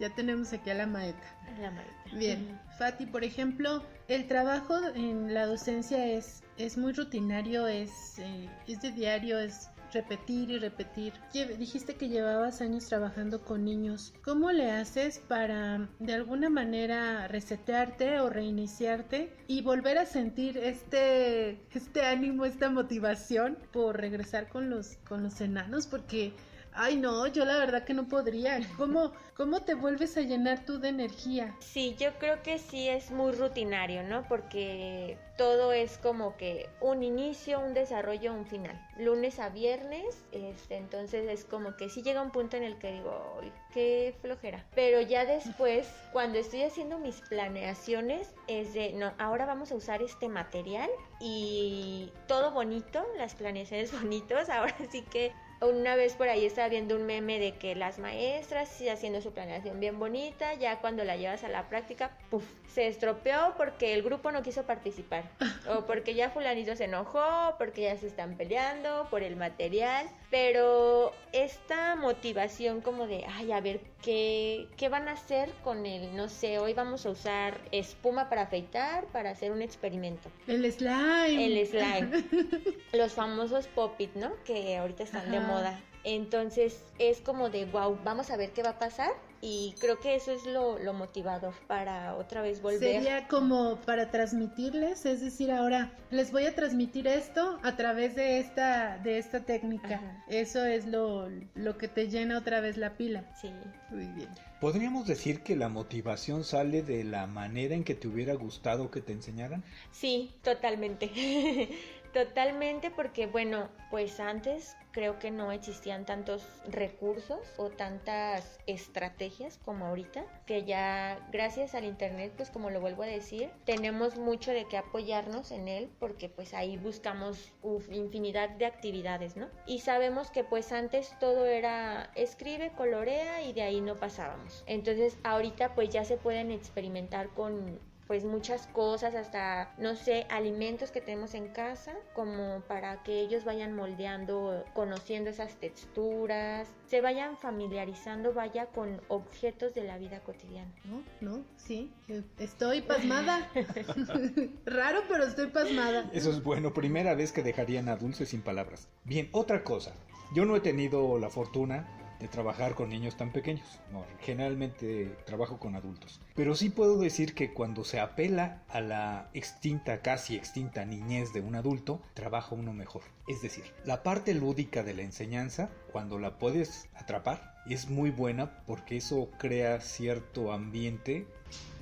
Ya 0.00 0.08
tenemos 0.10 0.52
aquí 0.54 0.70
a 0.70 0.74
la 0.74 0.86
maeta. 0.86 1.36
La 1.60 1.70
maeta. 1.70 1.92
Bien. 2.14 2.58
Fati, 2.78 3.04
por 3.04 3.22
ejemplo, 3.22 3.84
el 4.08 4.26
trabajo 4.26 4.78
en 4.94 5.34
la 5.34 5.44
docencia 5.44 6.06
es, 6.06 6.42
es 6.56 6.78
muy 6.78 6.94
rutinario, 6.94 7.66
es, 7.66 8.18
eh, 8.18 8.48
es 8.66 8.80
de 8.80 8.92
diario, 8.92 9.38
es 9.38 9.68
repetir 9.92 10.50
y 10.50 10.58
repetir. 10.58 11.12
Dijiste 11.58 11.94
que 11.94 12.08
llevabas 12.08 12.60
años 12.60 12.86
trabajando 12.86 13.42
con 13.44 13.64
niños. 13.64 14.12
¿Cómo 14.24 14.52
le 14.52 14.70
haces 14.70 15.18
para 15.18 15.88
de 15.98 16.14
alguna 16.14 16.50
manera 16.50 17.28
resetearte 17.28 18.20
o 18.20 18.30
reiniciarte 18.30 19.32
y 19.46 19.62
volver 19.62 19.98
a 19.98 20.06
sentir 20.06 20.58
este, 20.58 21.60
este 21.72 22.02
ánimo, 22.02 22.44
esta 22.44 22.70
motivación 22.70 23.58
por 23.72 23.96
regresar 23.96 24.48
con 24.48 24.70
los, 24.70 24.96
con 25.08 25.22
los 25.22 25.40
enanos? 25.40 25.86
Porque 25.86 26.32
Ay, 26.72 26.96
no, 26.96 27.26
yo 27.26 27.44
la 27.44 27.58
verdad 27.58 27.84
que 27.84 27.94
no 27.94 28.06
podría. 28.08 28.60
¿Cómo, 28.76 29.12
¿Cómo 29.36 29.62
te 29.62 29.74
vuelves 29.74 30.16
a 30.16 30.20
llenar 30.20 30.64
tú 30.64 30.78
de 30.78 30.88
energía? 30.88 31.54
Sí, 31.60 31.96
yo 31.98 32.12
creo 32.18 32.42
que 32.42 32.58
sí 32.58 32.88
es 32.88 33.10
muy 33.10 33.32
rutinario, 33.32 34.02
¿no? 34.02 34.26
Porque 34.28 35.18
todo 35.36 35.72
es 35.72 35.98
como 35.98 36.36
que 36.36 36.68
un 36.80 37.02
inicio, 37.02 37.58
un 37.60 37.74
desarrollo, 37.74 38.32
un 38.32 38.46
final. 38.46 38.78
Lunes 38.98 39.38
a 39.38 39.48
viernes, 39.48 40.24
este, 40.32 40.76
entonces 40.76 41.28
es 41.28 41.44
como 41.44 41.76
que 41.76 41.88
sí 41.88 42.02
llega 42.02 42.22
un 42.22 42.30
punto 42.30 42.56
en 42.56 42.62
el 42.62 42.78
que 42.78 42.92
digo, 42.92 43.38
Ay, 43.40 43.52
qué 43.72 44.14
flojera. 44.20 44.64
Pero 44.74 45.00
ya 45.00 45.24
después, 45.24 45.88
cuando 46.12 46.38
estoy 46.38 46.62
haciendo 46.62 46.98
mis 46.98 47.20
planeaciones, 47.22 48.28
es 48.46 48.74
de, 48.74 48.92
no, 48.92 49.12
ahora 49.18 49.46
vamos 49.46 49.72
a 49.72 49.74
usar 49.74 50.02
este 50.02 50.28
material 50.28 50.90
y 51.20 52.12
todo 52.26 52.52
bonito, 52.52 53.04
las 53.16 53.34
planeaciones 53.34 53.92
bonitos, 54.00 54.48
ahora 54.50 54.76
sí 54.90 55.02
que 55.02 55.32
una 55.60 55.94
vez 55.94 56.14
por 56.14 56.28
ahí 56.28 56.46
estaba 56.46 56.68
viendo 56.68 56.96
un 56.96 57.06
meme 57.06 57.38
de 57.38 57.52
que 57.52 57.74
las 57.74 57.98
maestras 57.98 58.68
sí 58.68 58.88
haciendo 58.88 59.20
su 59.20 59.32
planeación 59.32 59.78
bien 59.78 59.98
bonita, 59.98 60.54
ya 60.54 60.78
cuando 60.80 61.04
la 61.04 61.16
llevas 61.16 61.44
a 61.44 61.48
la 61.48 61.68
práctica, 61.68 62.10
puff, 62.30 62.44
se 62.72 62.86
estropeó 62.86 63.54
porque 63.56 63.94
el 63.94 64.02
grupo 64.02 64.32
no 64.32 64.42
quiso 64.42 64.64
participar. 64.64 65.24
O 65.68 65.84
porque 65.84 66.14
ya 66.14 66.30
fulanito 66.30 66.74
se 66.74 66.84
enojó, 66.84 67.54
porque 67.58 67.82
ya 67.82 67.96
se 67.96 68.06
están 68.06 68.36
peleando 68.36 69.06
por 69.10 69.22
el 69.22 69.36
material, 69.36 70.08
pero 70.30 71.12
esta 71.32 71.96
motivación 71.96 72.80
como 72.80 73.08
de, 73.08 73.24
ay, 73.28 73.50
a 73.50 73.60
ver, 73.60 73.80
¿qué, 74.00 74.68
qué 74.76 74.88
van 74.88 75.08
a 75.08 75.12
hacer 75.12 75.50
con 75.64 75.86
el, 75.86 76.14
no 76.16 76.28
sé, 76.28 76.58
hoy 76.60 76.72
vamos 76.72 77.04
a 77.04 77.10
usar 77.10 77.60
espuma 77.72 78.28
para 78.28 78.42
afeitar, 78.42 79.06
para 79.06 79.30
hacer 79.30 79.50
un 79.50 79.60
experimento. 79.60 80.30
El 80.46 80.70
slime. 80.72 81.46
El 81.46 81.66
slime. 81.66 82.24
Los 82.92 83.12
famosos 83.12 83.66
pop-it, 83.66 84.14
¿no? 84.14 84.32
Que 84.44 84.76
ahorita 84.76 85.02
están 85.02 85.30
de 85.32 85.40
moda. 85.40 85.80
Entonces 86.04 86.84
es 86.98 87.20
como 87.20 87.50
de, 87.50 87.64
wow, 87.66 87.98
vamos 88.04 88.30
a 88.30 88.36
ver 88.36 88.52
qué 88.52 88.62
va 88.62 88.70
a 88.70 88.78
pasar. 88.78 89.10
Y 89.42 89.74
creo 89.78 89.98
que 89.98 90.14
eso 90.14 90.32
es 90.32 90.44
lo, 90.44 90.78
lo 90.78 90.92
motivador 90.92 91.54
para 91.66 92.14
otra 92.16 92.42
vez 92.42 92.60
volver. 92.60 92.80
Sería 92.80 93.26
como 93.26 93.76
para 93.76 94.10
transmitirles, 94.10 95.06
es 95.06 95.22
decir, 95.22 95.50
ahora 95.50 95.92
les 96.10 96.30
voy 96.30 96.44
a 96.44 96.54
transmitir 96.54 97.06
esto 97.06 97.58
a 97.62 97.76
través 97.76 98.14
de 98.14 98.38
esta, 98.38 98.98
de 98.98 99.18
esta 99.18 99.40
técnica. 99.40 100.22
Eso 100.28 100.64
es 100.64 100.86
lo, 100.86 101.28
lo 101.54 101.78
que 101.78 101.88
te 101.88 102.08
llena 102.08 102.36
otra 102.36 102.60
vez 102.60 102.76
la 102.76 102.96
pila. 102.98 103.24
Sí. 103.40 103.50
Muy 103.90 104.06
bien. 104.08 104.28
¿Podríamos 104.60 105.06
decir 105.06 105.40
que 105.40 105.56
la 105.56 105.70
motivación 105.70 106.44
sale 106.44 106.82
de 106.82 107.02
la 107.02 107.26
manera 107.26 107.74
en 107.74 107.82
que 107.82 107.94
te 107.94 108.08
hubiera 108.08 108.34
gustado 108.34 108.90
que 108.90 109.00
te 109.00 109.12
enseñaran? 109.12 109.64
Sí, 109.90 110.32
totalmente. 110.42 111.10
Totalmente 112.12 112.90
porque 112.90 113.26
bueno, 113.26 113.68
pues 113.88 114.18
antes 114.18 114.76
creo 114.90 115.20
que 115.20 115.30
no 115.30 115.52
existían 115.52 116.04
tantos 116.04 116.44
recursos 116.68 117.38
o 117.56 117.70
tantas 117.70 118.58
estrategias 118.66 119.58
como 119.64 119.86
ahorita, 119.86 120.24
que 120.46 120.64
ya 120.64 121.24
gracias 121.30 121.76
al 121.76 121.84
internet, 121.84 122.32
pues 122.36 122.50
como 122.50 122.70
lo 122.70 122.80
vuelvo 122.80 123.04
a 123.04 123.06
decir, 123.06 123.50
tenemos 123.64 124.16
mucho 124.16 124.50
de 124.50 124.66
qué 124.66 124.76
apoyarnos 124.76 125.52
en 125.52 125.68
él 125.68 125.88
porque 126.00 126.28
pues 126.28 126.52
ahí 126.54 126.76
buscamos 126.76 127.52
uf, 127.62 127.88
infinidad 127.92 128.50
de 128.50 128.66
actividades, 128.66 129.36
¿no? 129.36 129.48
Y 129.66 129.80
sabemos 129.80 130.30
que 130.30 130.42
pues 130.42 130.72
antes 130.72 131.16
todo 131.20 131.46
era 131.46 132.10
escribe, 132.16 132.72
colorea 132.76 133.42
y 133.42 133.52
de 133.52 133.62
ahí 133.62 133.80
no 133.80 133.94
pasábamos. 133.96 134.64
Entonces 134.66 135.16
ahorita 135.22 135.74
pues 135.74 135.90
ya 135.90 136.04
se 136.04 136.16
pueden 136.16 136.50
experimentar 136.50 137.28
con 137.28 137.78
pues 138.10 138.24
muchas 138.24 138.66
cosas, 138.66 139.14
hasta, 139.14 139.72
no 139.78 139.94
sé, 139.94 140.26
alimentos 140.30 140.90
que 140.90 141.00
tenemos 141.00 141.32
en 141.34 141.46
casa, 141.46 141.94
como 142.12 142.60
para 142.66 143.04
que 143.04 143.20
ellos 143.20 143.44
vayan 143.44 143.72
moldeando, 143.76 144.64
conociendo 144.74 145.30
esas 145.30 145.54
texturas, 145.60 146.66
se 146.88 147.02
vayan 147.02 147.36
familiarizando, 147.36 148.32
vaya, 148.34 148.66
con 148.66 149.00
objetos 149.06 149.74
de 149.74 149.84
la 149.84 149.96
vida 149.96 150.18
cotidiana. 150.24 150.72
No, 150.86 151.04
no, 151.20 151.44
sí, 151.56 151.92
estoy 152.40 152.80
pasmada. 152.80 153.48
Raro, 154.66 155.02
pero 155.08 155.22
estoy 155.22 155.46
pasmada. 155.46 156.10
Eso 156.12 156.30
es 156.30 156.42
bueno, 156.42 156.74
primera 156.74 157.14
vez 157.14 157.30
que 157.30 157.44
dejarían 157.44 157.88
a 157.88 157.94
Dulce 157.94 158.26
sin 158.26 158.42
palabras. 158.42 158.88
Bien, 159.04 159.28
otra 159.30 159.62
cosa. 159.62 159.94
Yo 160.34 160.44
no 160.44 160.56
he 160.56 160.60
tenido 160.60 161.16
la 161.20 161.30
fortuna 161.30 161.99
de 162.20 162.28
trabajar 162.28 162.74
con 162.74 162.90
niños 162.90 163.16
tan 163.16 163.32
pequeños. 163.32 163.80
Generalmente 164.20 165.16
trabajo 165.24 165.58
con 165.58 165.74
adultos. 165.74 166.20
Pero 166.36 166.54
sí 166.54 166.68
puedo 166.70 166.98
decir 166.98 167.34
que 167.34 167.52
cuando 167.52 167.84
se 167.84 167.98
apela 167.98 168.62
a 168.68 168.80
la 168.80 169.30
extinta, 169.32 170.02
casi 170.02 170.36
extinta 170.36 170.84
niñez 170.84 171.32
de 171.32 171.40
un 171.40 171.54
adulto, 171.54 172.02
trabaja 172.14 172.54
uno 172.54 172.72
mejor. 172.72 173.02
Es 173.26 173.42
decir, 173.42 173.64
la 173.84 174.02
parte 174.02 174.34
lúdica 174.34 174.82
de 174.82 174.94
la 174.94 175.02
enseñanza, 175.02 175.70
cuando 175.92 176.18
la 176.18 176.38
puedes 176.38 176.88
atrapar, 176.94 177.54
es 177.68 177.88
muy 177.88 178.10
buena 178.10 178.62
porque 178.66 178.96
eso 178.96 179.30
crea 179.38 179.80
cierto 179.80 180.52
ambiente 180.52 181.26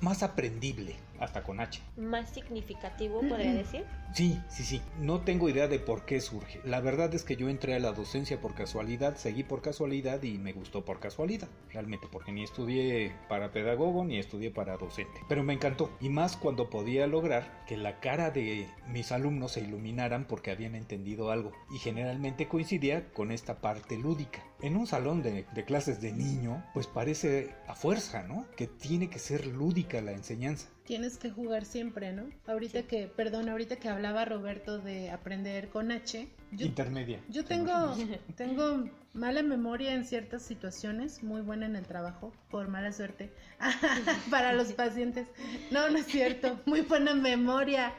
más 0.01 0.23
aprendible, 0.23 0.95
hasta 1.19 1.43
con 1.43 1.59
H. 1.59 1.81
Más 1.97 2.29
significativo, 2.29 3.21
podría 3.27 3.53
decir. 3.53 3.85
Sí, 4.13 4.39
sí, 4.49 4.63
sí. 4.63 4.81
No 4.99 5.21
tengo 5.21 5.49
idea 5.49 5.67
de 5.67 5.79
por 5.79 6.05
qué 6.05 6.21
surge. 6.21 6.61
La 6.63 6.79
verdad 6.79 7.13
es 7.13 7.23
que 7.23 7.35
yo 7.35 7.49
entré 7.49 7.75
a 7.75 7.79
la 7.79 7.91
docencia 7.91 8.41
por 8.41 8.55
casualidad, 8.55 9.17
seguí 9.17 9.43
por 9.43 9.61
casualidad 9.61 10.23
y 10.23 10.37
me 10.37 10.53
gustó 10.53 10.83
por 10.83 10.99
casualidad. 10.99 11.47
Realmente, 11.71 12.07
porque 12.11 12.31
ni 12.31 12.43
estudié 12.43 13.13
para 13.27 13.51
pedagogo 13.51 14.03
ni 14.05 14.17
estudié 14.17 14.51
para 14.51 14.77
docente. 14.77 15.19
Pero 15.27 15.43
me 15.43 15.53
encantó. 15.53 15.91
Y 15.99 16.09
más 16.09 16.37
cuando 16.37 16.69
podía 16.69 17.05
lograr 17.05 17.63
que 17.67 17.77
la 17.77 17.99
cara 17.99 18.31
de 18.31 18.67
mis 18.87 19.11
alumnos 19.11 19.51
se 19.53 19.61
iluminaran 19.61 20.25
porque 20.25 20.51
habían 20.51 20.75
entendido 20.75 21.31
algo. 21.31 21.51
Y 21.71 21.77
generalmente 21.77 22.47
coincidía 22.47 23.11
con 23.11 23.31
esta 23.31 23.61
parte 23.61 23.97
lúdica. 23.97 24.43
En 24.61 24.75
un 24.75 24.87
salón 24.87 25.21
de, 25.21 25.45
de 25.53 25.65
clases 25.65 26.01
de 26.01 26.11
niño, 26.11 26.65
pues 26.73 26.87
parece 26.87 27.55
a 27.67 27.75
fuerza, 27.75 28.23
¿no? 28.23 28.45
Que 28.57 28.67
tiene 28.67 29.09
que 29.09 29.19
ser 29.19 29.45
lúdica 29.59 30.01
la 30.01 30.13
enseñanza 30.13 30.67
tienes 30.89 31.19
que 31.19 31.29
jugar 31.29 31.65
siempre, 31.65 32.13
¿no? 32.13 32.23
Ahorita 32.47 32.81
que, 32.81 33.05
perdón, 33.05 33.47
ahorita 33.47 33.75
que 33.75 33.89
hablaba 33.89 34.25
Roberto 34.25 34.79
de 34.79 35.11
aprender 35.11 35.69
con 35.69 35.91
H. 35.91 36.27
Intermedia. 36.57 37.19
Yo 37.29 37.45
tengo, 37.45 37.95
tengo 38.35 38.89
mala 39.13 39.43
memoria 39.43 39.93
en 39.93 40.03
ciertas 40.03 40.41
situaciones, 40.41 41.21
muy 41.21 41.41
buena 41.41 41.67
en 41.67 41.75
el 41.75 41.85
trabajo, 41.85 42.33
por 42.49 42.69
mala 42.69 42.91
suerte, 42.91 43.29
para 44.31 44.53
los 44.53 44.73
pacientes. 44.73 45.27
No, 45.69 45.91
no 45.91 45.99
es 45.99 46.07
cierto, 46.07 46.59
muy 46.65 46.81
buena 46.81 47.13
memoria. 47.13 47.93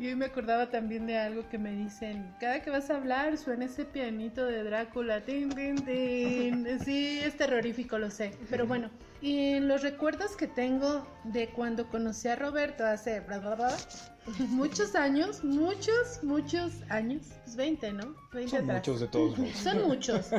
Y 0.00 0.06
hoy 0.06 0.16
me 0.16 0.24
acordaba 0.24 0.70
también 0.70 1.06
de 1.06 1.18
algo 1.18 1.46
que 1.50 1.58
me 1.58 1.72
dicen, 1.72 2.34
cada 2.40 2.62
que 2.62 2.70
vas 2.70 2.88
a 2.88 2.96
hablar 2.96 3.36
suena 3.36 3.66
ese 3.66 3.84
pianito 3.84 4.46
de 4.46 4.64
Drácula, 4.64 5.20
tin, 5.20 5.50
tin, 5.50 5.76
tin. 5.84 6.66
Sí, 6.82 7.20
es 7.22 7.36
terrorífico, 7.36 7.98
lo 7.98 8.10
sé. 8.10 8.32
Pero 8.48 8.66
bueno, 8.66 8.88
y 9.20 9.60
los 9.60 9.82
recuerdos 9.82 10.36
que 10.36 10.46
tengo 10.46 11.06
de 11.24 11.48
cuando 11.48 11.86
conocí 11.90 12.28
a 12.28 12.36
Roberto 12.36 12.86
hace 12.86 13.22
muchos 14.48 14.94
años, 14.94 15.44
muchos, 15.44 16.20
muchos 16.22 16.72
años, 16.88 17.20
pues 17.44 17.56
20, 17.56 17.92
¿no? 17.92 18.14
20 18.32 18.56
Son 18.56 18.66
muchos 18.68 19.00
de 19.00 19.08
todos 19.08 19.36
modos. 19.36 19.52
Son 19.52 19.82
muchos. 19.86 20.30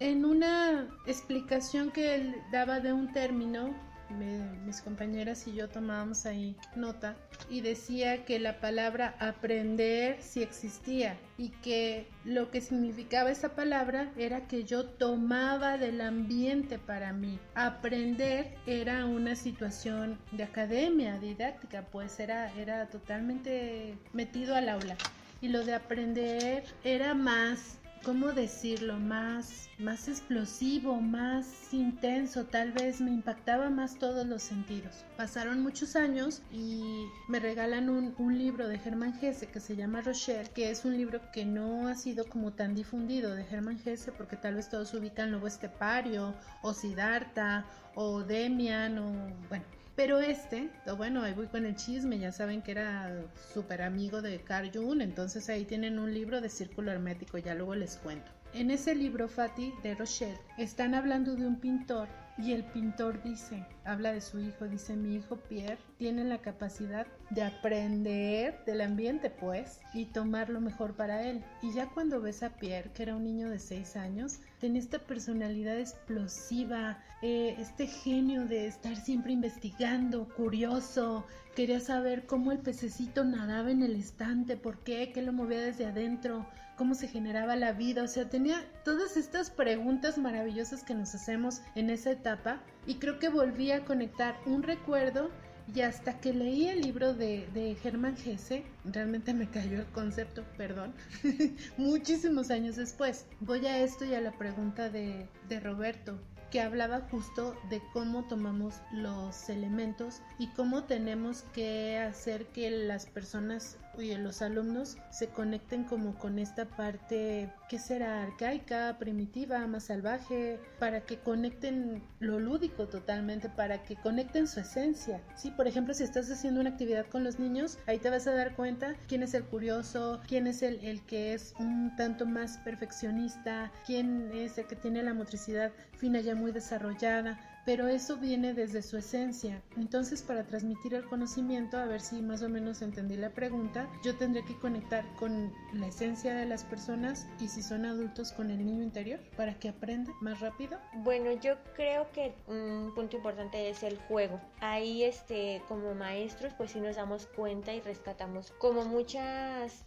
En 0.00 0.26
una 0.26 0.86
explicación 1.06 1.90
que 1.90 2.14
él 2.14 2.36
daba 2.52 2.80
de 2.80 2.92
un 2.92 3.10
término 3.14 3.74
mis 4.10 4.80
compañeras 4.80 5.46
y 5.46 5.54
yo 5.54 5.68
tomábamos 5.68 6.26
ahí 6.26 6.56
nota 6.74 7.16
y 7.50 7.60
decía 7.60 8.24
que 8.24 8.38
la 8.38 8.60
palabra 8.60 9.14
aprender 9.18 10.16
sí 10.20 10.42
existía 10.42 11.16
y 11.36 11.50
que 11.50 12.06
lo 12.24 12.50
que 12.50 12.60
significaba 12.60 13.30
esa 13.30 13.54
palabra 13.54 14.10
era 14.16 14.46
que 14.46 14.64
yo 14.64 14.84
tomaba 14.84 15.78
del 15.78 16.00
ambiente 16.00 16.78
para 16.78 17.12
mí. 17.12 17.38
Aprender 17.54 18.54
era 18.66 19.06
una 19.06 19.34
situación 19.34 20.18
de 20.32 20.44
academia, 20.44 21.18
didáctica, 21.18 21.82
pues 21.82 22.18
era, 22.20 22.52
era 22.54 22.86
totalmente 22.86 23.96
metido 24.12 24.54
al 24.54 24.68
aula. 24.68 24.96
Y 25.40 25.48
lo 25.48 25.64
de 25.64 25.74
aprender 25.74 26.64
era 26.82 27.14
más 27.14 27.77
¿cómo 28.02 28.32
decirlo? 28.32 28.98
Más, 28.98 29.68
más 29.78 30.08
explosivo, 30.08 31.00
más 31.00 31.72
intenso, 31.72 32.44
tal 32.44 32.72
vez 32.72 33.00
me 33.00 33.10
impactaba 33.10 33.70
más 33.70 33.98
todos 33.98 34.26
los 34.26 34.42
sentidos. 34.42 35.04
Pasaron 35.16 35.62
muchos 35.62 35.96
años 35.96 36.42
y 36.52 37.06
me 37.28 37.40
regalan 37.40 37.88
un, 37.88 38.14
un 38.18 38.38
libro 38.38 38.68
de 38.68 38.78
Germán 38.78 39.14
Gese 39.18 39.46
que 39.46 39.60
se 39.60 39.76
llama 39.76 40.00
Rocher, 40.00 40.50
que 40.50 40.70
es 40.70 40.84
un 40.84 40.96
libro 40.96 41.20
que 41.32 41.44
no 41.44 41.88
ha 41.88 41.94
sido 41.94 42.28
como 42.28 42.52
tan 42.52 42.74
difundido 42.74 43.34
de 43.34 43.44
Germán 43.44 43.78
Gese 43.78 44.12
porque 44.12 44.36
tal 44.36 44.54
vez 44.54 44.68
todos 44.68 44.94
ubican 44.94 45.30
Lobo 45.30 45.46
Estepario 45.46 46.34
o 46.62 46.72
Siddhartha 46.72 47.64
o 47.94 48.22
Demian 48.22 48.98
o 48.98 49.12
bueno 49.48 49.77
Pero 49.98 50.20
este, 50.20 50.70
bueno, 50.96 51.24
ahí 51.24 51.32
voy 51.32 51.48
con 51.48 51.66
el 51.66 51.74
chisme, 51.74 52.20
ya 52.20 52.30
saben 52.30 52.62
que 52.62 52.70
era 52.70 53.20
súper 53.52 53.82
amigo 53.82 54.22
de 54.22 54.40
Carl 54.40 54.70
Jung, 54.72 55.00
entonces 55.00 55.48
ahí 55.48 55.64
tienen 55.64 55.98
un 55.98 56.14
libro 56.14 56.40
de 56.40 56.48
círculo 56.48 56.92
hermético, 56.92 57.36
ya 57.36 57.56
luego 57.56 57.74
les 57.74 57.96
cuento. 57.96 58.30
En 58.54 58.70
ese 58.70 58.94
libro, 58.94 59.26
Fati 59.26 59.74
de 59.82 59.96
Rochelle, 59.96 60.38
están 60.56 60.94
hablando 60.94 61.34
de 61.34 61.44
un 61.44 61.58
pintor 61.58 62.06
y 62.38 62.52
el 62.52 62.62
pintor 62.62 63.20
dice, 63.24 63.66
habla 63.84 64.12
de 64.12 64.20
su 64.20 64.38
hijo, 64.38 64.68
dice, 64.68 64.94
mi 64.94 65.16
hijo 65.16 65.34
Pierre 65.34 65.78
tiene 65.96 66.22
la 66.22 66.38
capacidad 66.38 67.08
de 67.30 67.42
aprender 67.42 68.64
del 68.66 68.82
ambiente, 68.82 69.30
pues, 69.30 69.80
y 69.94 70.04
tomar 70.04 70.48
lo 70.48 70.60
mejor 70.60 70.94
para 70.94 71.24
él. 71.24 71.42
Y 71.60 71.72
ya 71.74 71.88
cuando 71.88 72.20
ves 72.20 72.44
a 72.44 72.50
Pierre, 72.50 72.92
que 72.92 73.02
era 73.02 73.16
un 73.16 73.24
niño 73.24 73.50
de 73.50 73.58
6 73.58 73.96
años, 73.96 74.38
tenía 74.60 74.80
esta 74.80 74.98
personalidad 74.98 75.78
explosiva, 75.78 76.98
eh, 77.22 77.56
este 77.58 77.86
genio 77.86 78.46
de 78.46 78.66
estar 78.66 78.96
siempre 78.96 79.32
investigando, 79.32 80.28
curioso, 80.28 81.24
quería 81.54 81.80
saber 81.80 82.26
cómo 82.26 82.52
el 82.52 82.58
pececito 82.58 83.24
nadaba 83.24 83.70
en 83.70 83.82
el 83.82 83.96
estante, 83.96 84.56
por 84.56 84.78
qué, 84.78 85.10
qué 85.12 85.22
lo 85.22 85.32
movía 85.32 85.60
desde 85.60 85.86
adentro, 85.86 86.46
cómo 86.76 86.94
se 86.94 87.08
generaba 87.08 87.56
la 87.56 87.72
vida, 87.72 88.04
o 88.04 88.08
sea, 88.08 88.28
tenía 88.28 88.64
todas 88.84 89.16
estas 89.16 89.50
preguntas 89.50 90.16
maravillosas 90.16 90.84
que 90.84 90.94
nos 90.94 91.14
hacemos 91.14 91.60
en 91.74 91.90
esa 91.90 92.12
etapa 92.12 92.60
y 92.86 92.94
creo 92.96 93.18
que 93.18 93.28
volví 93.28 93.72
a 93.72 93.84
conectar 93.84 94.36
un 94.46 94.62
recuerdo 94.62 95.30
y 95.74 95.82
hasta 95.82 96.20
que 96.20 96.32
leí 96.32 96.68
el 96.68 96.80
libro 96.80 97.14
de, 97.14 97.48
de 97.52 97.74
Germán 97.76 98.16
Gese, 98.16 98.64
realmente 98.84 99.34
me 99.34 99.50
cayó 99.50 99.80
el 99.80 99.86
concepto, 99.86 100.44
perdón, 100.56 100.94
muchísimos 101.76 102.50
años 102.50 102.76
después. 102.76 103.26
Voy 103.40 103.66
a 103.66 103.78
esto 103.78 104.04
y 104.04 104.14
a 104.14 104.20
la 104.20 104.32
pregunta 104.32 104.88
de, 104.88 105.28
de 105.48 105.60
Roberto 105.60 106.18
que 106.50 106.60
hablaba 106.60 107.02
justo 107.10 107.54
de 107.68 107.82
cómo 107.92 108.24
tomamos 108.24 108.80
los 108.90 109.50
elementos 109.50 110.22
y 110.38 110.48
cómo 110.48 110.84
tenemos 110.84 111.42
que 111.52 111.98
hacer 111.98 112.46
que 112.46 112.70
las 112.70 113.06
personas 113.06 113.76
y 114.02 114.14
los 114.16 114.42
alumnos 114.42 114.96
se 115.10 115.28
conecten 115.28 115.84
como 115.84 116.18
con 116.18 116.38
esta 116.38 116.64
parte 116.66 117.50
que 117.68 117.78
será 117.78 118.22
arcaica, 118.22 118.96
primitiva, 118.98 119.66
más 119.66 119.84
salvaje, 119.84 120.60
para 120.78 121.02
que 121.02 121.18
conecten 121.18 122.02
lo 122.20 122.38
lúdico 122.38 122.88
totalmente, 122.88 123.48
para 123.48 123.82
que 123.84 123.96
conecten 123.96 124.46
su 124.46 124.60
esencia. 124.60 125.20
Sí, 125.34 125.50
por 125.50 125.66
ejemplo, 125.66 125.94
si 125.94 126.04
estás 126.04 126.30
haciendo 126.30 126.60
una 126.60 126.70
actividad 126.70 127.06
con 127.06 127.24
los 127.24 127.38
niños, 127.38 127.78
ahí 127.86 127.98
te 127.98 128.10
vas 128.10 128.26
a 128.26 128.34
dar 128.34 128.54
cuenta 128.54 128.94
quién 129.06 129.22
es 129.22 129.34
el 129.34 129.44
curioso, 129.44 130.20
quién 130.26 130.46
es 130.46 130.62
el, 130.62 130.84
el 130.84 131.02
que 131.02 131.34
es 131.34 131.54
un 131.58 131.94
tanto 131.96 132.26
más 132.26 132.58
perfeccionista, 132.58 133.72
quién 133.86 134.30
es 134.32 134.58
el 134.58 134.66
que 134.66 134.76
tiene 134.76 135.02
la 135.02 135.14
motricidad 135.14 135.72
fina 135.96 136.20
ya 136.20 136.34
muy 136.34 136.52
desarrollada 136.52 137.38
pero 137.68 137.86
eso 137.86 138.16
viene 138.16 138.54
desde 138.54 138.80
su 138.80 138.96
esencia. 138.96 139.60
Entonces, 139.76 140.22
para 140.22 140.46
transmitir 140.46 140.94
el 140.94 141.04
conocimiento, 141.04 141.76
a 141.76 141.84
ver 141.84 142.00
si 142.00 142.22
más 142.22 142.40
o 142.40 142.48
menos 142.48 142.80
entendí 142.80 143.14
la 143.14 143.28
pregunta, 143.28 143.90
yo 144.02 144.16
tendré 144.16 144.42
que 144.42 144.58
conectar 144.58 145.04
con 145.16 145.52
la 145.74 145.88
esencia 145.88 146.34
de 146.34 146.46
las 146.46 146.64
personas 146.64 147.26
y 147.38 147.48
si 147.48 147.62
son 147.62 147.84
adultos 147.84 148.32
con 148.32 148.50
el 148.50 148.64
niño 148.64 148.82
interior 148.82 149.20
para 149.36 149.58
que 149.58 149.68
aprenda 149.68 150.14
más 150.22 150.40
rápido. 150.40 150.78
Bueno, 150.94 151.30
yo 151.42 151.56
creo 151.76 152.10
que 152.12 152.32
un 152.46 152.90
punto 152.94 153.18
importante 153.18 153.68
es 153.68 153.82
el 153.82 153.98
juego. 153.98 154.40
Ahí, 154.60 155.04
este, 155.04 155.60
como 155.68 155.94
maestros, 155.94 156.54
pues 156.56 156.70
sí 156.70 156.80
nos 156.80 156.96
damos 156.96 157.26
cuenta 157.26 157.74
y 157.74 157.82
rescatamos 157.82 158.50
como 158.52 158.86
muchos 158.86 159.20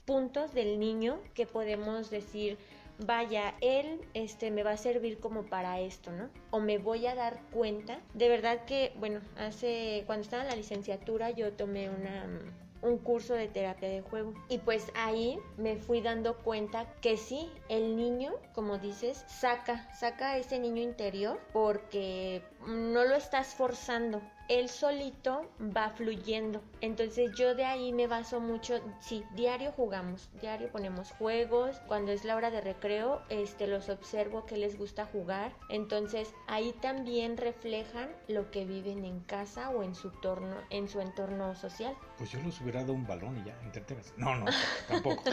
puntos 0.05 0.53
del 0.53 0.79
niño 0.79 1.17
que 1.33 1.47
podemos 1.47 2.11
decir 2.11 2.59
vaya, 3.05 3.55
él 3.61 4.01
este, 4.13 4.51
me 4.51 4.63
va 4.63 4.71
a 4.71 4.77
servir 4.77 5.19
como 5.19 5.43
para 5.43 5.79
esto, 5.79 6.11
¿no? 6.11 6.29
O 6.51 6.59
me 6.59 6.77
voy 6.77 7.07
a 7.07 7.15
dar 7.15 7.41
cuenta. 7.51 7.99
De 8.13 8.29
verdad 8.29 8.65
que, 8.65 8.93
bueno, 8.97 9.21
hace, 9.37 10.03
cuando 10.05 10.23
estaba 10.23 10.43
en 10.43 10.49
la 10.49 10.55
licenciatura 10.55 11.31
yo 11.31 11.53
tomé 11.53 11.89
una 11.89 12.25
un 12.81 12.97
curso 12.97 13.33
de 13.33 13.47
terapia 13.47 13.89
de 13.89 14.01
juego. 14.01 14.33
Y 14.49 14.57
pues 14.59 14.91
ahí 14.95 15.39
me 15.57 15.77
fui 15.77 16.01
dando 16.01 16.37
cuenta 16.37 16.91
que 17.01 17.17
sí, 17.17 17.49
el 17.69 17.95
niño, 17.95 18.33
como 18.53 18.77
dices, 18.77 19.23
saca, 19.27 19.93
saca 19.93 20.37
ese 20.37 20.59
niño 20.59 20.81
interior 20.81 21.39
porque 21.53 22.43
no 22.67 23.03
lo 23.05 23.15
estás 23.15 23.53
forzando, 23.53 24.21
él 24.51 24.67
solito 24.67 25.49
va 25.61 25.91
fluyendo. 25.91 26.61
Entonces 26.81 27.31
yo 27.37 27.55
de 27.55 27.63
ahí 27.63 27.93
me 27.93 28.07
baso 28.07 28.41
mucho, 28.41 28.81
sí, 28.99 29.23
diario 29.33 29.71
jugamos, 29.71 30.29
diario 30.41 30.69
ponemos 30.69 31.11
juegos, 31.13 31.77
cuando 31.87 32.11
es 32.11 32.25
la 32.25 32.35
hora 32.35 32.51
de 32.51 32.59
recreo, 32.59 33.21
este 33.29 33.65
los 33.65 33.87
observo 33.87 34.45
que 34.45 34.57
les 34.57 34.77
gusta 34.77 35.05
jugar. 35.05 35.53
Entonces 35.69 36.33
ahí 36.47 36.73
también 36.81 37.37
reflejan 37.37 38.09
lo 38.27 38.51
que 38.51 38.65
viven 38.65 39.05
en 39.05 39.21
casa 39.21 39.69
o 39.69 39.83
en 39.83 39.95
su 39.95 40.09
entorno, 40.09 40.57
en 40.69 40.89
su 40.89 40.99
entorno 40.99 41.55
social. 41.55 41.95
Pues 42.21 42.33
yo 42.33 42.41
les 42.43 42.61
hubiera 42.61 42.81
dado 42.81 42.93
un 42.93 43.07
balón 43.07 43.35
y 43.39 43.47
ya, 43.47 43.59
entreteras. 43.65 44.13
No, 44.15 44.35
no, 44.35 44.45
tampoco. 44.87 45.23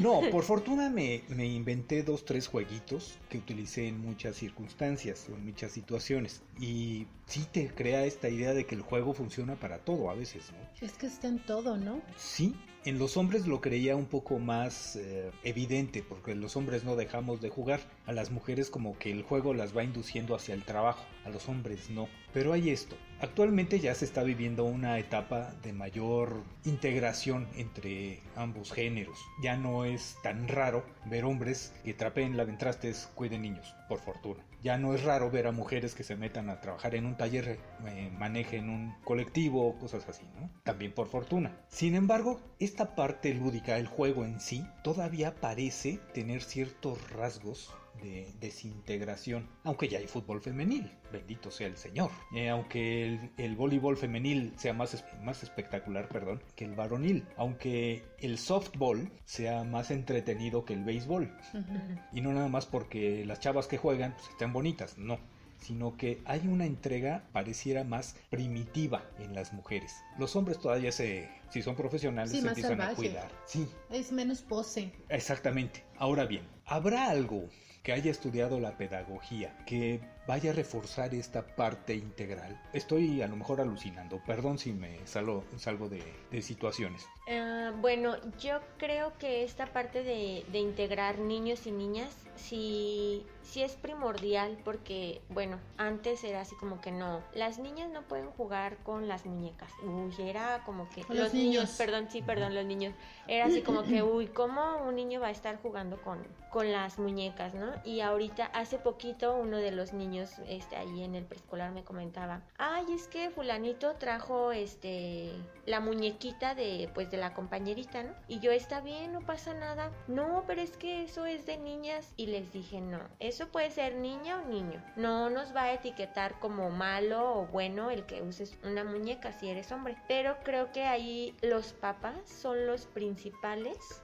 no, 0.00 0.20
por 0.30 0.44
fortuna 0.44 0.88
me, 0.88 1.24
me 1.26 1.44
inventé 1.44 2.04
dos, 2.04 2.24
tres 2.24 2.46
jueguitos 2.46 3.18
que 3.28 3.38
utilicé 3.38 3.88
en 3.88 4.00
muchas 4.00 4.36
circunstancias 4.36 5.26
o 5.28 5.34
en 5.34 5.44
muchas 5.44 5.72
situaciones. 5.72 6.40
Y 6.60 7.08
sí 7.26 7.48
te 7.50 7.66
crea 7.74 8.04
esta 8.04 8.28
idea 8.28 8.54
de 8.54 8.64
que 8.64 8.76
el 8.76 8.82
juego 8.82 9.12
funciona 9.12 9.56
para 9.56 9.78
todo 9.78 10.08
a 10.08 10.14
veces, 10.14 10.52
¿no? 10.52 10.86
Es 10.86 10.92
que 10.92 11.06
está 11.06 11.26
en 11.26 11.40
todo, 11.40 11.76
¿no? 11.76 12.00
Sí, 12.16 12.54
en 12.84 12.98
los 12.98 13.16
hombres 13.16 13.46
lo 13.46 13.60
creía 13.60 13.94
un 13.94 14.06
poco 14.06 14.40
más 14.40 14.96
eh, 14.96 15.30
evidente, 15.44 16.02
porque 16.02 16.34
los 16.34 16.56
hombres 16.56 16.82
no 16.82 16.96
dejamos 16.96 17.40
de 17.40 17.48
jugar. 17.48 17.80
A 18.06 18.12
las 18.12 18.30
mujeres 18.30 18.70
como 18.70 18.98
que 18.98 19.10
el 19.10 19.22
juego 19.22 19.54
las 19.54 19.76
va 19.76 19.84
induciendo 19.84 20.34
hacia 20.34 20.54
el 20.54 20.64
trabajo, 20.64 21.04
a 21.24 21.30
los 21.30 21.48
hombres 21.48 21.90
no. 21.90 22.08
Pero 22.32 22.52
hay 22.52 22.70
esto, 22.70 22.96
actualmente 23.22 23.78
ya 23.78 23.94
se 23.94 24.04
está 24.04 24.22
viviendo 24.24 24.64
una 24.64 24.98
etapa 24.98 25.54
de 25.62 25.72
mayor 25.72 26.42
integración 26.64 27.46
entre 27.56 28.20
ambos 28.34 28.72
géneros. 28.72 29.18
Ya 29.42 29.56
no 29.56 29.84
es 29.84 30.16
tan 30.22 30.48
raro 30.48 30.84
ver 31.06 31.24
hombres 31.24 31.72
que 31.84 31.94
trapeen 31.94 32.36
la 32.36 32.44
ventrastes, 32.44 33.08
cuiden 33.14 33.42
niños, 33.42 33.74
por 33.88 34.00
fortuna. 34.00 34.44
Ya 34.62 34.76
no 34.76 34.94
es 34.94 35.02
raro 35.02 35.30
ver 35.30 35.46
a 35.46 35.52
mujeres 35.52 35.94
que 35.94 36.04
se 36.04 36.16
metan 36.16 36.50
a 36.50 36.60
trabajar 36.60 36.94
en 36.94 37.06
un 37.06 37.16
taller, 37.16 37.58
eh, 37.86 38.10
manejen 38.18 38.68
un 38.68 38.94
colectivo, 39.04 39.76
cosas 39.78 40.08
así, 40.08 40.24
¿no? 40.38 40.50
También 40.64 40.92
por 40.92 41.08
fortuna. 41.08 41.56
Sin 41.68 41.94
embargo, 41.94 42.40
esta 42.58 42.94
parte 42.94 43.34
lúdica, 43.34 43.78
el 43.78 43.86
juego 43.86 44.24
en 44.24 44.40
sí, 44.40 44.66
todavía 44.82 45.34
parece 45.36 45.98
tener 46.12 46.42
ciertos 46.42 47.10
rasgos 47.10 47.72
de 48.02 48.32
desintegración, 48.40 49.48
aunque 49.64 49.88
ya 49.88 49.98
hay 49.98 50.06
fútbol 50.06 50.40
femenil, 50.40 50.90
bendito 51.12 51.50
sea 51.50 51.66
el 51.66 51.76
Señor. 51.76 52.10
Eh, 52.34 52.48
aunque 52.48 53.06
el, 53.06 53.30
el, 53.36 53.56
voleibol 53.56 53.96
femenil 53.96 54.52
sea 54.56 54.72
más, 54.72 55.04
más 55.22 55.42
espectacular 55.42 56.08
perdón, 56.08 56.42
que 56.56 56.64
el 56.64 56.74
varonil, 56.74 57.24
aunque 57.36 58.04
el 58.18 58.38
softball 58.38 59.10
sea 59.24 59.64
más 59.64 59.90
entretenido 59.90 60.64
que 60.64 60.74
el 60.74 60.84
béisbol. 60.84 61.32
y 62.12 62.20
no 62.20 62.32
nada 62.32 62.48
más 62.48 62.66
porque 62.66 63.24
las 63.24 63.40
chavas 63.40 63.66
que 63.66 63.78
juegan 63.78 64.14
pues, 64.14 64.28
estén 64.28 64.52
bonitas, 64.52 64.98
no 64.98 65.18
sino 65.62 65.96
que 65.96 66.20
hay 66.24 66.46
una 66.46 66.66
entrega 66.66 67.24
pareciera 67.32 67.84
más 67.84 68.16
primitiva 68.30 69.04
en 69.18 69.34
las 69.34 69.52
mujeres. 69.52 69.94
Los 70.18 70.34
hombres 70.36 70.58
todavía 70.58 70.92
se, 70.92 71.28
si 71.50 71.62
son 71.62 71.76
profesionales, 71.76 72.32
se 72.32 72.46
empiezan 72.46 72.80
a 72.80 72.94
cuidar. 72.94 73.30
Sí. 73.46 73.68
Es 73.90 74.12
menos 74.12 74.42
pose. 74.42 74.92
Exactamente. 75.08 75.84
Ahora 75.96 76.26
bien, 76.26 76.42
¿habrá 76.66 77.08
algo 77.08 77.48
que 77.82 77.92
haya 77.92 78.10
estudiado 78.10 78.60
la 78.60 78.76
pedagogía, 78.76 79.56
que 79.66 80.00
vaya 80.26 80.50
a 80.50 80.54
reforzar 80.54 81.14
esta 81.14 81.44
parte 81.44 81.94
integral. 81.94 82.60
Estoy 82.72 83.22
a 83.22 83.28
lo 83.28 83.36
mejor 83.36 83.60
alucinando, 83.60 84.22
perdón 84.24 84.58
si 84.58 84.72
me 84.72 85.04
salgo, 85.06 85.44
de 85.88 86.42
situaciones. 86.42 87.04
Uh, 87.26 87.80
bueno, 87.80 88.16
yo 88.40 88.60
creo 88.78 89.12
que 89.18 89.44
esta 89.44 89.66
parte 89.66 90.02
de, 90.02 90.44
de 90.50 90.58
integrar 90.58 91.18
niños 91.18 91.66
y 91.66 91.70
niñas 91.70 92.22
sí, 92.36 93.24
sí 93.42 93.62
es 93.62 93.74
primordial 93.74 94.58
porque, 94.64 95.20
bueno, 95.28 95.58
antes 95.76 96.24
era 96.24 96.40
así 96.40 96.56
como 96.56 96.80
que 96.80 96.90
no, 96.90 97.22
las 97.34 97.58
niñas 97.58 97.90
no 97.90 98.02
pueden 98.02 98.30
jugar 98.30 98.76
con 98.78 99.08
las 99.08 99.26
muñecas. 99.26 99.70
Uy, 99.82 100.14
era 100.18 100.62
como 100.64 100.88
que... 100.90 101.04
Los, 101.14 101.34
niños. 101.34 101.74
Perdón, 101.78 102.08
sí, 102.10 102.22
perdón, 102.22 102.54
los 102.54 102.64
niños. 102.64 102.94
Era 103.28 103.46
así 103.46 103.62
como 103.62 103.82
que, 103.82 104.02
uy, 104.02 104.26
¿cómo 104.26 104.78
un 104.86 104.96
niño 104.96 105.20
va 105.20 105.28
a 105.28 105.30
estar 105.32 105.60
jugando 105.62 106.00
con, 106.02 106.26
con 106.50 106.72
las 106.72 106.98
muñecas, 106.98 107.54
no? 107.54 107.72
Y 107.84 108.00
ahorita, 108.00 108.46
hace 108.46 108.78
poquito, 108.78 109.36
uno 109.36 109.58
de 109.58 109.70
los 109.70 109.92
niños 109.92 110.32
este, 110.48 110.76
ahí 110.76 111.04
en 111.04 111.14
el 111.14 111.24
preescolar 111.24 111.72
me 111.72 111.84
comentaba, 111.84 112.42
ay, 112.58 112.86
es 112.94 113.06
que 113.06 113.30
fulanito 113.30 113.94
trajo 113.94 114.52
este 114.52 115.32
la 115.66 115.80
muñequita 115.80 116.54
de 116.54 116.90
pues 116.92 117.10
de 117.12 117.18
la 117.18 117.34
compañerita, 117.34 118.02
¿no? 118.02 118.12
Y 118.26 118.40
yo 118.40 118.50
está 118.50 118.80
bien, 118.80 119.12
no 119.12 119.20
pasa 119.20 119.54
nada. 119.54 119.92
No, 120.08 120.42
pero 120.46 120.60
es 120.60 120.76
que 120.76 121.04
eso 121.04 121.26
es 121.26 121.46
de 121.46 121.58
niñas 121.58 122.12
y 122.16 122.26
les 122.26 122.52
dije, 122.52 122.80
"No, 122.80 122.98
eso 123.20 123.48
puede 123.48 123.70
ser 123.70 123.94
niña 123.94 124.40
o 124.40 124.48
niño. 124.48 124.82
No 124.96 125.30
nos 125.30 125.54
va 125.54 125.64
a 125.64 125.74
etiquetar 125.74 126.40
como 126.40 126.70
malo 126.70 127.34
o 127.34 127.46
bueno 127.46 127.90
el 127.90 128.04
que 128.06 128.22
uses 128.22 128.58
una 128.64 128.82
muñeca 128.82 129.32
si 129.32 129.48
eres 129.48 129.70
hombre." 129.70 129.96
Pero 130.08 130.38
creo 130.42 130.72
que 130.72 130.84
ahí 130.84 131.36
los 131.42 131.72
papás 131.74 132.16
son 132.24 132.66
los 132.66 132.86
principales 132.86 134.02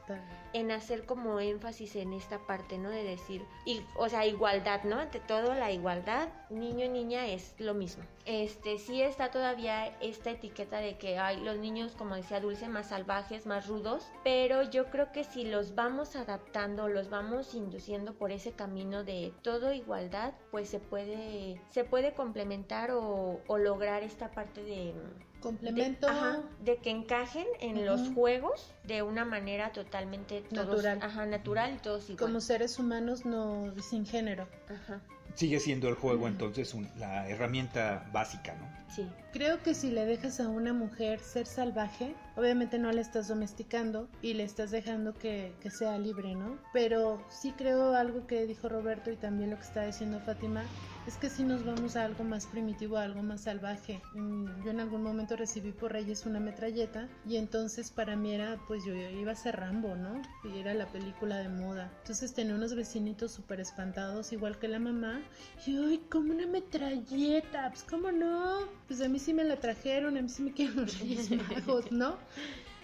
en 0.52 0.70
hacer 0.70 1.04
como 1.06 1.40
énfasis 1.40 1.96
en 1.96 2.12
esta 2.12 2.38
parte, 2.46 2.78
¿no? 2.78 2.90
De 2.90 3.02
decir, 3.02 3.44
y, 3.64 3.82
o 3.96 4.08
sea, 4.08 4.26
igualdad, 4.26 4.84
¿no? 4.84 4.98
Ante 4.98 5.20
todo 5.20 5.54
la 5.54 5.72
igualdad 5.72 6.28
niño 6.50 6.84
y 6.84 6.88
niña 6.88 7.26
es 7.26 7.54
lo 7.58 7.74
mismo. 7.74 8.04
Este, 8.24 8.78
sí 8.78 9.00
está 9.00 9.30
todavía 9.30 9.86
esta 10.00 10.30
etiqueta 10.30 10.78
de 10.78 10.98
que 10.98 11.18
hay 11.18 11.38
los 11.40 11.56
niños, 11.58 11.92
como 11.96 12.14
decía 12.14 12.40
Dulce, 12.40 12.68
más 12.68 12.92
salvajes, 12.98 13.46
más 13.46 13.66
rudos, 13.68 14.08
pero 14.24 14.68
yo 14.68 14.86
creo 14.86 15.12
que 15.12 15.22
si 15.22 15.44
los 15.44 15.74
vamos 15.74 16.16
adaptando, 16.16 16.88
los 16.88 17.08
vamos 17.10 17.54
induciendo 17.54 18.14
por 18.14 18.32
ese 18.32 18.52
camino 18.52 19.04
de 19.04 19.32
todo 19.42 19.72
igualdad, 19.72 20.32
pues 20.50 20.68
se 20.68 20.80
puede, 20.80 21.60
se 21.70 21.84
puede 21.84 22.12
complementar 22.14 22.90
o, 22.90 23.40
o 23.46 23.58
lograr 23.58 24.02
esta 24.02 24.30
parte 24.32 24.64
de 24.64 24.94
complemento 25.40 26.08
de, 26.08 26.12
ajá, 26.12 26.42
de 26.60 26.76
que 26.78 26.90
encajen 26.90 27.46
en 27.60 27.86
los 27.86 28.12
juegos 28.14 28.74
de 28.82 29.02
una 29.02 29.24
manera 29.24 29.70
totalmente 29.72 30.42
todos, 30.42 30.68
natural. 30.68 30.98
Ajá, 31.00 31.26
natural 31.26 31.74
y 31.74 31.78
todos 31.78 32.10
igual. 32.10 32.26
Como 32.26 32.40
seres 32.40 32.80
humanos 32.80 33.24
no 33.24 33.72
sin 33.80 34.04
género. 34.04 34.48
Ajá. 34.68 35.00
Sigue 35.34 35.60
siendo 35.60 35.88
el 35.88 35.94
juego 35.94 36.26
entonces 36.26 36.74
un, 36.74 36.90
la 36.98 37.28
herramienta 37.28 38.08
básica, 38.12 38.56
¿no? 38.56 38.68
Sí. 38.92 39.08
Creo 39.38 39.62
que 39.62 39.72
si 39.72 39.92
le 39.92 40.04
dejas 40.04 40.40
a 40.40 40.48
una 40.48 40.72
mujer 40.72 41.20
ser 41.20 41.46
salvaje, 41.46 42.16
obviamente 42.34 42.76
no 42.76 42.90
la 42.90 43.00
estás 43.00 43.28
domesticando 43.28 44.08
y 44.20 44.34
le 44.34 44.42
estás 44.42 44.72
dejando 44.72 45.14
que, 45.14 45.52
que, 45.60 45.70
sea 45.70 45.96
libre, 45.96 46.34
¿no? 46.34 46.58
Pero 46.72 47.24
sí 47.30 47.52
creo 47.56 47.94
algo 47.94 48.26
que 48.26 48.48
dijo 48.48 48.68
Roberto 48.68 49.12
y 49.12 49.16
también 49.16 49.50
lo 49.50 49.56
que 49.56 49.62
está 49.62 49.86
diciendo 49.86 50.18
Fátima, 50.18 50.64
es 51.08 51.16
que 51.16 51.30
si 51.30 51.42
nos 51.42 51.64
vamos 51.64 51.96
a 51.96 52.04
algo 52.04 52.22
más 52.22 52.44
primitivo, 52.44 52.98
a 52.98 53.04
algo 53.04 53.22
más 53.22 53.40
salvaje. 53.40 54.02
Yo 54.14 54.70
en 54.70 54.78
algún 54.78 55.02
momento 55.02 55.36
recibí 55.36 55.72
por 55.72 55.92
Reyes 55.92 56.26
una 56.26 56.38
metralleta 56.38 57.08
y 57.26 57.36
entonces 57.36 57.90
para 57.90 58.14
mí 58.14 58.34
era, 58.34 58.58
pues 58.68 58.84
yo 58.84 58.94
iba 58.94 59.32
a 59.32 59.34
ser 59.34 59.56
Rambo, 59.56 59.96
¿no? 59.96 60.20
Y 60.44 60.58
era 60.58 60.74
la 60.74 60.84
película 60.84 61.38
de 61.38 61.48
moda. 61.48 61.90
Entonces 62.02 62.34
tenía 62.34 62.54
unos 62.54 62.74
vecinitos 62.74 63.32
súper 63.32 63.58
espantados, 63.58 64.34
igual 64.34 64.58
que 64.58 64.68
la 64.68 64.80
mamá. 64.80 65.22
Y 65.66 65.78
ay, 65.78 66.04
como 66.10 66.34
una 66.34 66.46
metralleta, 66.46 67.70
pues 67.70 67.84
cómo 67.84 68.12
no. 68.12 68.68
Pues 68.86 69.00
a 69.00 69.08
mí 69.08 69.18
sí 69.28 69.34
me 69.34 69.44
la 69.44 69.56
trajeron, 69.56 70.16
a 70.16 70.22
mí 70.22 70.28
sí 70.30 70.40
me 70.40 70.52
quieren 70.54 70.76
los 70.76 70.98
Reyes 71.00 71.30
Magos, 71.30 71.92
¿no? 71.92 72.16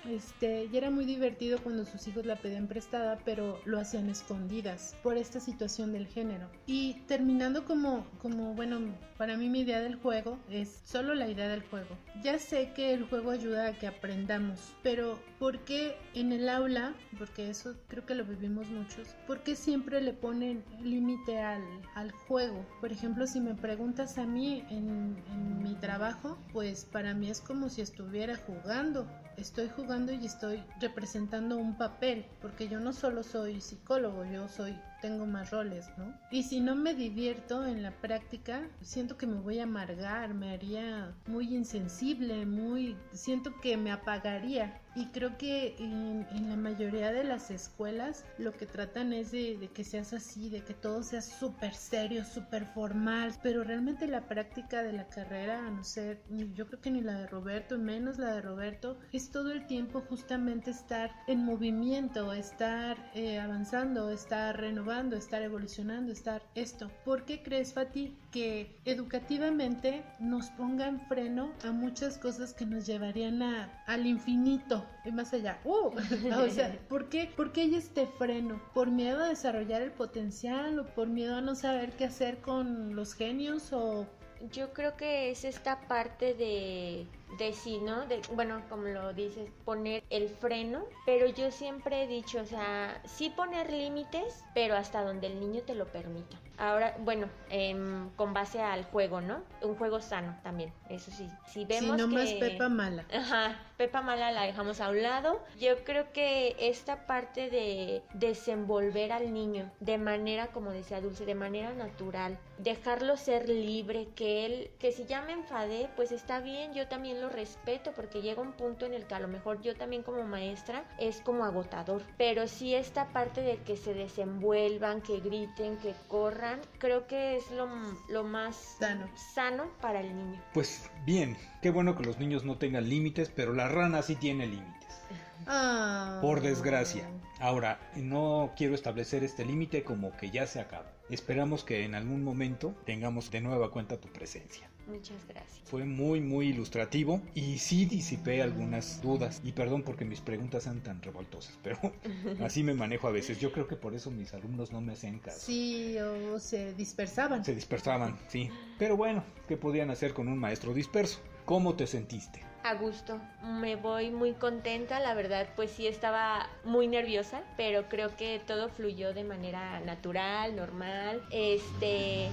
Este, 0.06 0.68
y 0.70 0.76
era 0.76 0.90
muy 0.90 1.06
divertido 1.06 1.58
cuando 1.62 1.86
sus 1.86 2.06
hijos 2.06 2.26
la 2.26 2.36
pedían 2.36 2.66
prestada, 2.66 3.18
pero 3.24 3.62
lo 3.64 3.80
hacían 3.80 4.10
escondidas 4.10 4.94
por 5.02 5.16
esta 5.16 5.40
situación 5.40 5.94
del 5.94 6.06
género. 6.06 6.50
Y 6.66 7.00
terminando 7.08 7.64
como, 7.64 8.04
como, 8.18 8.52
bueno, 8.52 8.78
para 9.16 9.36
mí 9.36 9.48
mi 9.48 9.60
idea 9.60 9.80
del 9.80 9.96
juego 9.96 10.38
es 10.50 10.80
solo 10.84 11.14
la 11.14 11.28
idea 11.28 11.48
del 11.48 11.62
juego. 11.62 11.96
Ya 12.22 12.38
sé 12.38 12.72
que 12.74 12.92
el 12.92 13.04
juego 13.04 13.30
ayuda 13.30 13.66
a 13.66 13.72
que 13.72 13.86
aprendamos, 13.86 14.74
pero 14.82 15.18
¿por 15.38 15.60
qué 15.60 15.96
en 16.14 16.32
el 16.32 16.48
aula, 16.48 16.94
porque 17.18 17.50
eso 17.50 17.76
creo 17.88 18.04
que 18.06 18.14
lo 18.14 18.24
vivimos 18.24 18.68
muchos, 18.68 19.08
¿por 19.26 19.42
qué 19.42 19.56
siempre 19.56 20.00
le 20.00 20.12
ponen 20.12 20.64
límite 20.82 21.40
al, 21.40 21.62
al, 21.94 22.10
juego? 22.12 22.66
Por 22.80 22.92
ejemplo, 22.92 23.26
si 23.26 23.40
me 23.40 23.54
preguntas 23.54 24.18
a 24.18 24.26
mí 24.26 24.64
en, 24.70 25.16
en 25.32 25.62
mi 25.62 25.74
trabajo, 25.74 26.38
pues 26.52 26.84
para 26.84 27.14
mí 27.14 27.30
es 27.30 27.40
como 27.40 27.68
si 27.68 27.82
estuviera 27.82 28.36
jugando 28.36 29.06
estoy 29.36 29.68
jugando 29.68 30.12
y 30.12 30.24
estoy 30.26 30.62
representando 30.80 31.56
un 31.56 31.76
papel, 31.76 32.24
porque 32.40 32.68
yo 32.68 32.80
no 32.80 32.92
solo 32.92 33.22
soy 33.22 33.60
psicólogo, 33.60 34.24
yo 34.24 34.48
soy 34.48 34.76
tengo 35.04 35.26
más 35.26 35.50
roles, 35.50 35.90
¿no? 35.98 36.14
Y 36.30 36.44
si 36.44 36.60
no 36.60 36.74
me 36.74 36.94
divierto 36.94 37.66
en 37.66 37.82
la 37.82 37.90
práctica, 37.90 38.66
siento 38.80 39.18
que 39.18 39.26
me 39.26 39.38
voy 39.38 39.58
a 39.58 39.64
amargar, 39.64 40.32
me 40.32 40.54
haría 40.54 41.14
muy 41.26 41.54
insensible, 41.54 42.46
muy 42.46 42.96
siento 43.12 43.52
que 43.60 43.76
me 43.76 43.92
apagaría. 43.92 44.80
Y 44.96 45.06
creo 45.06 45.36
que 45.36 45.74
en, 45.78 46.26
en 46.30 46.48
la 46.48 46.56
mayoría 46.56 47.12
de 47.12 47.24
las 47.24 47.50
escuelas 47.50 48.24
lo 48.38 48.52
que 48.52 48.66
tratan 48.66 49.12
es 49.12 49.32
de, 49.32 49.68
que 49.74 49.82
seas 49.82 50.12
así, 50.12 50.50
de 50.50 50.62
que 50.62 50.74
todo 50.74 51.02
sea 51.02 51.20
súper 51.20 51.74
serio, 51.74 52.24
súper 52.24 52.64
formal, 52.66 53.32
pero 53.42 53.64
realmente 53.64 54.06
la 54.06 54.28
práctica 54.28 54.82
de 54.82 54.92
la 54.92 55.08
carrera, 55.08 55.66
a 55.66 55.70
no 55.70 55.82
ser, 55.82 56.22
yo 56.54 56.66
creo 56.66 56.80
que 56.80 56.90
ni 56.90 57.00
la 57.00 57.18
de 57.18 57.26
Roberto, 57.26 57.76
menos 57.76 58.18
la 58.18 58.34
de 58.34 58.42
Roberto, 58.42 58.96
es 59.12 59.30
todo 59.30 59.50
el 59.50 59.66
tiempo 59.66 60.00
justamente 60.00 60.70
estar 60.70 61.10
en 61.26 61.44
movimiento, 61.44 62.32
estar 62.32 62.96
eh, 63.14 63.40
avanzando, 63.40 64.10
estar 64.10 64.60
renovando, 64.60 65.16
estar 65.16 65.42
evolucionando, 65.42 66.12
estar 66.12 66.42
esto. 66.54 66.90
¿Por 67.04 67.24
qué 67.24 67.42
crees, 67.42 67.72
Fati, 67.72 68.16
que 68.30 68.76
educativamente 68.84 70.04
nos 70.20 70.50
pongan 70.50 71.00
freno 71.08 71.52
a 71.64 71.72
muchas 71.72 72.18
cosas 72.18 72.54
que 72.54 72.66
nos 72.66 72.86
llevarían 72.86 73.42
a, 73.42 73.82
al 73.86 74.06
infinito? 74.06 74.83
Y 75.04 75.12
más 75.12 75.32
allá. 75.32 75.58
Uh, 75.64 75.90
¿por 76.88 77.08
qué, 77.08 77.30
¿por 77.36 77.52
qué 77.52 77.62
hay 77.62 77.74
este 77.74 78.06
freno? 78.06 78.60
¿Por 78.72 78.90
miedo 78.90 79.22
a 79.22 79.28
desarrollar 79.28 79.82
el 79.82 79.92
potencial 79.92 80.78
o 80.78 80.86
por 80.86 81.08
miedo 81.08 81.36
a 81.36 81.40
no 81.40 81.54
saber 81.54 81.92
qué 81.92 82.04
hacer 82.04 82.38
con 82.38 82.94
los 82.96 83.14
genios 83.14 83.72
o 83.72 84.06
yo 84.52 84.72
creo 84.72 84.96
que 84.96 85.30
es 85.30 85.44
esta 85.44 85.80
parte 85.88 86.34
de, 86.34 87.06
de 87.38 87.52
sí, 87.52 87.78
¿no? 87.78 88.06
De, 88.06 88.20
bueno, 88.34 88.62
como 88.68 88.84
lo 88.84 89.12
dices, 89.12 89.48
poner 89.64 90.02
el 90.10 90.28
freno, 90.28 90.84
pero 91.06 91.26
yo 91.26 91.50
siempre 91.50 92.04
he 92.04 92.06
dicho, 92.06 92.40
o 92.40 92.46
sea, 92.46 93.00
sí 93.04 93.30
poner 93.30 93.70
límites, 93.70 94.44
pero 94.54 94.76
hasta 94.76 95.02
donde 95.02 95.26
el 95.28 95.40
niño 95.40 95.62
te 95.62 95.74
lo 95.74 95.86
permita. 95.86 96.36
Ahora, 96.56 96.96
bueno, 97.00 97.28
eh, 97.50 97.74
con 98.16 98.32
base 98.32 98.60
al 98.60 98.84
juego, 98.84 99.20
¿no? 99.20 99.42
Un 99.60 99.74
juego 99.74 100.00
sano 100.00 100.38
también, 100.44 100.72
eso 100.88 101.10
sí. 101.10 101.28
Si 101.48 101.64
vemos 101.64 101.96
sí, 101.96 102.02
no 102.02 102.08
que... 102.08 102.14
más 102.14 102.32
Pepa 102.34 102.68
mala. 102.68 103.04
Ajá, 103.12 103.58
Pepa 103.76 104.02
mala 104.02 104.30
la 104.30 104.42
dejamos 104.42 104.80
a 104.80 104.88
un 104.90 105.02
lado. 105.02 105.42
Yo 105.58 105.82
creo 105.82 106.12
que 106.12 106.54
esta 106.60 107.06
parte 107.06 107.50
de 107.50 108.02
desenvolver 108.14 109.10
al 109.10 109.32
niño 109.32 109.70
de 109.80 109.98
manera, 109.98 110.48
como 110.48 110.70
decía 110.70 111.00
Dulce, 111.00 111.26
de 111.26 111.34
manera 111.34 111.72
natural, 111.72 112.38
dejarlo 112.58 113.16
ser 113.16 113.48
libre, 113.48 114.08
que 114.14 114.46
él, 114.46 114.70
que 114.78 114.92
si 114.92 115.06
ya 115.06 115.22
me 115.22 115.32
enfadé, 115.32 115.88
pues 115.96 116.12
está 116.12 116.38
bien, 116.38 116.72
yo 116.72 116.86
también 116.86 117.20
lo 117.20 117.23
respeto, 117.28 117.92
porque 117.94 118.22
llega 118.22 118.42
un 118.42 118.52
punto 118.52 118.86
en 118.86 118.94
el 118.94 119.06
que 119.06 119.14
a 119.14 119.20
lo 119.20 119.28
mejor 119.28 119.60
yo 119.62 119.74
también 119.76 120.02
como 120.02 120.24
maestra 120.24 120.84
es 120.98 121.20
como 121.20 121.44
agotador. 121.44 122.02
Pero 122.16 122.46
sí 122.48 122.74
esta 122.74 123.08
parte 123.08 123.40
de 123.40 123.58
que 123.58 123.76
se 123.76 123.94
desenvuelvan, 123.94 125.00
que 125.00 125.20
griten, 125.20 125.76
que 125.78 125.94
corran, 126.08 126.60
creo 126.78 127.06
que 127.06 127.36
es 127.36 127.50
lo, 127.50 127.68
lo 128.08 128.24
más 128.24 128.76
sano. 128.78 129.08
sano 129.34 129.70
para 129.80 130.00
el 130.00 130.16
niño. 130.16 130.42
Pues 130.52 130.90
bien, 131.04 131.36
qué 131.62 131.70
bueno 131.70 131.96
que 131.96 132.04
los 132.04 132.18
niños 132.18 132.44
no 132.44 132.58
tengan 132.58 132.88
límites, 132.88 133.30
pero 133.34 133.52
la 133.52 133.68
rana 133.68 134.02
sí 134.02 134.16
tiene 134.16 134.46
límites. 134.46 135.00
Ah. 135.46 136.18
Por 136.22 136.40
desgracia. 136.40 137.08
Ahora, 137.40 137.78
no 137.96 138.52
quiero 138.56 138.74
establecer 138.74 139.24
este 139.24 139.44
límite 139.44 139.82
como 139.84 140.16
que 140.16 140.30
ya 140.30 140.46
se 140.46 140.60
acaba. 140.60 140.92
Esperamos 141.10 141.64
que 141.64 141.84
en 141.84 141.94
algún 141.94 142.24
momento 142.24 142.74
tengamos 142.86 143.30
de 143.30 143.40
nueva 143.40 143.70
cuenta 143.70 143.98
tu 143.98 144.08
presencia. 144.08 144.70
Muchas 144.86 145.26
gracias. 145.28 145.60
Fue 145.64 145.84
muy 145.84 146.20
muy 146.20 146.48
ilustrativo 146.48 147.22
y 147.34 147.58
sí 147.58 147.86
disipé 147.86 148.42
algunas 148.42 149.00
dudas 149.02 149.40
y 149.42 149.52
perdón 149.52 149.82
porque 149.82 150.04
mis 150.04 150.20
preguntas 150.20 150.64
sean 150.64 150.82
tan 150.82 151.02
revoltosas, 151.02 151.58
pero 151.62 151.78
así 152.40 152.62
me 152.62 152.74
manejo 152.74 153.08
a 153.08 153.10
veces. 153.10 153.40
Yo 153.40 153.52
creo 153.52 153.66
que 153.66 153.76
por 153.76 153.94
eso 153.94 154.10
mis 154.10 154.34
alumnos 154.34 154.72
no 154.72 154.80
me 154.80 154.92
hacen 154.92 155.18
caso. 155.18 155.40
Sí, 155.40 155.96
o 155.98 156.38
se 156.38 156.74
dispersaban. 156.74 157.44
Se 157.44 157.54
dispersaban, 157.54 158.18
sí. 158.28 158.50
Pero 158.78 158.96
bueno, 158.96 159.24
¿qué 159.48 159.56
podían 159.56 159.90
hacer 159.90 160.12
con 160.12 160.28
un 160.28 160.38
maestro 160.38 160.74
disperso? 160.74 161.20
¿Cómo 161.44 161.74
te 161.74 161.86
sentiste? 161.86 162.53
A 162.64 162.76
gusto, 162.76 163.20
me 163.42 163.76
voy 163.76 164.10
muy 164.10 164.32
contenta, 164.32 164.98
la 164.98 165.12
verdad 165.12 165.46
pues 165.54 165.70
sí 165.70 165.86
estaba 165.86 166.48
muy 166.64 166.88
nerviosa, 166.88 167.42
pero 167.58 167.90
creo 167.90 168.16
que 168.16 168.40
todo 168.46 168.70
fluyó 168.70 169.12
de 169.12 169.22
manera 169.22 169.80
natural, 169.80 170.56
normal. 170.56 171.20
Este, 171.30 172.30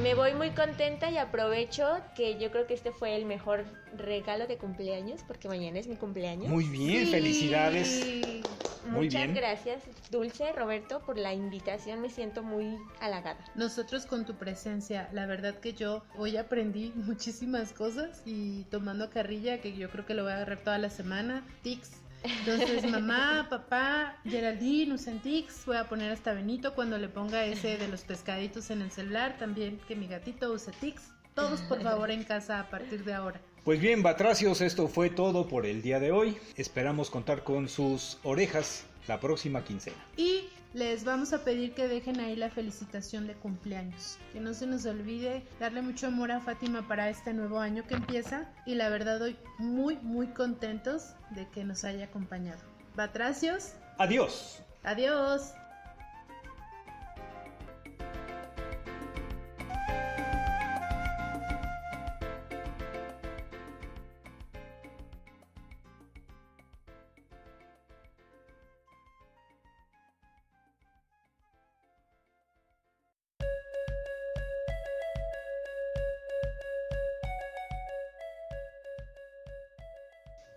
me 0.00 0.14
voy 0.14 0.34
muy 0.34 0.50
contenta 0.50 1.10
y 1.10 1.18
aprovecho 1.18 1.96
que 2.14 2.38
yo 2.38 2.52
creo 2.52 2.68
que 2.68 2.74
este 2.74 2.92
fue 2.92 3.16
el 3.16 3.24
mejor 3.24 3.64
regalo 3.96 4.46
de 4.46 4.56
cumpleaños, 4.56 5.22
porque 5.26 5.48
mañana 5.48 5.80
es 5.80 5.88
mi 5.88 5.96
cumpleaños. 5.96 6.48
Muy 6.48 6.68
bien, 6.68 7.04
Sí. 7.06 7.10
felicidades. 7.10 8.46
Muy 8.84 9.06
Muchas 9.06 9.22
bien. 9.26 9.34
gracias, 9.34 9.84
Dulce, 10.10 10.52
Roberto, 10.52 11.02
por 11.06 11.16
la 11.16 11.32
invitación, 11.32 12.00
me 12.00 12.10
siento 12.10 12.42
muy 12.42 12.76
halagada. 13.00 13.38
Nosotros 13.54 14.06
con 14.06 14.24
tu 14.24 14.34
presencia, 14.34 15.08
la 15.12 15.26
verdad 15.26 15.60
que 15.60 15.72
yo 15.72 16.02
hoy 16.16 16.36
aprendí 16.36 16.92
muchísimas 16.96 17.72
cosas 17.72 18.22
y 18.26 18.64
tomando 18.64 19.08
carrilla, 19.08 19.60
que 19.72 19.78
yo 19.78 19.90
creo 19.90 20.06
que 20.06 20.14
lo 20.14 20.22
voy 20.22 20.32
a 20.32 20.36
agarrar 20.36 20.58
toda 20.58 20.78
la 20.78 20.90
semana, 20.90 21.42
tics. 21.62 21.92
Entonces, 22.22 22.88
mamá, 22.88 23.46
papá, 23.50 24.16
Geraldine 24.24 24.94
usen 24.94 25.20
tics. 25.20 25.64
Voy 25.66 25.76
a 25.76 25.88
poner 25.88 26.12
hasta 26.12 26.32
Benito 26.32 26.74
cuando 26.74 26.98
le 26.98 27.08
ponga 27.08 27.44
ese 27.44 27.78
de 27.78 27.88
los 27.88 28.02
pescaditos 28.02 28.70
en 28.70 28.82
el 28.82 28.90
celular. 28.90 29.36
También 29.38 29.80
que 29.88 29.96
mi 29.96 30.06
gatito 30.06 30.52
use 30.52 30.70
tics. 30.80 31.10
Todos, 31.34 31.60
por 31.62 31.80
favor, 31.82 32.10
en 32.10 32.24
casa 32.24 32.60
a 32.60 32.70
partir 32.70 33.04
de 33.04 33.14
ahora. 33.14 33.40
Pues 33.64 33.80
bien, 33.80 34.02
Batracios, 34.02 34.60
esto 34.60 34.88
fue 34.88 35.08
todo 35.08 35.46
por 35.48 35.66
el 35.66 35.82
día 35.82 36.00
de 36.00 36.10
hoy. 36.10 36.36
Esperamos 36.56 37.10
contar 37.10 37.44
con 37.44 37.68
sus 37.68 38.18
orejas 38.24 38.84
la 39.06 39.20
próxima 39.20 39.62
quincena. 39.64 39.96
Y 40.16 40.48
les 40.74 41.04
vamos 41.04 41.32
a 41.32 41.44
pedir 41.44 41.72
que 41.74 41.86
dejen 41.86 42.18
ahí 42.18 42.34
la 42.34 42.50
felicitación 42.50 43.26
de 43.28 43.34
cumpleaños. 43.34 44.18
Que 44.32 44.40
no 44.40 44.52
se 44.54 44.66
nos 44.66 44.84
olvide 44.86 45.44
darle 45.60 45.82
mucho 45.82 46.08
amor 46.08 46.32
a 46.32 46.40
Fátima 46.40 46.88
para 46.88 47.08
este 47.08 47.32
nuevo 47.34 47.60
año 47.60 47.86
que 47.86 47.94
empieza. 47.94 48.50
Y 48.66 48.74
la 48.74 48.88
verdad 48.88 49.22
hoy 49.22 49.36
muy, 49.58 49.96
muy 49.98 50.26
contentos 50.28 51.10
de 51.30 51.48
que 51.50 51.62
nos 51.62 51.84
haya 51.84 52.06
acompañado. 52.06 52.60
Batracios, 52.96 53.74
Adiós. 53.98 54.60
adiós. 54.82 55.52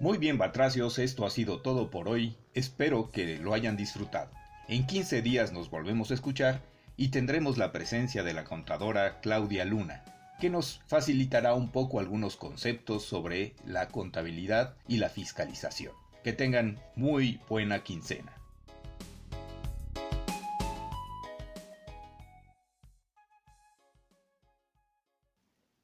Muy 0.06 0.20
bien, 0.20 0.38
Batracios, 0.38 1.00
esto 1.00 1.26
ha 1.26 1.32
sido 1.32 1.62
todo 1.62 1.90
por 1.90 2.08
hoy. 2.08 2.38
Espero 2.54 3.10
que 3.10 3.40
lo 3.40 3.56
hayan 3.56 3.76
disfrutado. 3.76 4.30
En 4.68 4.86
15 4.86 5.24
días 5.24 5.52
nos 5.52 5.72
volvemos 5.72 6.12
a 6.12 6.14
escuchar 6.14 6.62
y 6.96 7.08
tendremos 7.08 7.58
la 7.58 7.72
presencia 7.72 8.22
de 8.22 8.36
la 8.36 8.44
contadora 8.44 9.20
Claudia 9.22 9.66
Luna, 9.66 10.06
que 10.40 10.52
nos 10.52 10.80
facilitará 10.86 11.56
un 11.56 11.72
poco 11.72 12.00
algunos 12.00 12.36
conceptos 12.38 13.04
sobre 13.04 13.56
la 13.66 13.88
contabilidad 13.88 14.76
y 14.88 14.98
la 14.98 15.10
fiscalización. 15.10 15.94
Que 16.24 16.34
tengan 16.34 16.78
muy 16.96 17.40
buena 17.50 17.82
quincena. 17.82 18.32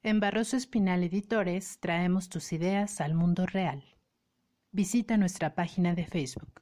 En 0.03 0.19
Barroso 0.19 0.57
Espinal 0.57 1.03
Editores 1.03 1.79
traemos 1.79 2.29
tus 2.29 2.53
ideas 2.53 3.01
al 3.01 3.15
mundo 3.15 3.47
real. 3.47 3.83
Visita 4.73 5.17
nuestra 5.17 5.53
página 5.53 5.93
de 5.93 6.05
Facebook. 6.05 6.61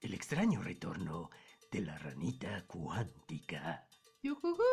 El 0.00 0.12
extraño 0.12 0.60
retorno 0.60 1.30
de 1.70 1.82
la 1.82 1.96
ranita 1.96 2.66
cuántica. 2.66 3.86
¡Yujujú! 4.24 4.64